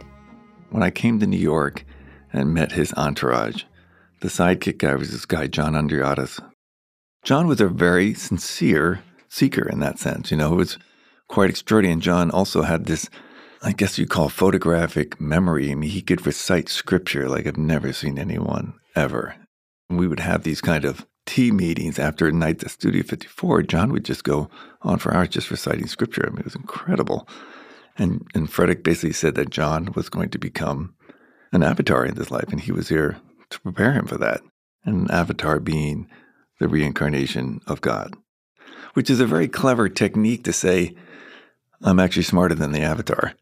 When 0.70 0.84
I 0.84 0.92
came 0.92 1.20
to 1.20 1.28
New 1.28 1.38
York 1.38 1.86
and 2.34 2.54
met 2.54 2.74
his 2.74 2.94
entourage, 2.94 3.64
the 4.22 4.28
sidekick 4.28 4.78
guy 4.78 4.96
was 4.96 5.12
this 5.12 5.26
guy, 5.26 5.48
John 5.48 5.74
Andriotis. 5.74 6.40
John 7.24 7.48
was 7.48 7.62
a 7.62 7.68
very 7.68 8.14
sincere 8.14 9.02
seeker 9.30 9.68
in 9.68 9.80
that 9.80 10.00
sense. 10.00 10.32
You 10.32 10.38
know, 10.38 10.54
it 10.54 10.58
was 10.58 10.78
quite 11.28 11.50
extraordinary. 11.50 11.94
And 11.94 12.02
John 12.02 12.32
also 12.32 12.62
had 12.62 12.86
this, 12.86 13.10
I 13.62 13.72
guess 13.72 13.98
you'd 13.98 14.10
call 14.10 14.30
photographic 14.30 15.20
memory. 15.20 15.72
I 15.72 15.76
mean, 15.76 15.90
he 15.90 16.02
could 16.02 16.26
recite 16.26 16.70
scripture 16.70 17.28
like 17.28 17.48
I've 17.48 17.58
never 17.58 17.94
seen 17.94 18.18
anyone 18.18 18.74
ever. 18.96 19.36
And 19.90 20.00
we 20.00 20.08
would 20.08 20.20
have 20.20 20.44
these 20.44 20.62
kind 20.62 20.86
of 20.86 21.06
tea 21.26 21.52
meetings 21.52 22.00
after 22.00 22.32
nights 22.32 22.64
at 22.64 22.72
Studio 22.72 23.04
54. 23.04 23.64
John 23.64 23.92
would 23.92 24.06
just 24.06 24.24
go 24.24 24.50
on 24.82 25.00
for 25.00 25.14
hours 25.14 25.30
just 25.30 25.52
reciting 25.52 25.88
scripture. 25.88 26.26
I 26.26 26.30
mean, 26.30 26.40
it 26.40 26.46
was 26.46 26.56
incredible. 26.56 27.28
And, 27.98 28.28
and 28.34 28.50
Frederick 28.50 28.84
basically 28.84 29.14
said 29.14 29.36
that 29.36 29.50
John 29.50 29.92
was 29.96 30.10
going 30.10 30.30
to 30.30 30.38
become 30.38 30.96
an 31.52 31.64
avatar 31.64 32.06
in 32.06 32.16
this 32.16 32.32
life, 32.32 32.50
and 32.50 32.60
he 32.60 32.72
was 32.72 32.90
here 32.90 33.18
to 33.50 33.60
prepare 33.62 33.94
him 33.94 34.06
for 34.06 34.18
that. 34.18 34.42
An 34.84 35.10
avatar 35.10 35.60
being 35.60 36.08
the 36.60 36.68
reincarnation 36.68 37.62
of 37.68 37.82
God, 37.82 38.14
which 38.94 39.10
is 39.10 39.20
a 39.20 39.26
very 39.26 39.48
clever 39.48 39.90
technique 39.90 40.44
to 40.44 40.54
say, 40.54 40.96
I'm 41.86 42.00
actually 42.00 42.24
smarter 42.24 42.56
than 42.56 42.72
the 42.72 42.82
avatar, 42.82 43.34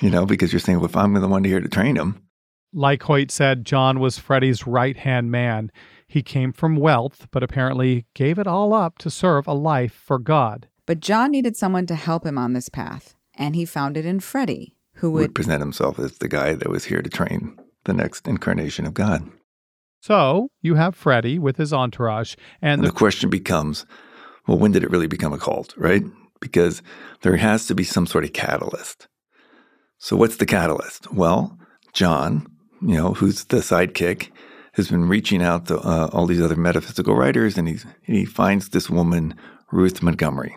you 0.00 0.08
know, 0.08 0.24
because 0.24 0.52
you're 0.52 0.60
saying, 0.60 0.78
well, 0.78 0.86
if 0.86 0.96
I'm 0.96 1.12
the 1.14 1.28
one 1.28 1.44
here 1.44 1.60
to 1.60 1.68
train 1.68 1.96
him, 1.96 2.22
Like 2.72 3.02
Hoyt 3.02 3.30
said, 3.30 3.66
John 3.66 3.98
was 4.00 4.18
Freddie's 4.18 4.66
right 4.66 4.96
hand 4.96 5.30
man. 5.30 5.70
He 6.06 6.22
came 6.22 6.52
from 6.52 6.76
wealth, 6.76 7.26
but 7.30 7.42
apparently 7.42 8.06
gave 8.14 8.38
it 8.38 8.46
all 8.46 8.72
up 8.72 8.98
to 8.98 9.10
serve 9.10 9.46
a 9.46 9.52
life 9.52 9.92
for 9.92 10.18
God. 10.18 10.68
But 10.86 11.00
John 11.00 11.32
needed 11.32 11.56
someone 11.56 11.86
to 11.86 11.94
help 11.94 12.24
him 12.24 12.38
on 12.38 12.52
this 12.52 12.68
path, 12.68 13.14
and 13.34 13.56
he 13.56 13.64
found 13.64 13.96
it 13.96 14.06
in 14.06 14.20
Freddie, 14.20 14.76
who 14.94 15.10
would 15.10 15.20
would 15.20 15.34
present 15.34 15.60
himself 15.60 15.98
as 15.98 16.18
the 16.18 16.28
guy 16.28 16.54
that 16.54 16.70
was 16.70 16.84
here 16.84 17.02
to 17.02 17.10
train 17.10 17.58
the 17.84 17.92
next 17.92 18.28
incarnation 18.28 18.86
of 18.86 18.94
God. 18.94 19.28
So 20.00 20.48
you 20.60 20.76
have 20.76 20.94
Freddie 20.94 21.38
with 21.38 21.56
his 21.56 21.72
entourage, 21.72 22.36
and 22.60 22.80
And 22.80 22.84
the 22.84 22.92
the 22.92 22.96
question 22.96 23.28
becomes, 23.28 23.86
well, 24.46 24.58
when 24.58 24.72
did 24.72 24.82
it 24.84 24.90
really 24.90 25.06
become 25.06 25.32
a 25.32 25.38
cult, 25.38 25.74
right? 25.76 26.02
Because 26.42 26.82
there 27.22 27.36
has 27.36 27.66
to 27.68 27.74
be 27.74 27.84
some 27.84 28.06
sort 28.06 28.24
of 28.24 28.34
catalyst. 28.34 29.08
So 29.98 30.16
what's 30.16 30.36
the 30.36 30.46
catalyst? 30.46 31.10
Well, 31.12 31.56
John, 31.94 32.46
you 32.82 32.96
know, 32.96 33.14
who's 33.14 33.44
the 33.44 33.58
sidekick, 33.58 34.28
has 34.74 34.88
been 34.88 35.08
reaching 35.08 35.42
out 35.42 35.66
to 35.66 35.78
uh, 35.78 36.10
all 36.12 36.26
these 36.26 36.40
other 36.40 36.56
metaphysical 36.56 37.14
writers, 37.14 37.56
and 37.56 37.68
he's, 37.68 37.86
he 38.02 38.24
finds 38.24 38.70
this 38.70 38.90
woman, 38.90 39.34
Ruth 39.70 40.02
Montgomery. 40.02 40.56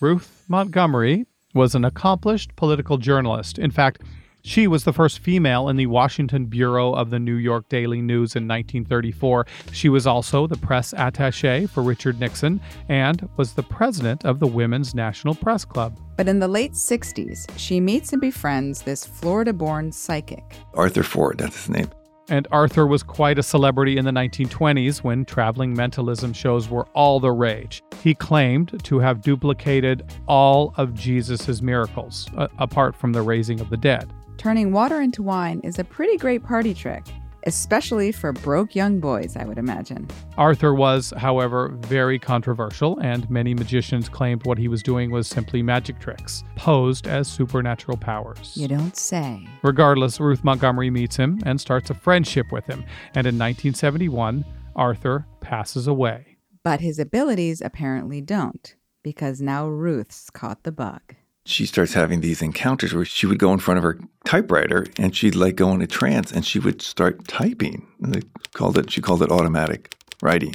Ruth 0.00 0.44
Montgomery 0.48 1.26
was 1.54 1.74
an 1.74 1.84
accomplished 1.84 2.54
political 2.56 2.98
journalist. 2.98 3.58
In 3.58 3.70
fact, 3.70 4.02
she 4.44 4.66
was 4.66 4.84
the 4.84 4.92
first 4.92 5.20
female 5.20 5.70
in 5.70 5.76
the 5.76 5.86
Washington 5.86 6.44
Bureau 6.44 6.92
of 6.92 7.08
the 7.08 7.18
New 7.18 7.36
York 7.36 7.66
Daily 7.70 8.02
News 8.02 8.36
in 8.36 8.46
1934. 8.46 9.46
She 9.72 9.88
was 9.88 10.06
also 10.06 10.46
the 10.46 10.58
press 10.58 10.92
attache 10.98 11.66
for 11.66 11.82
Richard 11.82 12.20
Nixon 12.20 12.60
and 12.90 13.26
was 13.38 13.54
the 13.54 13.62
president 13.62 14.26
of 14.26 14.40
the 14.40 14.46
Women's 14.46 14.94
National 14.94 15.34
Press 15.34 15.64
Club. 15.64 15.98
But 16.18 16.28
in 16.28 16.40
the 16.40 16.48
late 16.48 16.72
60s, 16.72 17.46
she 17.56 17.80
meets 17.80 18.12
and 18.12 18.20
befriends 18.20 18.82
this 18.82 19.06
Florida 19.06 19.54
born 19.54 19.90
psychic. 19.90 20.44
Arthur 20.74 21.02
Ford, 21.02 21.38
that's 21.38 21.56
his 21.56 21.70
name. 21.70 21.90
And 22.28 22.46
Arthur 22.52 22.86
was 22.86 23.02
quite 23.02 23.38
a 23.38 23.42
celebrity 23.42 23.96
in 23.96 24.04
the 24.04 24.10
1920s 24.10 25.02
when 25.02 25.24
traveling 25.24 25.74
mentalism 25.74 26.34
shows 26.34 26.68
were 26.68 26.86
all 26.94 27.18
the 27.18 27.32
rage. 27.32 27.82
He 28.02 28.14
claimed 28.14 28.82
to 28.84 28.98
have 28.98 29.22
duplicated 29.22 30.04
all 30.28 30.74
of 30.76 30.94
Jesus' 30.94 31.62
miracles, 31.62 32.28
a- 32.36 32.50
apart 32.58 32.94
from 32.94 33.12
the 33.12 33.22
raising 33.22 33.60
of 33.60 33.70
the 33.70 33.76
dead. 33.76 34.10
Turning 34.36 34.72
water 34.72 35.00
into 35.00 35.22
wine 35.22 35.60
is 35.64 35.78
a 35.78 35.84
pretty 35.84 36.16
great 36.16 36.42
party 36.42 36.74
trick, 36.74 37.04
especially 37.46 38.12
for 38.12 38.32
broke 38.32 38.74
young 38.74 39.00
boys, 39.00 39.36
I 39.36 39.44
would 39.44 39.58
imagine. 39.58 40.08
Arthur 40.36 40.74
was, 40.74 41.12
however, 41.16 41.68
very 41.80 42.18
controversial, 42.18 42.98
and 42.98 43.28
many 43.30 43.54
magicians 43.54 44.08
claimed 44.08 44.44
what 44.44 44.58
he 44.58 44.68
was 44.68 44.82
doing 44.82 45.10
was 45.10 45.28
simply 45.28 45.62
magic 45.62 45.98
tricks, 46.00 46.42
posed 46.56 47.06
as 47.06 47.28
supernatural 47.28 47.96
powers. 47.96 48.56
You 48.56 48.68
don't 48.68 48.96
say. 48.96 49.46
Regardless, 49.62 50.20
Ruth 50.20 50.44
Montgomery 50.44 50.90
meets 50.90 51.16
him 51.16 51.38
and 51.46 51.60
starts 51.60 51.90
a 51.90 51.94
friendship 51.94 52.50
with 52.52 52.66
him, 52.66 52.80
and 53.14 53.26
in 53.26 53.38
1971, 53.38 54.44
Arthur 54.76 55.26
passes 55.40 55.86
away. 55.86 56.36
But 56.62 56.80
his 56.80 56.98
abilities 56.98 57.60
apparently 57.60 58.20
don't, 58.20 58.74
because 59.02 59.40
now 59.40 59.68
Ruth's 59.68 60.28
caught 60.30 60.64
the 60.64 60.72
bug. 60.72 61.14
She 61.46 61.66
starts 61.66 61.92
having 61.92 62.20
these 62.20 62.40
encounters 62.40 62.94
where 62.94 63.04
she 63.04 63.26
would 63.26 63.38
go 63.38 63.52
in 63.52 63.58
front 63.58 63.78
of 63.78 63.84
her 63.84 63.98
typewriter 64.24 64.86
and 64.98 65.14
she'd 65.14 65.34
like 65.34 65.56
go 65.56 65.72
into 65.72 65.86
trance 65.86 66.32
and 66.32 66.44
she 66.44 66.58
would 66.58 66.80
start 66.80 67.28
typing. 67.28 67.86
And 68.02 68.14
they 68.14 68.22
called 68.52 68.78
it 68.78 68.90
she 68.90 69.02
called 69.02 69.22
it 69.22 69.30
automatic 69.30 69.94
writing. 70.22 70.54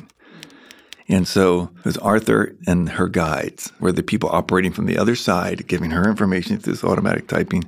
And 1.07 1.27
so 1.27 1.71
it 1.79 1.85
was 1.85 1.97
Arthur 1.97 2.55
and 2.67 2.89
her 2.89 3.07
guides 3.07 3.71
were 3.79 3.91
the 3.91 4.03
people 4.03 4.29
operating 4.31 4.71
from 4.71 4.85
the 4.85 4.97
other 4.97 5.15
side, 5.15 5.67
giving 5.67 5.89
her 5.91 6.07
information 6.07 6.59
through 6.59 6.73
this 6.73 6.83
automatic 6.83 7.27
typing. 7.27 7.63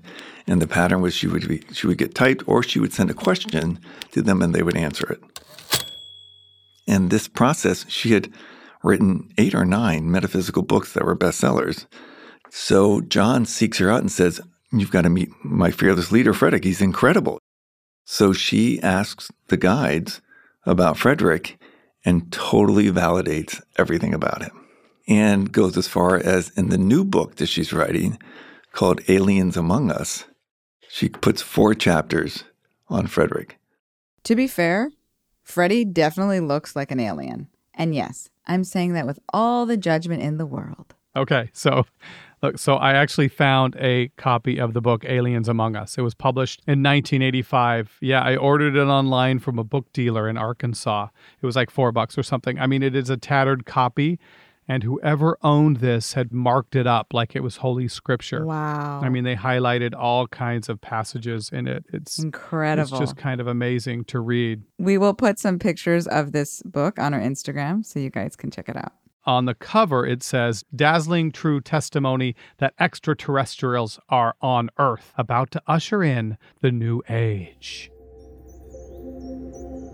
And 0.45 0.61
the 0.61 0.67
pattern 0.67 1.01
was 1.01 1.15
she 1.15 1.27
would 1.27 1.47
be, 1.47 1.63
she 1.73 1.87
would 1.87 1.97
get 1.97 2.13
typed 2.13 2.43
or 2.47 2.61
she 2.61 2.79
would 2.79 2.93
send 2.93 3.09
a 3.09 3.15
question 3.15 3.79
to 4.11 4.21
them 4.21 4.41
and 4.41 4.53
they 4.53 4.61
would 4.61 4.77
answer 4.77 5.11
it. 5.11 5.21
And 6.87 7.09
this 7.09 7.27
process, 7.27 7.85
she 7.87 8.13
had 8.13 8.31
written 8.83 9.29
eight 9.37 9.55
or 9.55 9.65
nine 9.65 10.11
metaphysical 10.11 10.63
books 10.63 10.93
that 10.93 11.05
were 11.05 11.15
bestsellers. 11.15 11.85
So 12.53 12.99
John 12.99 13.45
seeks 13.45 13.77
her 13.77 13.89
out 13.89 14.01
and 14.01 14.11
says, 14.11 14.41
You've 14.73 14.91
got 14.91 15.01
to 15.01 15.09
meet 15.09 15.29
my 15.43 15.71
fearless 15.71 16.11
leader, 16.11 16.33
Frederick. 16.33 16.63
He's 16.63 16.81
incredible. 16.81 17.39
So 18.05 18.33
she 18.33 18.81
asks 18.81 19.31
the 19.47 19.57
guides 19.57 20.21
about 20.65 20.97
Frederick 20.97 21.57
and 22.03 22.31
totally 22.31 22.89
validates 22.89 23.61
everything 23.77 24.13
about 24.13 24.43
him. 24.43 24.67
And 25.07 25.51
goes 25.51 25.77
as 25.77 25.87
far 25.87 26.17
as 26.17 26.49
in 26.51 26.69
the 26.69 26.77
new 26.77 27.03
book 27.03 27.35
that 27.35 27.47
she's 27.47 27.73
writing 27.73 28.17
called 28.73 29.01
Aliens 29.09 29.57
Among 29.57 29.91
Us, 29.91 30.25
she 30.89 31.09
puts 31.09 31.41
four 31.41 31.73
chapters 31.73 32.43
on 32.89 33.07
Frederick. 33.07 33.57
To 34.25 34.35
be 34.35 34.47
fair, 34.47 34.91
Freddy 35.43 35.85
definitely 35.85 36.39
looks 36.39 36.75
like 36.75 36.91
an 36.91 36.99
alien. 36.99 37.47
And 37.73 37.95
yes, 37.95 38.29
I'm 38.45 38.63
saying 38.63 38.93
that 38.93 39.07
with 39.07 39.19
all 39.33 39.65
the 39.65 39.77
judgment 39.77 40.21
in 40.21 40.37
the 40.37 40.45
world. 40.45 40.95
Okay, 41.15 41.49
so 41.53 41.85
look, 42.41 42.57
so 42.57 42.75
I 42.75 42.93
actually 42.93 43.27
found 43.27 43.75
a 43.79 44.09
copy 44.17 44.59
of 44.59 44.73
the 44.73 44.81
book 44.81 45.05
Aliens 45.05 45.47
Among 45.47 45.75
Us. 45.75 45.97
It 45.97 46.01
was 46.01 46.13
published 46.13 46.59
in 46.67 46.83
1985. 46.83 47.97
Yeah, 48.01 48.21
I 48.21 48.35
ordered 48.35 48.75
it 48.75 48.85
online 48.85 49.39
from 49.39 49.59
a 49.59 49.63
book 49.63 49.91
dealer 49.93 50.27
in 50.27 50.37
Arkansas. 50.37 51.07
It 51.41 51.45
was 51.45 51.55
like 51.55 51.69
four 51.69 51.91
bucks 51.91 52.17
or 52.17 52.23
something. 52.23 52.59
I 52.59 52.67
mean, 52.67 52.83
it 52.83 52.95
is 52.95 53.09
a 53.09 53.17
tattered 53.17 53.65
copy, 53.65 54.19
and 54.67 54.83
whoever 54.83 55.37
owned 55.41 55.77
this 55.77 56.13
had 56.13 56.31
marked 56.31 56.75
it 56.75 56.87
up 56.87 57.13
like 57.13 57.35
it 57.35 57.41
was 57.41 57.57
Holy 57.57 57.87
Scripture. 57.87 58.45
Wow. 58.45 59.01
I 59.03 59.09
mean, 59.09 59.23
they 59.23 59.35
highlighted 59.35 59.93
all 59.97 60.27
kinds 60.27 60.69
of 60.69 60.79
passages 60.79 61.49
in 61.51 61.67
it. 61.67 61.85
It's 61.91 62.19
Incredible. 62.19 62.81
It's 62.83 62.99
just 62.99 63.17
kind 63.17 63.41
of 63.41 63.47
amazing 63.47 64.05
to 64.05 64.19
read. 64.19 64.63
We 64.77 64.97
will 64.97 65.13
put 65.13 65.39
some 65.39 65.59
pictures 65.59 66.07
of 66.07 66.31
this 66.31 66.61
book 66.63 66.99
on 66.99 67.13
our 67.13 67.19
Instagram 67.19 67.85
so 67.85 67.99
you 67.99 68.09
guys 68.09 68.35
can 68.35 68.49
check 68.49 68.69
it 68.69 68.77
out. 68.77 68.93
On 69.23 69.45
the 69.45 69.53
cover, 69.53 70.05
it 70.05 70.23
says, 70.23 70.63
dazzling 70.75 71.31
true 71.31 71.61
testimony 71.61 72.35
that 72.57 72.73
extraterrestrials 72.79 73.99
are 74.09 74.35
on 74.41 74.69
Earth, 74.79 75.13
about 75.15 75.51
to 75.51 75.61
usher 75.67 76.01
in 76.01 76.37
the 76.61 76.71
new 76.71 77.03
age. 77.07 77.91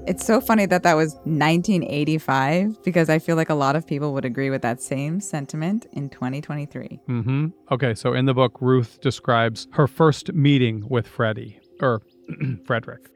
It's 0.08 0.26
so 0.26 0.40
funny 0.40 0.66
that 0.68 0.84
that 0.84 0.94
was 0.94 1.16
1985 1.26 2.82
because 2.82 3.10
I 3.10 3.20
feel 3.20 3.36
like 3.36 3.50
a 3.50 3.56
lot 3.56 3.76
of 3.76 3.86
people 3.86 4.14
would 4.14 4.24
agree 4.24 4.50
with 4.50 4.62
that 4.62 4.82
same 4.82 5.20
sentiment 5.20 5.86
in 5.92 6.10
2023. 6.10 7.02
Mm-hmm. 7.10 7.48
Okay, 7.70 7.94
so 7.94 8.14
in 8.14 8.26
the 8.26 8.34
book, 8.34 8.58
Ruth 8.62 9.02
describes 9.02 9.68
her 9.72 9.88
first 9.88 10.32
meeting 10.32 10.88
with 10.88 11.06
Freddie, 11.06 11.60
or 11.82 12.02
Frederick. 12.66 13.10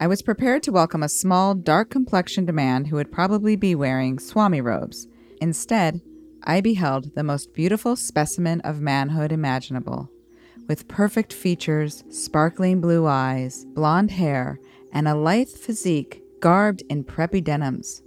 I 0.00 0.06
was 0.06 0.22
prepared 0.22 0.62
to 0.62 0.72
welcome 0.72 1.02
a 1.02 1.08
small, 1.10 1.54
dark 1.54 1.90
complexioned 1.90 2.52
man 2.54 2.86
who 2.86 2.96
would 2.96 3.12
probably 3.12 3.54
be 3.56 3.74
wearing 3.74 4.18
swami 4.18 4.62
robes. 4.62 5.06
Instead, 5.40 6.00
I 6.44 6.60
beheld 6.60 7.14
the 7.14 7.24
most 7.24 7.52
beautiful 7.52 7.96
specimen 7.96 8.60
of 8.62 8.80
manhood 8.80 9.32
imaginable. 9.32 10.10
with 10.68 10.88
perfect 10.88 11.32
features, 11.32 12.02
sparkling 12.10 12.80
blue 12.80 13.06
eyes, 13.06 13.64
blonde 13.66 14.10
hair, 14.10 14.58
and 14.92 15.06
a 15.06 15.14
lithe 15.14 15.48
physique 15.48 16.22
garbed 16.40 16.82
in 16.88 17.04
preppy 17.04 17.42
denims. 17.42 18.02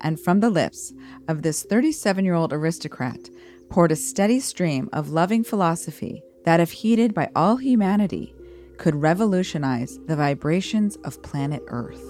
And 0.00 0.18
from 0.18 0.40
the 0.40 0.50
lips 0.50 0.94
of 1.28 1.42
this 1.42 1.62
37 1.62 2.24
year 2.24 2.34
old 2.34 2.52
aristocrat 2.52 3.28
poured 3.68 3.92
a 3.92 3.96
steady 3.96 4.40
stream 4.40 4.88
of 4.92 5.10
loving 5.10 5.44
philosophy 5.44 6.22
that, 6.44 6.60
if 6.60 6.72
heeded 6.72 7.12
by 7.14 7.28
all 7.36 7.56
humanity, 7.56 8.34
could 8.78 8.94
revolutionize 8.94 9.98
the 10.06 10.16
vibrations 10.16 10.96
of 11.04 11.22
planet 11.22 11.62
Earth. 11.68 12.09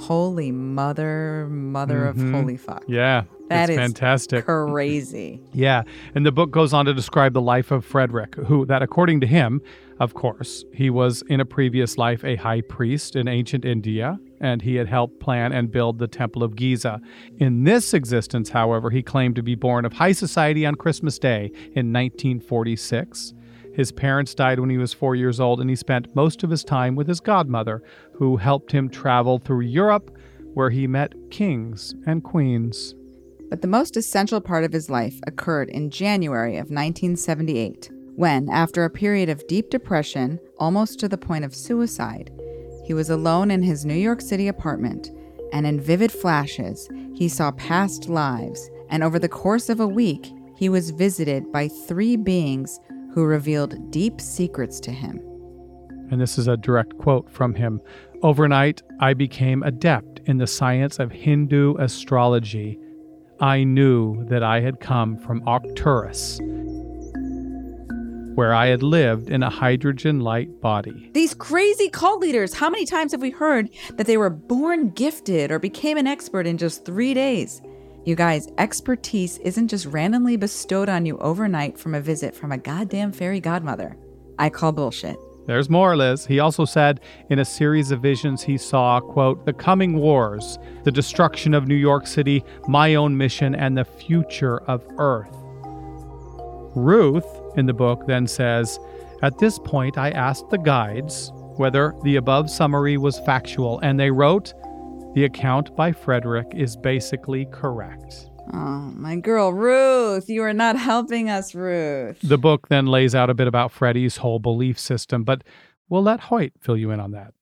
Holy 0.00 0.50
mother, 0.50 1.46
mother 1.50 2.06
of 2.06 2.16
Mhm. 2.16 2.32
holy 2.40 2.56
fuck. 2.56 2.84
Yeah, 2.88 3.24
That 3.48 3.64
it's 3.68 3.70
is 3.70 3.76
fantastic. 3.78 4.44
Crazy. 4.44 5.40
Yeah, 5.52 5.82
and 6.14 6.24
the 6.24 6.32
book 6.32 6.50
goes 6.50 6.72
on 6.72 6.86
to 6.86 6.94
describe 6.94 7.32
the 7.32 7.40
life 7.40 7.70
of 7.70 7.84
Frederick, 7.84 8.34
who, 8.34 8.64
that 8.66 8.82
according 8.82 9.20
to 9.22 9.26
him, 9.26 9.60
of 9.98 10.14
course, 10.14 10.64
he 10.72 10.88
was 10.88 11.22
in 11.28 11.40
a 11.40 11.44
previous 11.44 11.98
life 11.98 12.24
a 12.24 12.36
high 12.36 12.62
priest 12.62 13.16
in 13.16 13.28
ancient 13.28 13.64
India, 13.64 14.18
and 14.40 14.62
he 14.62 14.76
had 14.76 14.86
helped 14.88 15.20
plan 15.20 15.52
and 15.52 15.70
build 15.70 15.98
the 15.98 16.08
Temple 16.08 16.42
of 16.42 16.56
Giza. 16.56 17.00
In 17.38 17.64
this 17.64 17.92
existence, 17.92 18.48
however, 18.50 18.88
he 18.90 19.02
claimed 19.02 19.36
to 19.36 19.42
be 19.42 19.54
born 19.54 19.84
of 19.84 19.92
high 19.94 20.12
society 20.12 20.64
on 20.64 20.76
Christmas 20.76 21.18
Day 21.18 21.50
in 21.74 21.92
1946. 21.92 23.34
His 23.74 23.92
parents 23.92 24.34
died 24.34 24.58
when 24.58 24.70
he 24.70 24.78
was 24.78 24.92
four 24.92 25.14
years 25.14 25.40
old, 25.40 25.60
and 25.60 25.70
he 25.70 25.76
spent 25.76 26.14
most 26.16 26.42
of 26.42 26.50
his 26.50 26.64
time 26.64 26.96
with 26.96 27.06
his 27.06 27.20
godmother, 27.20 27.82
who 28.14 28.36
helped 28.36 28.72
him 28.72 28.88
travel 28.88 29.38
through 29.38 29.60
Europe, 29.60 30.16
where 30.54 30.70
he 30.70 30.86
met 30.86 31.14
kings 31.30 31.94
and 32.06 32.24
queens. 32.24 32.94
But 33.48 33.62
the 33.62 33.68
most 33.68 33.96
essential 33.96 34.40
part 34.40 34.64
of 34.64 34.72
his 34.72 34.90
life 34.90 35.18
occurred 35.26 35.70
in 35.70 35.90
January 35.90 36.54
of 36.54 36.70
1978, 36.70 37.90
when, 38.16 38.48
after 38.48 38.84
a 38.84 38.90
period 38.90 39.28
of 39.28 39.46
deep 39.46 39.70
depression, 39.70 40.38
almost 40.58 40.98
to 41.00 41.08
the 41.08 41.18
point 41.18 41.44
of 41.44 41.54
suicide, 41.54 42.30
he 42.84 42.94
was 42.94 43.10
alone 43.10 43.50
in 43.50 43.62
his 43.62 43.84
New 43.84 43.94
York 43.94 44.20
City 44.20 44.48
apartment, 44.48 45.10
and 45.52 45.66
in 45.66 45.80
vivid 45.80 46.12
flashes, 46.12 46.88
he 47.14 47.28
saw 47.28 47.52
past 47.52 48.08
lives, 48.08 48.70
and 48.88 49.02
over 49.02 49.18
the 49.18 49.28
course 49.28 49.68
of 49.68 49.80
a 49.80 49.86
week, 49.86 50.32
he 50.56 50.68
was 50.68 50.90
visited 50.90 51.50
by 51.50 51.68
three 51.68 52.16
beings 52.16 52.80
who 53.12 53.24
revealed 53.24 53.90
deep 53.90 54.20
secrets 54.20 54.80
to 54.80 54.90
him. 54.90 55.20
And 56.10 56.20
this 56.20 56.38
is 56.38 56.48
a 56.48 56.56
direct 56.56 56.98
quote 56.98 57.30
from 57.30 57.54
him. 57.54 57.80
Overnight, 58.22 58.82
I 59.00 59.14
became 59.14 59.62
adept 59.62 60.20
in 60.26 60.38
the 60.38 60.46
science 60.46 60.98
of 60.98 61.12
Hindu 61.12 61.76
astrology. 61.76 62.78
I 63.40 63.64
knew 63.64 64.24
that 64.26 64.42
I 64.42 64.60
had 64.60 64.80
come 64.80 65.16
from 65.16 65.42
Arcturus, 65.46 66.38
where 68.34 68.52
I 68.52 68.66
had 68.66 68.82
lived 68.82 69.30
in 69.30 69.42
a 69.42 69.50
hydrogen 69.50 70.20
light 70.20 70.60
body. 70.60 71.10
These 71.14 71.34
crazy 71.34 71.88
cult 71.88 72.20
leaders, 72.20 72.54
how 72.54 72.68
many 72.68 72.84
times 72.84 73.12
have 73.12 73.22
we 73.22 73.30
heard 73.30 73.70
that 73.96 74.06
they 74.06 74.16
were 74.16 74.30
born 74.30 74.90
gifted 74.90 75.50
or 75.50 75.58
became 75.58 75.96
an 75.96 76.06
expert 76.06 76.46
in 76.46 76.58
just 76.58 76.84
three 76.84 77.14
days? 77.14 77.62
You 78.04 78.14
guys, 78.14 78.48
expertise 78.56 79.36
isn't 79.38 79.68
just 79.68 79.84
randomly 79.84 80.36
bestowed 80.38 80.88
on 80.88 81.04
you 81.04 81.18
overnight 81.18 81.78
from 81.78 81.94
a 81.94 82.00
visit 82.00 82.34
from 82.34 82.50
a 82.50 82.56
goddamn 82.56 83.12
fairy 83.12 83.40
godmother. 83.40 83.96
I 84.38 84.48
call 84.48 84.72
bullshit. 84.72 85.18
There's 85.46 85.68
more, 85.68 85.96
Liz. 85.96 86.24
He 86.24 86.38
also 86.40 86.64
said 86.64 87.00
in 87.28 87.40
a 87.40 87.44
series 87.44 87.90
of 87.90 88.00
visions 88.00 88.42
he 88.42 88.56
saw, 88.56 89.00
quote, 89.00 89.44
the 89.44 89.52
coming 89.52 89.98
wars, 89.98 90.58
the 90.84 90.92
destruction 90.92 91.52
of 91.52 91.68
New 91.68 91.74
York 91.74 92.06
City, 92.06 92.42
my 92.68 92.94
own 92.94 93.16
mission, 93.16 93.54
and 93.54 93.76
the 93.76 93.84
future 93.84 94.58
of 94.62 94.82
Earth. 94.96 95.36
Ruth, 96.74 97.26
in 97.56 97.66
the 97.66 97.74
book, 97.74 98.06
then 98.06 98.26
says, 98.26 98.78
At 99.22 99.38
this 99.38 99.58
point, 99.58 99.98
I 99.98 100.10
asked 100.12 100.48
the 100.48 100.58
guides 100.58 101.32
whether 101.56 101.94
the 102.04 102.16
above 102.16 102.48
summary 102.48 102.96
was 102.96 103.18
factual, 103.20 103.78
and 103.80 104.00
they 104.00 104.10
wrote, 104.10 104.54
The 105.12 105.24
account 105.24 105.74
by 105.74 105.90
Frederick 105.90 106.46
is 106.54 106.76
basically 106.76 107.46
correct. 107.50 108.30
Oh, 108.52 108.92
my 108.94 109.16
girl, 109.16 109.52
Ruth, 109.52 110.28
you 110.28 110.42
are 110.44 110.52
not 110.52 110.76
helping 110.76 111.28
us, 111.28 111.52
Ruth. 111.52 112.20
The 112.22 112.38
book 112.38 112.68
then 112.68 112.86
lays 112.86 113.12
out 113.12 113.28
a 113.28 113.34
bit 113.34 113.48
about 113.48 113.72
Freddie's 113.72 114.18
whole 114.18 114.38
belief 114.38 114.78
system, 114.78 115.24
but 115.24 115.42
we'll 115.88 116.04
let 116.04 116.20
Hoyt 116.20 116.52
fill 116.60 116.76
you 116.76 116.92
in 116.92 117.00
on 117.00 117.10
that. 117.10 117.34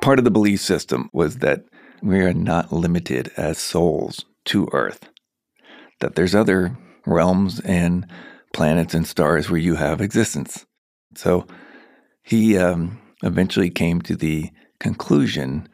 Part 0.00 0.18
of 0.18 0.24
the 0.24 0.32
belief 0.32 0.60
system 0.60 1.10
was 1.12 1.38
that 1.38 1.64
we 2.02 2.18
are 2.20 2.34
not 2.34 2.72
limited 2.72 3.30
as 3.36 3.58
souls 3.58 4.24
to 4.46 4.68
Earth, 4.72 5.08
that 6.00 6.16
there's 6.16 6.34
other 6.34 6.76
realms 7.06 7.60
and 7.60 8.04
planets 8.52 8.94
and 8.94 9.06
stars 9.06 9.48
where 9.48 9.60
you 9.60 9.76
have 9.76 10.00
existence. 10.00 10.66
So 11.14 11.46
he 12.24 12.58
um, 12.58 13.00
eventually 13.22 13.70
came 13.70 14.02
to 14.02 14.16
the 14.16 14.50
conclusion 14.80 15.68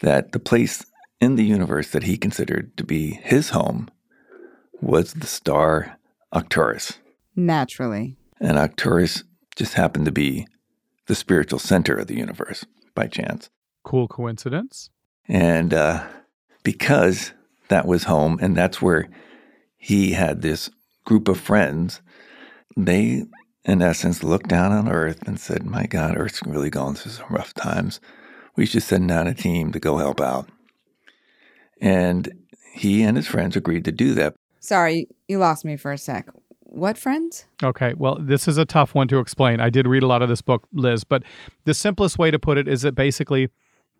that 0.00 0.32
the 0.32 0.38
place 0.38 0.84
in 1.20 1.36
the 1.36 1.44
universe 1.44 1.90
that 1.90 2.04
he 2.04 2.16
considered 2.16 2.76
to 2.76 2.84
be 2.84 3.12
his 3.22 3.50
home 3.50 3.88
was 4.80 5.12
the 5.12 5.26
star 5.26 5.98
Arcturus. 6.32 6.98
Naturally. 7.36 8.16
And 8.40 8.58
Arcturus 8.58 9.24
just 9.56 9.74
happened 9.74 10.06
to 10.06 10.12
be 10.12 10.46
the 11.06 11.14
spiritual 11.14 11.58
center 11.58 11.94
of 11.94 12.06
the 12.06 12.16
universe 12.16 12.64
by 12.94 13.06
chance. 13.06 13.50
Cool 13.84 14.08
coincidence. 14.08 14.90
And 15.28 15.74
uh, 15.74 16.06
because 16.62 17.32
that 17.68 17.86
was 17.86 18.04
home 18.04 18.38
and 18.40 18.56
that's 18.56 18.80
where 18.80 19.08
he 19.76 20.12
had 20.12 20.42
this 20.42 20.70
group 21.04 21.28
of 21.28 21.40
friends, 21.40 22.00
they, 22.76 23.24
in 23.64 23.82
essence, 23.82 24.22
looked 24.22 24.48
down 24.48 24.72
on 24.72 24.88
Earth 24.88 25.22
and 25.26 25.40
said, 25.40 25.64
My 25.64 25.86
God, 25.86 26.16
Earth's 26.16 26.42
really 26.46 26.70
going 26.70 26.94
through 26.94 27.12
some 27.12 27.26
rough 27.30 27.54
times. 27.54 28.00
We 28.56 28.66
should 28.66 28.82
send 28.82 29.08
down 29.08 29.26
a 29.26 29.34
team 29.34 29.72
to 29.72 29.80
go 29.80 29.98
help 29.98 30.20
out. 30.20 30.48
And 31.80 32.32
he 32.72 33.02
and 33.02 33.16
his 33.16 33.26
friends 33.26 33.56
agreed 33.56 33.84
to 33.86 33.92
do 33.92 34.14
that. 34.14 34.34
Sorry, 34.60 35.08
you 35.28 35.38
lost 35.38 35.64
me 35.64 35.76
for 35.76 35.92
a 35.92 35.98
sec. 35.98 36.28
What 36.60 36.96
friends? 36.96 37.46
Okay, 37.62 37.94
well, 37.96 38.16
this 38.20 38.46
is 38.46 38.56
a 38.56 38.64
tough 38.64 38.94
one 38.94 39.08
to 39.08 39.18
explain. 39.18 39.58
I 39.58 39.70
did 39.70 39.88
read 39.88 40.04
a 40.04 40.06
lot 40.06 40.22
of 40.22 40.28
this 40.28 40.42
book, 40.42 40.68
Liz, 40.72 41.02
but 41.02 41.24
the 41.64 41.74
simplest 41.74 42.18
way 42.18 42.30
to 42.30 42.38
put 42.38 42.58
it 42.58 42.68
is 42.68 42.82
that 42.82 42.94
basically 42.94 43.48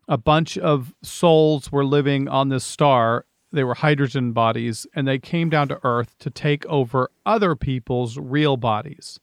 a 0.06 0.16
bunch 0.16 0.56
of 0.56 0.94
souls 1.02 1.72
were 1.72 1.84
living 1.84 2.28
on 2.28 2.48
this 2.48 2.64
star. 2.64 3.26
They 3.50 3.64
were 3.64 3.74
hydrogen 3.74 4.32
bodies, 4.32 4.86
and 4.94 5.08
they 5.08 5.18
came 5.18 5.50
down 5.50 5.68
to 5.68 5.80
Earth 5.82 6.16
to 6.20 6.30
take 6.30 6.64
over 6.66 7.10
other 7.26 7.56
people's 7.56 8.18
real 8.18 8.56
bodies. 8.56 9.18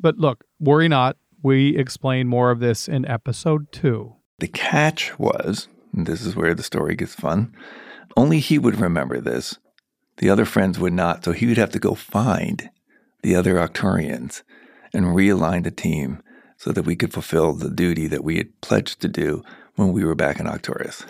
But 0.00 0.16
look, 0.16 0.44
worry 0.58 0.88
not. 0.88 1.16
We 1.42 1.76
explain 1.76 2.28
more 2.28 2.50
of 2.50 2.60
this 2.60 2.88
in 2.88 3.04
episode 3.06 3.70
two. 3.72 4.16
The 4.38 4.48
catch 4.48 5.18
was, 5.18 5.68
and 5.92 6.06
this 6.06 6.22
is 6.22 6.36
where 6.36 6.54
the 6.54 6.62
story 6.62 6.94
gets 6.94 7.14
fun, 7.14 7.54
only 8.16 8.38
he 8.40 8.58
would 8.58 8.80
remember 8.80 9.20
this. 9.20 9.58
The 10.18 10.30
other 10.30 10.44
friends 10.44 10.78
would 10.78 10.92
not, 10.92 11.24
so 11.24 11.32
he 11.32 11.46
would 11.46 11.56
have 11.56 11.72
to 11.72 11.78
go 11.78 11.94
find 11.94 12.70
the 13.22 13.34
other 13.34 13.54
Arcturians 13.54 14.42
and 14.92 15.06
realign 15.06 15.64
the 15.64 15.70
team 15.70 16.22
so 16.56 16.72
that 16.72 16.84
we 16.84 16.96
could 16.96 17.12
fulfill 17.12 17.52
the 17.52 17.70
duty 17.70 18.06
that 18.08 18.24
we 18.24 18.36
had 18.36 18.60
pledged 18.60 19.00
to 19.00 19.08
do 19.08 19.42
when 19.74 19.92
we 19.92 20.04
were 20.04 20.14
back 20.14 20.40
in 20.40 20.46
Arcturus. 20.46 21.04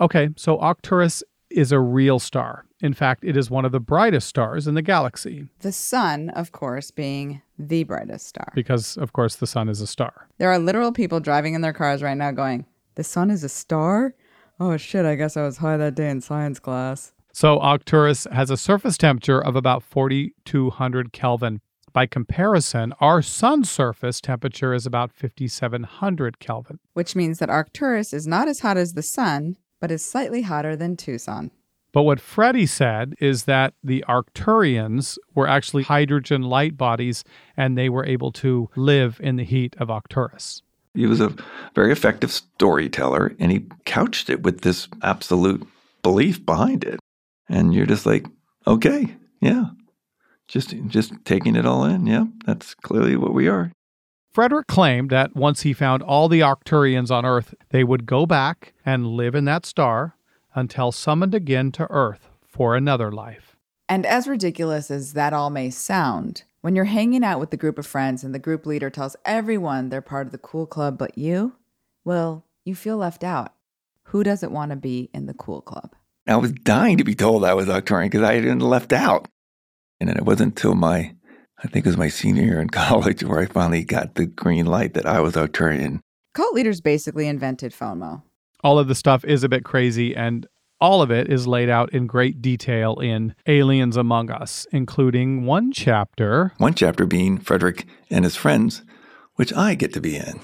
Okay, 0.00 0.28
so 0.36 0.58
Arcturus 0.58 1.24
is 1.50 1.72
a 1.72 1.80
real 1.80 2.18
star. 2.18 2.64
In 2.80 2.92
fact, 2.92 3.24
it 3.24 3.36
is 3.36 3.50
one 3.50 3.64
of 3.64 3.72
the 3.72 3.80
brightest 3.80 4.28
stars 4.28 4.66
in 4.66 4.74
the 4.74 4.82
galaxy 4.82 5.48
The 5.60 5.72
sun, 5.72 6.28
of 6.30 6.52
course, 6.52 6.90
being 6.90 7.40
the 7.58 7.84
brightest 7.84 8.26
star. 8.26 8.52
because, 8.54 8.96
of 8.98 9.12
course, 9.12 9.36
the 9.36 9.46
sun 9.46 9.68
is 9.68 9.80
a 9.80 9.86
star. 9.86 10.28
There 10.38 10.50
are 10.50 10.58
literal 10.58 10.92
people 10.92 11.20
driving 11.20 11.54
in 11.54 11.60
their 11.62 11.72
cars 11.72 12.02
right 12.02 12.16
now 12.16 12.32
going, 12.32 12.66
The 12.96 13.04
sun 13.04 13.30
is 13.30 13.42
a 13.44 13.48
star? 13.48 14.14
Oh 14.60 14.76
shit, 14.76 15.04
I 15.06 15.14
guess 15.16 15.36
I 15.36 15.42
was 15.42 15.58
high 15.58 15.76
that 15.76 15.94
day 15.94 16.08
in 16.10 16.20
science 16.20 16.58
class. 16.58 17.12
So 17.32 17.58
Arcturus 17.60 18.26
has 18.32 18.50
a 18.50 18.56
surface 18.56 18.96
temperature 18.96 19.38
of 19.42 19.56
about 19.56 19.82
4200 19.82 21.12
Kelvin. 21.12 21.60
By 21.92 22.06
comparison, 22.06 22.92
our 23.00 23.22
sun's 23.22 23.70
surface 23.70 24.20
temperature 24.20 24.74
is 24.74 24.86
about 24.86 25.12
5700 25.12 26.38
Kelvin. 26.38 26.78
Which 26.94 27.16
means 27.16 27.38
that 27.38 27.50
Arcturus 27.50 28.12
is 28.12 28.26
not 28.26 28.48
as 28.48 28.60
hot 28.60 28.76
as 28.76 28.92
the 28.94 29.02
sun, 29.02 29.56
but 29.80 29.90
is 29.90 30.04
slightly 30.04 30.42
hotter 30.42 30.76
than 30.76 30.96
Tucson. 30.96 31.50
But 31.92 32.02
what 32.02 32.20
Freddie 32.20 32.66
said 32.66 33.14
is 33.20 33.44
that 33.44 33.72
the 33.82 34.04
Arcturians 34.06 35.16
were 35.34 35.48
actually 35.48 35.84
hydrogen 35.84 36.42
light 36.42 36.76
bodies 36.76 37.24
and 37.56 37.76
they 37.76 37.88
were 37.88 38.04
able 38.04 38.32
to 38.32 38.68
live 38.76 39.18
in 39.22 39.36
the 39.36 39.44
heat 39.44 39.74
of 39.78 39.90
Arcturus. 39.90 40.60
He 40.94 41.06
was 41.06 41.20
a 41.20 41.34
very 41.74 41.92
effective 41.92 42.30
storyteller 42.30 43.34
and 43.38 43.50
he 43.50 43.66
couched 43.86 44.28
it 44.28 44.42
with 44.42 44.60
this 44.60 44.88
absolute 45.02 45.66
belief 46.02 46.44
behind 46.44 46.84
it. 46.84 47.00
And 47.48 47.72
you're 47.72 47.86
just 47.86 48.04
like, 48.04 48.26
okay, 48.66 49.16
yeah. 49.40 49.66
Just 50.48 50.74
just 50.88 51.12
taking 51.24 51.56
it 51.56 51.66
all 51.66 51.84
in. 51.84 52.06
Yeah, 52.06 52.26
that's 52.44 52.74
clearly 52.74 53.16
what 53.16 53.34
we 53.34 53.48
are. 53.48 53.72
Frederick 54.36 54.66
claimed 54.66 55.08
that 55.08 55.34
once 55.34 55.62
he 55.62 55.72
found 55.72 56.02
all 56.02 56.28
the 56.28 56.40
Arcturians 56.40 57.10
on 57.10 57.24
Earth, 57.24 57.54
they 57.70 57.82
would 57.82 58.04
go 58.04 58.26
back 58.26 58.74
and 58.84 59.06
live 59.06 59.34
in 59.34 59.46
that 59.46 59.64
star 59.64 60.14
until 60.54 60.92
summoned 60.92 61.34
again 61.34 61.72
to 61.72 61.86
Earth 61.88 62.28
for 62.46 62.76
another 62.76 63.10
life. 63.10 63.56
And 63.88 64.04
as 64.04 64.28
ridiculous 64.28 64.90
as 64.90 65.14
that 65.14 65.32
all 65.32 65.48
may 65.48 65.70
sound, 65.70 66.44
When 66.60 66.76
you're 66.76 66.84
hanging 66.84 67.24
out 67.24 67.40
with 67.40 67.50
the 67.50 67.56
group 67.56 67.78
of 67.78 67.86
friends 67.86 68.22
and 68.22 68.34
the 68.34 68.38
group 68.38 68.66
leader 68.66 68.90
tells 68.90 69.16
everyone 69.24 69.88
they're 69.88 70.02
part 70.02 70.26
of 70.26 70.32
the 70.32 70.38
cool 70.38 70.66
club 70.66 70.98
but 70.98 71.16
you, 71.16 71.54
well, 72.04 72.44
you 72.62 72.74
feel 72.74 72.98
left 72.98 73.24
out. 73.24 73.54
Who 74.08 74.22
doesn't 74.22 74.52
want 74.52 74.68
to 74.68 74.76
be 74.76 75.08
in 75.14 75.24
the 75.24 75.32
cool 75.32 75.62
club? 75.62 75.94
I 76.26 76.36
was 76.36 76.52
dying 76.52 76.98
to 76.98 77.04
be 77.04 77.14
told 77.14 77.42
I 77.42 77.54
was 77.54 77.68
Arcturian 77.68 78.10
because 78.10 78.28
I 78.28 78.34
had 78.34 78.44
been 78.44 78.58
left 78.58 78.92
out. 78.92 79.28
And 79.98 80.10
then 80.10 80.18
it 80.18 80.26
wasn't 80.26 80.58
until 80.58 80.74
my, 80.74 81.14
I 81.62 81.68
think 81.68 81.86
it 81.86 81.88
was 81.88 81.96
my 81.96 82.08
senior 82.08 82.42
year 82.42 82.60
in 82.60 82.70
college 82.70 83.24
where 83.24 83.40
I 83.40 83.46
finally 83.46 83.84
got 83.84 84.14
the 84.14 84.26
green 84.26 84.66
light 84.66 84.94
that 84.94 85.06
I 85.06 85.20
was 85.20 85.34
Arcturian. 85.34 86.00
Cult 86.34 86.54
leaders 86.54 86.80
basically 86.80 87.26
invented 87.28 87.72
FOMO. 87.72 88.22
All 88.62 88.78
of 88.78 88.88
the 88.88 88.94
stuff 88.94 89.24
is 89.24 89.42
a 89.42 89.48
bit 89.48 89.64
crazy, 89.64 90.14
and 90.14 90.46
all 90.80 91.00
of 91.00 91.10
it 91.10 91.32
is 91.32 91.46
laid 91.46 91.70
out 91.70 91.92
in 91.94 92.06
great 92.06 92.42
detail 92.42 92.96
in 92.96 93.34
Aliens 93.46 93.96
Among 93.96 94.30
Us, 94.30 94.66
including 94.72 95.46
one 95.46 95.72
chapter. 95.72 96.52
One 96.58 96.74
chapter 96.74 97.06
being 97.06 97.38
Frederick 97.38 97.86
and 98.10 98.24
his 98.24 98.36
friends, 98.36 98.82
which 99.36 99.52
I 99.54 99.74
get 99.74 99.94
to 99.94 100.00
be 100.00 100.16
in. 100.16 100.40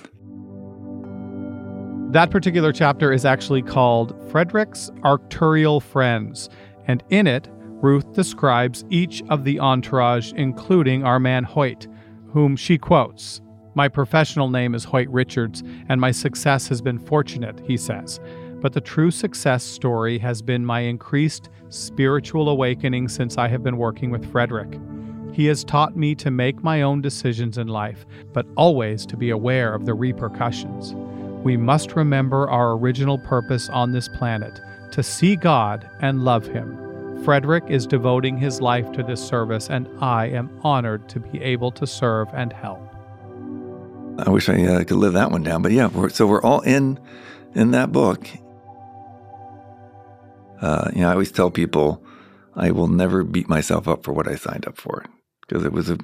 That 2.12 2.30
particular 2.30 2.72
chapter 2.72 3.12
is 3.12 3.24
actually 3.24 3.62
called 3.62 4.14
Frederick's 4.30 4.90
Arcturial 5.02 5.82
Friends, 5.82 6.48
and 6.86 7.02
in 7.10 7.26
it, 7.26 7.48
Ruth 7.82 8.12
describes 8.12 8.84
each 8.90 9.24
of 9.28 9.42
the 9.42 9.58
entourage, 9.58 10.32
including 10.34 11.04
our 11.04 11.18
man 11.18 11.42
Hoyt, 11.42 11.88
whom 12.28 12.54
she 12.54 12.78
quotes. 12.78 13.40
My 13.74 13.88
professional 13.88 14.48
name 14.48 14.76
is 14.76 14.84
Hoyt 14.84 15.08
Richards, 15.08 15.64
and 15.88 16.00
my 16.00 16.12
success 16.12 16.68
has 16.68 16.80
been 16.80 17.00
fortunate, 17.00 17.58
he 17.66 17.76
says. 17.76 18.20
But 18.60 18.72
the 18.72 18.80
true 18.80 19.10
success 19.10 19.64
story 19.64 20.16
has 20.18 20.42
been 20.42 20.64
my 20.64 20.80
increased 20.80 21.48
spiritual 21.70 22.48
awakening 22.48 23.08
since 23.08 23.36
I 23.36 23.48
have 23.48 23.64
been 23.64 23.78
working 23.78 24.10
with 24.10 24.30
Frederick. 24.30 24.78
He 25.32 25.46
has 25.46 25.64
taught 25.64 25.96
me 25.96 26.14
to 26.16 26.30
make 26.30 26.62
my 26.62 26.82
own 26.82 27.00
decisions 27.00 27.58
in 27.58 27.66
life, 27.66 28.06
but 28.32 28.46
always 28.56 29.04
to 29.06 29.16
be 29.16 29.30
aware 29.30 29.74
of 29.74 29.86
the 29.86 29.94
repercussions. 29.94 30.94
We 31.42 31.56
must 31.56 31.96
remember 31.96 32.48
our 32.48 32.72
original 32.72 33.18
purpose 33.18 33.68
on 33.70 33.90
this 33.90 34.06
planet 34.06 34.60
to 34.92 35.02
see 35.02 35.34
God 35.34 35.90
and 36.00 36.22
love 36.24 36.46
Him. 36.46 36.91
Frederick 37.24 37.64
is 37.68 37.86
devoting 37.86 38.36
his 38.36 38.60
life 38.60 38.90
to 38.92 39.02
this 39.02 39.24
service, 39.24 39.70
and 39.70 39.88
I 40.00 40.26
am 40.26 40.50
honored 40.62 41.08
to 41.10 41.20
be 41.20 41.40
able 41.40 41.70
to 41.72 41.86
serve 41.86 42.28
and 42.34 42.52
help. 42.52 42.80
I 44.18 44.30
wish 44.30 44.48
I 44.48 44.64
uh, 44.64 44.84
could 44.84 44.96
live 44.96 45.12
that 45.12 45.30
one 45.30 45.42
down, 45.42 45.62
but 45.62 45.72
yeah. 45.72 45.86
We're, 45.86 46.08
so 46.08 46.26
we're 46.26 46.42
all 46.42 46.60
in 46.60 46.98
in 47.54 47.70
that 47.70 47.92
book. 47.92 48.28
Uh, 50.60 50.90
you 50.94 51.02
know, 51.02 51.08
I 51.08 51.12
always 51.12 51.32
tell 51.32 51.50
people 51.50 52.04
I 52.54 52.70
will 52.70 52.88
never 52.88 53.24
beat 53.24 53.48
myself 53.48 53.88
up 53.88 54.04
for 54.04 54.12
what 54.12 54.28
I 54.28 54.34
signed 54.34 54.66
up 54.66 54.76
for 54.76 55.04
because 55.40 55.64
it 55.64 55.72
was 55.72 55.90
a 55.90 55.98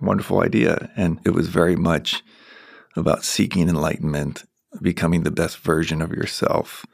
wonderful 0.00 0.40
idea, 0.40 0.90
and 0.96 1.20
it 1.24 1.30
was 1.30 1.48
very 1.48 1.76
much 1.76 2.22
about 2.96 3.24
seeking 3.24 3.68
enlightenment, 3.68 4.44
becoming 4.82 5.22
the 5.22 5.30
best 5.30 5.58
version 5.58 6.02
of 6.02 6.10
yourself, 6.10 6.84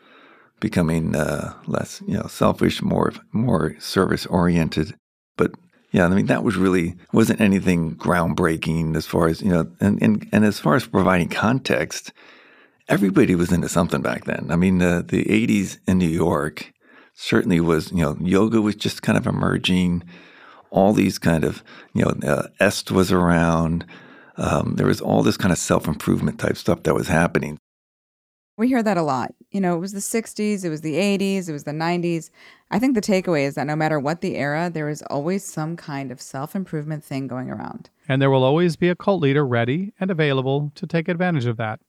becoming 0.61 1.17
uh, 1.17 1.55
less, 1.67 2.03
you 2.07 2.17
know, 2.17 2.27
selfish, 2.27 2.83
more 2.83 3.13
more 3.33 3.75
service 3.81 4.27
oriented. 4.27 4.95
But 5.37 5.53
yeah, 5.93 6.07
I 6.07 6.09
mean 6.11 6.27
that 6.27 6.45
was 6.45 6.57
really 6.57 6.97
wasn't 7.13 7.41
anything 7.41 7.97
groundbreaking 7.97 8.97
as 8.97 9.07
far 9.07 9.29
as 9.29 9.43
you 9.43 9.51
know, 9.51 9.71
and 9.81 10.01
and, 10.03 10.29
and 10.33 10.45
as 10.45 10.59
far 10.59 10.77
as 10.77 10.87
providing 10.87 11.29
context, 11.29 12.13
everybody 12.89 13.35
was 13.35 13.53
into 13.53 13.69
something 13.69 14.03
back 14.03 14.25
then. 14.25 14.49
I 14.51 14.57
mean, 14.57 14.79
the 14.79 15.05
the 15.07 15.25
'80s 15.25 15.79
in 15.87 15.99
New 15.99 16.09
York 16.09 16.73
certainly 17.15 17.61
was, 17.61 17.91
you 17.93 17.99
know, 17.99 18.17
yoga 18.21 18.61
was 18.61 18.75
just 18.75 19.03
kind 19.03 19.19
of 19.19 19.27
emerging. 19.27 20.03
All 20.71 20.93
these 20.93 21.19
kind 21.19 21.45
of, 21.45 21.65
you 21.95 22.05
know, 22.05 22.15
uh, 22.27 22.49
Est 22.61 22.91
was 22.93 23.11
around. 23.11 23.85
Um, 24.37 24.77
there 24.77 24.87
was 24.87 25.01
all 25.01 25.23
this 25.23 25.37
kind 25.37 25.53
of 25.53 25.59
self 25.59 25.89
improvement 25.89 26.39
type 26.39 26.57
stuff 26.57 26.85
that 26.85 26.95
was 26.95 27.09
happening. 27.09 27.59
We 28.57 28.69
hear 28.69 28.83
that 28.83 28.97
a 28.97 29.03
lot. 29.03 29.33
You 29.51 29.61
know, 29.61 29.75
it 29.75 29.81
was 29.81 29.93
the 29.93 29.99
60s, 29.99 30.65
it 30.65 30.69
was 30.69 30.83
the 30.83 30.95
80s, 30.95 31.49
it 31.49 31.53
was 31.53 31.65
the 31.65 31.73
90s. 31.73 32.31
I 32.71 32.79
think 32.79 32.95
the 32.95 33.01
takeaway 33.01 33.47
is 33.47 33.57
that 33.57 33.67
no 33.67 33.75
matter 33.75 33.99
what 33.99 34.21
the 34.21 34.37
era, 34.37 34.71
there 34.73 34.89
is 34.89 35.03
always 35.11 35.45
some 35.45 35.77
kind 35.77 36.13
of 36.13 36.21
self 36.21 36.55
improvement 36.55 37.05
thing 37.05 37.27
going 37.27 37.51
around. 37.51 37.91
And 38.09 38.23
there 38.23 38.31
will 38.31 38.45
always 38.45 38.77
be 38.77 38.89
a 38.89 38.95
cult 38.95 39.21
leader 39.21 39.45
ready 39.45 39.93
and 39.99 40.11
available 40.11 40.71
to 40.77 40.87
take 40.87 41.09
advantage 41.09 41.47
of 41.47 41.57
that. 41.57 41.81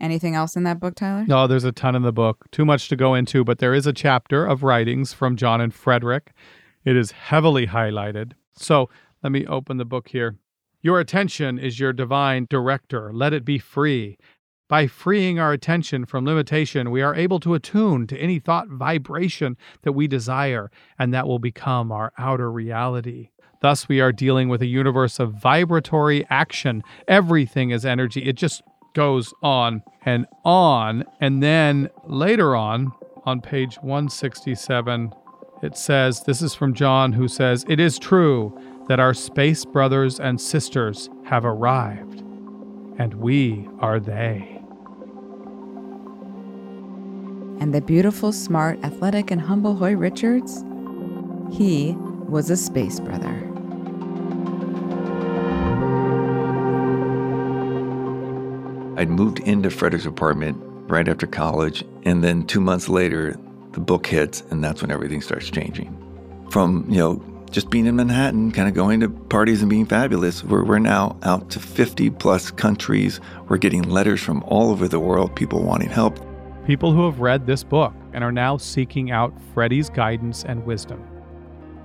Anything 0.00 0.36
else 0.36 0.54
in 0.54 0.62
that 0.62 0.78
book, 0.78 0.94
Tyler? 0.94 1.24
No, 1.26 1.48
there's 1.48 1.64
a 1.64 1.72
ton 1.72 1.96
in 1.96 2.02
the 2.02 2.12
book. 2.12 2.46
Too 2.52 2.64
much 2.64 2.88
to 2.88 2.96
go 2.96 3.14
into, 3.14 3.42
but 3.42 3.58
there 3.58 3.74
is 3.74 3.86
a 3.86 3.92
chapter 3.92 4.46
of 4.46 4.62
writings 4.62 5.12
from 5.12 5.36
John 5.36 5.60
and 5.60 5.74
Frederick. 5.74 6.32
It 6.84 6.96
is 6.96 7.10
heavily 7.10 7.66
highlighted. 7.66 8.32
So 8.54 8.88
let 9.24 9.32
me 9.32 9.44
open 9.46 9.76
the 9.76 9.84
book 9.84 10.08
here. 10.08 10.36
Your 10.80 11.00
attention 11.00 11.58
is 11.58 11.80
your 11.80 11.92
divine 11.92 12.46
director. 12.48 13.12
Let 13.12 13.32
it 13.32 13.44
be 13.44 13.58
free. 13.58 14.18
By 14.68 14.86
freeing 14.86 15.38
our 15.38 15.52
attention 15.52 16.04
from 16.04 16.26
limitation, 16.26 16.90
we 16.90 17.00
are 17.00 17.14
able 17.14 17.40
to 17.40 17.54
attune 17.54 18.06
to 18.08 18.18
any 18.18 18.38
thought 18.38 18.68
vibration 18.68 19.56
that 19.82 19.92
we 19.92 20.06
desire, 20.06 20.70
and 20.98 21.14
that 21.14 21.26
will 21.26 21.38
become 21.38 21.90
our 21.90 22.12
outer 22.18 22.52
reality. 22.52 23.30
Thus, 23.62 23.88
we 23.88 24.02
are 24.02 24.12
dealing 24.12 24.50
with 24.50 24.60
a 24.60 24.66
universe 24.66 25.18
of 25.18 25.32
vibratory 25.32 26.26
action. 26.28 26.82
Everything 27.08 27.70
is 27.70 27.86
energy. 27.86 28.22
It 28.22 28.34
just 28.34 28.62
goes 28.92 29.32
on 29.42 29.82
and 30.04 30.26
on. 30.44 31.04
And 31.18 31.42
then 31.42 31.88
later 32.04 32.54
on, 32.54 32.92
on 33.24 33.40
page 33.40 33.76
167, 33.76 35.14
it 35.62 35.78
says 35.78 36.24
this 36.24 36.42
is 36.42 36.54
from 36.54 36.74
John, 36.74 37.14
who 37.14 37.26
says, 37.26 37.64
It 37.68 37.80
is 37.80 37.98
true 37.98 38.56
that 38.86 39.00
our 39.00 39.14
space 39.14 39.64
brothers 39.64 40.20
and 40.20 40.38
sisters 40.38 41.08
have 41.24 41.46
arrived, 41.46 42.20
and 42.98 43.14
we 43.14 43.66
are 43.80 43.98
they. 43.98 44.57
And 47.60 47.74
the 47.74 47.80
beautiful, 47.80 48.32
smart, 48.32 48.78
athletic, 48.84 49.30
and 49.30 49.40
humble 49.40 49.74
Hoyt 49.74 49.98
Richards? 49.98 50.64
He 51.50 51.96
was 52.28 52.50
a 52.50 52.56
space 52.56 53.00
brother. 53.00 53.34
I'd 58.98 59.10
moved 59.10 59.40
into 59.40 59.70
Frederick's 59.70 60.06
apartment 60.06 60.56
right 60.88 61.08
after 61.08 61.26
college, 61.26 61.84
and 62.04 62.22
then 62.24 62.46
two 62.46 62.60
months 62.60 62.88
later, 62.88 63.36
the 63.72 63.80
book 63.80 64.06
hits, 64.06 64.42
and 64.50 64.62
that's 64.62 64.82
when 64.82 64.90
everything 64.90 65.20
starts 65.20 65.50
changing. 65.50 65.94
From, 66.50 66.84
you 66.88 66.98
know, 66.98 67.44
just 67.50 67.70
being 67.70 67.86
in 67.86 67.96
Manhattan, 67.96 68.52
kind 68.52 68.68
of 68.68 68.74
going 68.74 69.00
to 69.00 69.08
parties 69.08 69.62
and 69.62 69.70
being 69.70 69.86
fabulous, 69.86 70.44
we're, 70.44 70.64
we're 70.64 70.78
now 70.78 71.16
out 71.22 71.50
to 71.50 71.60
50 71.60 72.10
plus 72.10 72.50
countries. 72.50 73.20
We're 73.48 73.58
getting 73.58 73.82
letters 73.82 74.20
from 74.20 74.42
all 74.44 74.70
over 74.70 74.88
the 74.88 75.00
world, 75.00 75.34
people 75.34 75.62
wanting 75.62 75.90
help. 75.90 76.18
People 76.68 76.92
who 76.92 77.06
have 77.06 77.20
read 77.20 77.46
this 77.46 77.64
book 77.64 77.94
and 78.12 78.22
are 78.22 78.30
now 78.30 78.58
seeking 78.58 79.10
out 79.10 79.32
Freddie's 79.54 79.88
guidance 79.88 80.44
and 80.44 80.66
wisdom. 80.66 81.02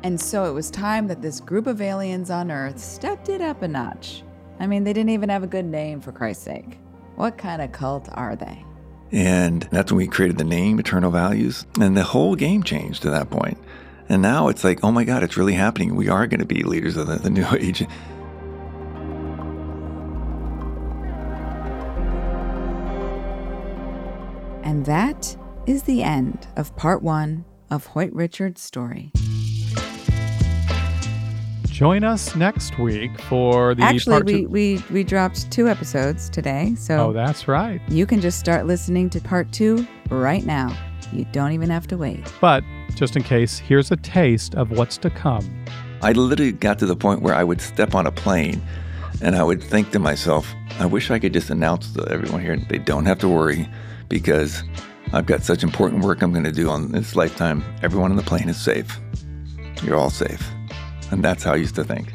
And 0.03 0.19
so 0.19 0.43
it 0.43 0.51
was 0.51 0.69
time 0.69 1.07
that 1.07 1.21
this 1.21 1.39
group 1.39 1.67
of 1.67 1.79
aliens 1.79 2.29
on 2.29 2.51
Earth 2.51 2.77
stepped 2.79 3.29
it 3.29 3.39
up 3.39 3.61
a 3.61 3.67
notch. 3.69 4.23
I 4.59 4.67
mean, 4.67 4.83
they 4.83 4.91
didn't 4.91 5.11
even 5.11 5.29
have 5.29 5.41
a 5.41 5.47
good 5.47 5.63
name, 5.63 6.01
for 6.01 6.11
Christ's 6.11 6.43
sake. 6.43 6.79
What 7.15 7.37
kind 7.37 7.61
of 7.61 7.71
cult 7.71 8.09
are 8.11 8.35
they? 8.35 8.65
And 9.13 9.63
that's 9.71 9.89
when 9.89 9.99
we 9.99 10.07
created 10.07 10.37
the 10.37 10.43
name 10.43 10.79
Eternal 10.79 11.11
Values. 11.11 11.65
And 11.79 11.95
the 11.95 12.03
whole 12.03 12.35
game 12.35 12.61
changed 12.61 13.03
to 13.03 13.09
that 13.09 13.29
point. 13.29 13.57
And 14.09 14.21
now 14.21 14.49
it's 14.49 14.65
like, 14.65 14.83
oh 14.83 14.91
my 14.91 15.05
God, 15.05 15.23
it's 15.23 15.37
really 15.37 15.53
happening. 15.53 15.95
We 15.95 16.09
are 16.09 16.27
going 16.27 16.41
to 16.41 16.45
be 16.45 16.63
leaders 16.63 16.97
of 16.97 17.07
the, 17.07 17.15
the 17.15 17.29
new 17.29 17.47
age. 17.57 17.87
And 24.63 24.85
that 24.85 25.35
is 25.65 25.83
the 25.83 26.01
end 26.03 26.47
of 26.55 26.75
part 26.75 27.03
one 27.03 27.45
of 27.69 27.85
Hoyt 27.85 28.13
Richards' 28.13 28.61
story. 28.61 29.11
Join 31.67 32.03
us 32.03 32.35
next 32.35 32.77
week 32.77 33.19
for 33.23 33.73
the 33.75 33.83
Actually, 33.83 34.13
part 34.13 34.25
we, 34.25 34.45
we, 34.45 34.83
we 34.91 35.03
dropped 35.03 35.51
two 35.51 35.67
episodes 35.67 36.29
today, 36.29 36.75
so 36.75 37.09
Oh, 37.09 37.13
that's 37.13 37.47
right. 37.47 37.81
you 37.89 38.05
can 38.05 38.21
just 38.21 38.39
start 38.39 38.67
listening 38.67 39.09
to 39.09 39.19
part 39.19 39.51
two 39.51 39.85
right 40.09 40.45
now. 40.45 40.75
You 41.11 41.25
don't 41.31 41.51
even 41.51 41.69
have 41.69 41.87
to 41.87 41.97
wait. 41.97 42.31
But 42.39 42.63
just 42.95 43.15
in 43.15 43.23
case, 43.23 43.57
here's 43.57 43.91
a 43.91 43.97
taste 43.97 44.53
of 44.55 44.71
what's 44.71 44.97
to 44.99 45.09
come. 45.09 45.65
I 46.01 46.11
literally 46.11 46.51
got 46.51 46.77
to 46.79 46.85
the 46.85 46.95
point 46.95 47.21
where 47.21 47.33
I 47.33 47.43
would 47.43 47.59
step 47.59 47.95
on 47.95 48.05
a 48.05 48.11
plane 48.11 48.61
and 49.21 49.35
I 49.35 49.43
would 49.43 49.61
think 49.63 49.91
to 49.91 49.99
myself, 49.99 50.47
I 50.79 50.85
wish 50.85 51.09
I 51.09 51.17
could 51.17 51.33
just 51.33 51.49
announce 51.49 51.91
to 51.93 52.07
everyone 52.09 52.41
here 52.41 52.55
they 52.55 52.77
don't 52.77 53.05
have 53.05 53.19
to 53.19 53.27
worry 53.27 53.67
because 54.13 54.63
I've 55.11 55.25
got 55.25 55.41
such 55.41 55.63
important 55.63 56.03
work 56.03 56.21
I'm 56.21 56.31
going 56.31 56.43
to 56.43 56.51
do 56.51 56.69
on 56.69 56.91
this 56.91 57.15
lifetime. 57.15 57.63
Everyone 57.81 58.11
on 58.11 58.17
the 58.17 58.23
plane 58.23 58.47
is 58.47 58.61
safe. 58.61 58.99
You're 59.81 59.95
all 59.95 60.11
safe. 60.11 60.47
And 61.11 61.23
that's 61.23 61.43
how 61.43 61.53
I 61.53 61.55
used 61.55 61.73
to 61.75 61.83
think. 61.83 62.13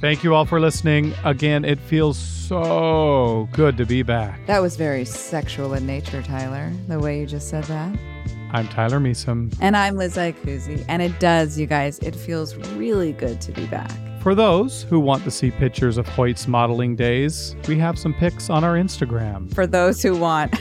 Thank 0.00 0.22
you 0.22 0.34
all 0.34 0.44
for 0.46 0.60
listening. 0.60 1.14
Again, 1.24 1.64
it 1.64 1.80
feels 1.80 2.16
so 2.16 3.48
good 3.52 3.76
to 3.76 3.84
be 3.84 4.02
back. 4.02 4.46
That 4.46 4.60
was 4.60 4.76
very 4.76 5.04
sexual 5.04 5.74
in 5.74 5.84
nature, 5.84 6.22
Tyler, 6.22 6.72
the 6.86 7.00
way 7.00 7.18
you 7.18 7.26
just 7.26 7.48
said 7.48 7.64
that. 7.64 7.98
I'm 8.52 8.66
Tyler 8.68 8.98
Measom. 8.98 9.54
And 9.60 9.76
I'm 9.76 9.96
Liz 9.96 10.16
Iacuzzi. 10.16 10.84
And 10.88 11.02
it 11.02 11.18
does, 11.20 11.56
you 11.58 11.66
guys. 11.66 12.00
It 12.00 12.16
feels 12.16 12.56
really 12.74 13.12
good 13.12 13.40
to 13.42 13.52
be 13.52 13.66
back. 13.66 13.92
For 14.20 14.34
those 14.34 14.82
who 14.82 14.98
want 14.98 15.22
to 15.24 15.30
see 15.30 15.52
pictures 15.52 15.96
of 15.96 16.06
Hoyt's 16.08 16.48
modeling 16.48 16.96
days, 16.96 17.54
we 17.68 17.78
have 17.78 17.96
some 17.98 18.12
pics 18.12 18.50
on 18.50 18.64
our 18.64 18.74
Instagram. 18.74 19.54
For 19.54 19.66
those 19.68 20.02
who 20.02 20.16
want, 20.16 20.54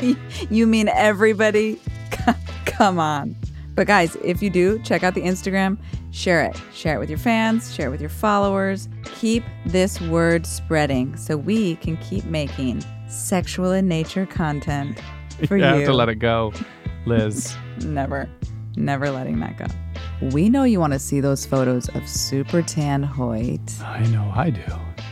you 0.50 0.66
mean 0.66 0.88
everybody? 0.88 1.80
Come 2.66 2.98
on. 2.98 3.36
But 3.74 3.86
guys, 3.86 4.16
if 4.24 4.42
you 4.42 4.50
do, 4.50 4.80
check 4.80 5.04
out 5.04 5.14
the 5.14 5.22
Instagram, 5.22 5.78
share 6.10 6.42
it. 6.42 6.60
Share 6.74 6.96
it 6.96 6.98
with 6.98 7.10
your 7.10 7.18
fans, 7.18 7.72
share 7.72 7.86
it 7.86 7.90
with 7.90 8.00
your 8.00 8.10
followers. 8.10 8.88
Keep 9.04 9.44
this 9.66 10.00
word 10.00 10.46
spreading 10.46 11.16
so 11.16 11.36
we 11.36 11.76
can 11.76 11.96
keep 11.98 12.24
making 12.24 12.82
sexual 13.08 13.70
in 13.72 13.86
nature 13.86 14.26
content 14.26 15.00
for 15.46 15.56
you 15.56 15.64
you. 15.64 15.70
have 15.70 15.84
to 15.84 15.92
let 15.94 16.08
it 16.08 16.16
go, 16.16 16.52
Liz. 17.06 17.56
Never, 17.84 18.28
never 18.76 19.10
letting 19.10 19.40
that 19.40 19.56
go. 19.58 19.66
We 20.30 20.48
know 20.48 20.64
you 20.64 20.80
want 20.80 20.92
to 20.94 20.98
see 20.98 21.20
those 21.20 21.44
photos 21.44 21.88
of 21.90 22.08
super 22.08 22.62
tan 22.62 23.02
Hoyt. 23.02 23.82
I 23.82 24.04
know 24.06 24.32
I 24.34 24.50
do. 24.50 24.62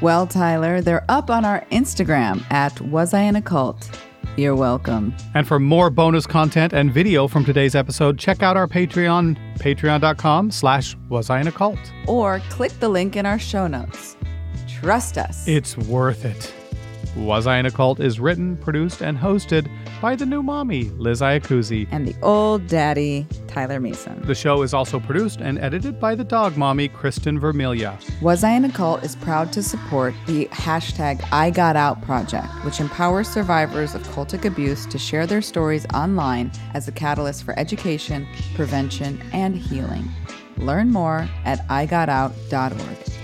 Well, 0.00 0.26
Tyler, 0.26 0.80
they're 0.80 1.04
up 1.08 1.30
on 1.30 1.44
our 1.44 1.64
Instagram 1.70 2.42
at 2.50 2.80
Was 2.80 3.12
I 3.14 3.20
in 3.22 3.36
a 3.36 3.42
Cult? 3.42 3.90
You're 4.36 4.56
welcome. 4.56 5.14
And 5.34 5.46
for 5.46 5.60
more 5.60 5.90
bonus 5.90 6.26
content 6.26 6.72
and 6.72 6.92
video 6.92 7.28
from 7.28 7.44
today's 7.44 7.76
episode, 7.76 8.18
check 8.18 8.42
out 8.42 8.56
our 8.56 8.66
Patreon, 8.66 9.38
patreon.com 9.58 10.50
slash 10.50 10.96
was 11.08 11.30
I 11.30 11.40
in 11.40 11.46
a 11.46 11.52
cult. 11.52 11.78
Or 12.08 12.40
click 12.50 12.72
the 12.80 12.88
link 12.88 13.14
in 13.14 13.26
our 13.26 13.38
show 13.38 13.68
notes. 13.68 14.16
Trust 14.66 15.18
us. 15.18 15.46
It's 15.46 15.76
worth 15.76 16.24
it. 16.24 16.52
Was 17.16 17.46
I 17.46 17.58
in 17.58 17.66
a 17.66 17.70
Cult 17.70 18.00
is 18.00 18.18
written, 18.18 18.56
produced, 18.56 19.00
and 19.00 19.16
hosted 19.16 19.68
by 20.00 20.16
the 20.16 20.26
new 20.26 20.42
mommy, 20.42 20.84
Liz 20.98 21.20
Iacuzzi. 21.20 21.86
and 21.92 22.06
the 22.08 22.14
old 22.22 22.66
daddy, 22.66 23.26
Tyler 23.46 23.78
Measom. 23.78 24.26
The 24.26 24.34
show 24.34 24.62
is 24.62 24.74
also 24.74 24.98
produced 24.98 25.40
and 25.40 25.58
edited 25.60 26.00
by 26.00 26.16
the 26.16 26.24
dog 26.24 26.56
mommy, 26.56 26.88
Kristen 26.88 27.40
Vermilia. 27.40 27.96
Was 28.20 28.42
I 28.42 28.50
in 28.50 28.64
a 28.64 28.68
Cult 28.70 29.04
is 29.04 29.14
proud 29.16 29.52
to 29.52 29.62
support 29.62 30.12
the 30.26 30.46
hashtag 30.46 31.24
I 31.30 31.50
Got 31.50 31.76
Out 31.76 32.02
project, 32.02 32.48
which 32.64 32.80
empowers 32.80 33.28
survivors 33.28 33.94
of 33.94 34.02
cultic 34.08 34.44
abuse 34.44 34.84
to 34.86 34.98
share 34.98 35.26
their 35.26 35.42
stories 35.42 35.86
online 35.94 36.50
as 36.74 36.88
a 36.88 36.92
catalyst 36.92 37.44
for 37.44 37.56
education, 37.58 38.26
prevention, 38.56 39.20
and 39.32 39.56
healing. 39.56 40.08
Learn 40.56 40.90
more 40.90 41.28
at 41.44 41.66
igotout.org. 41.68 43.23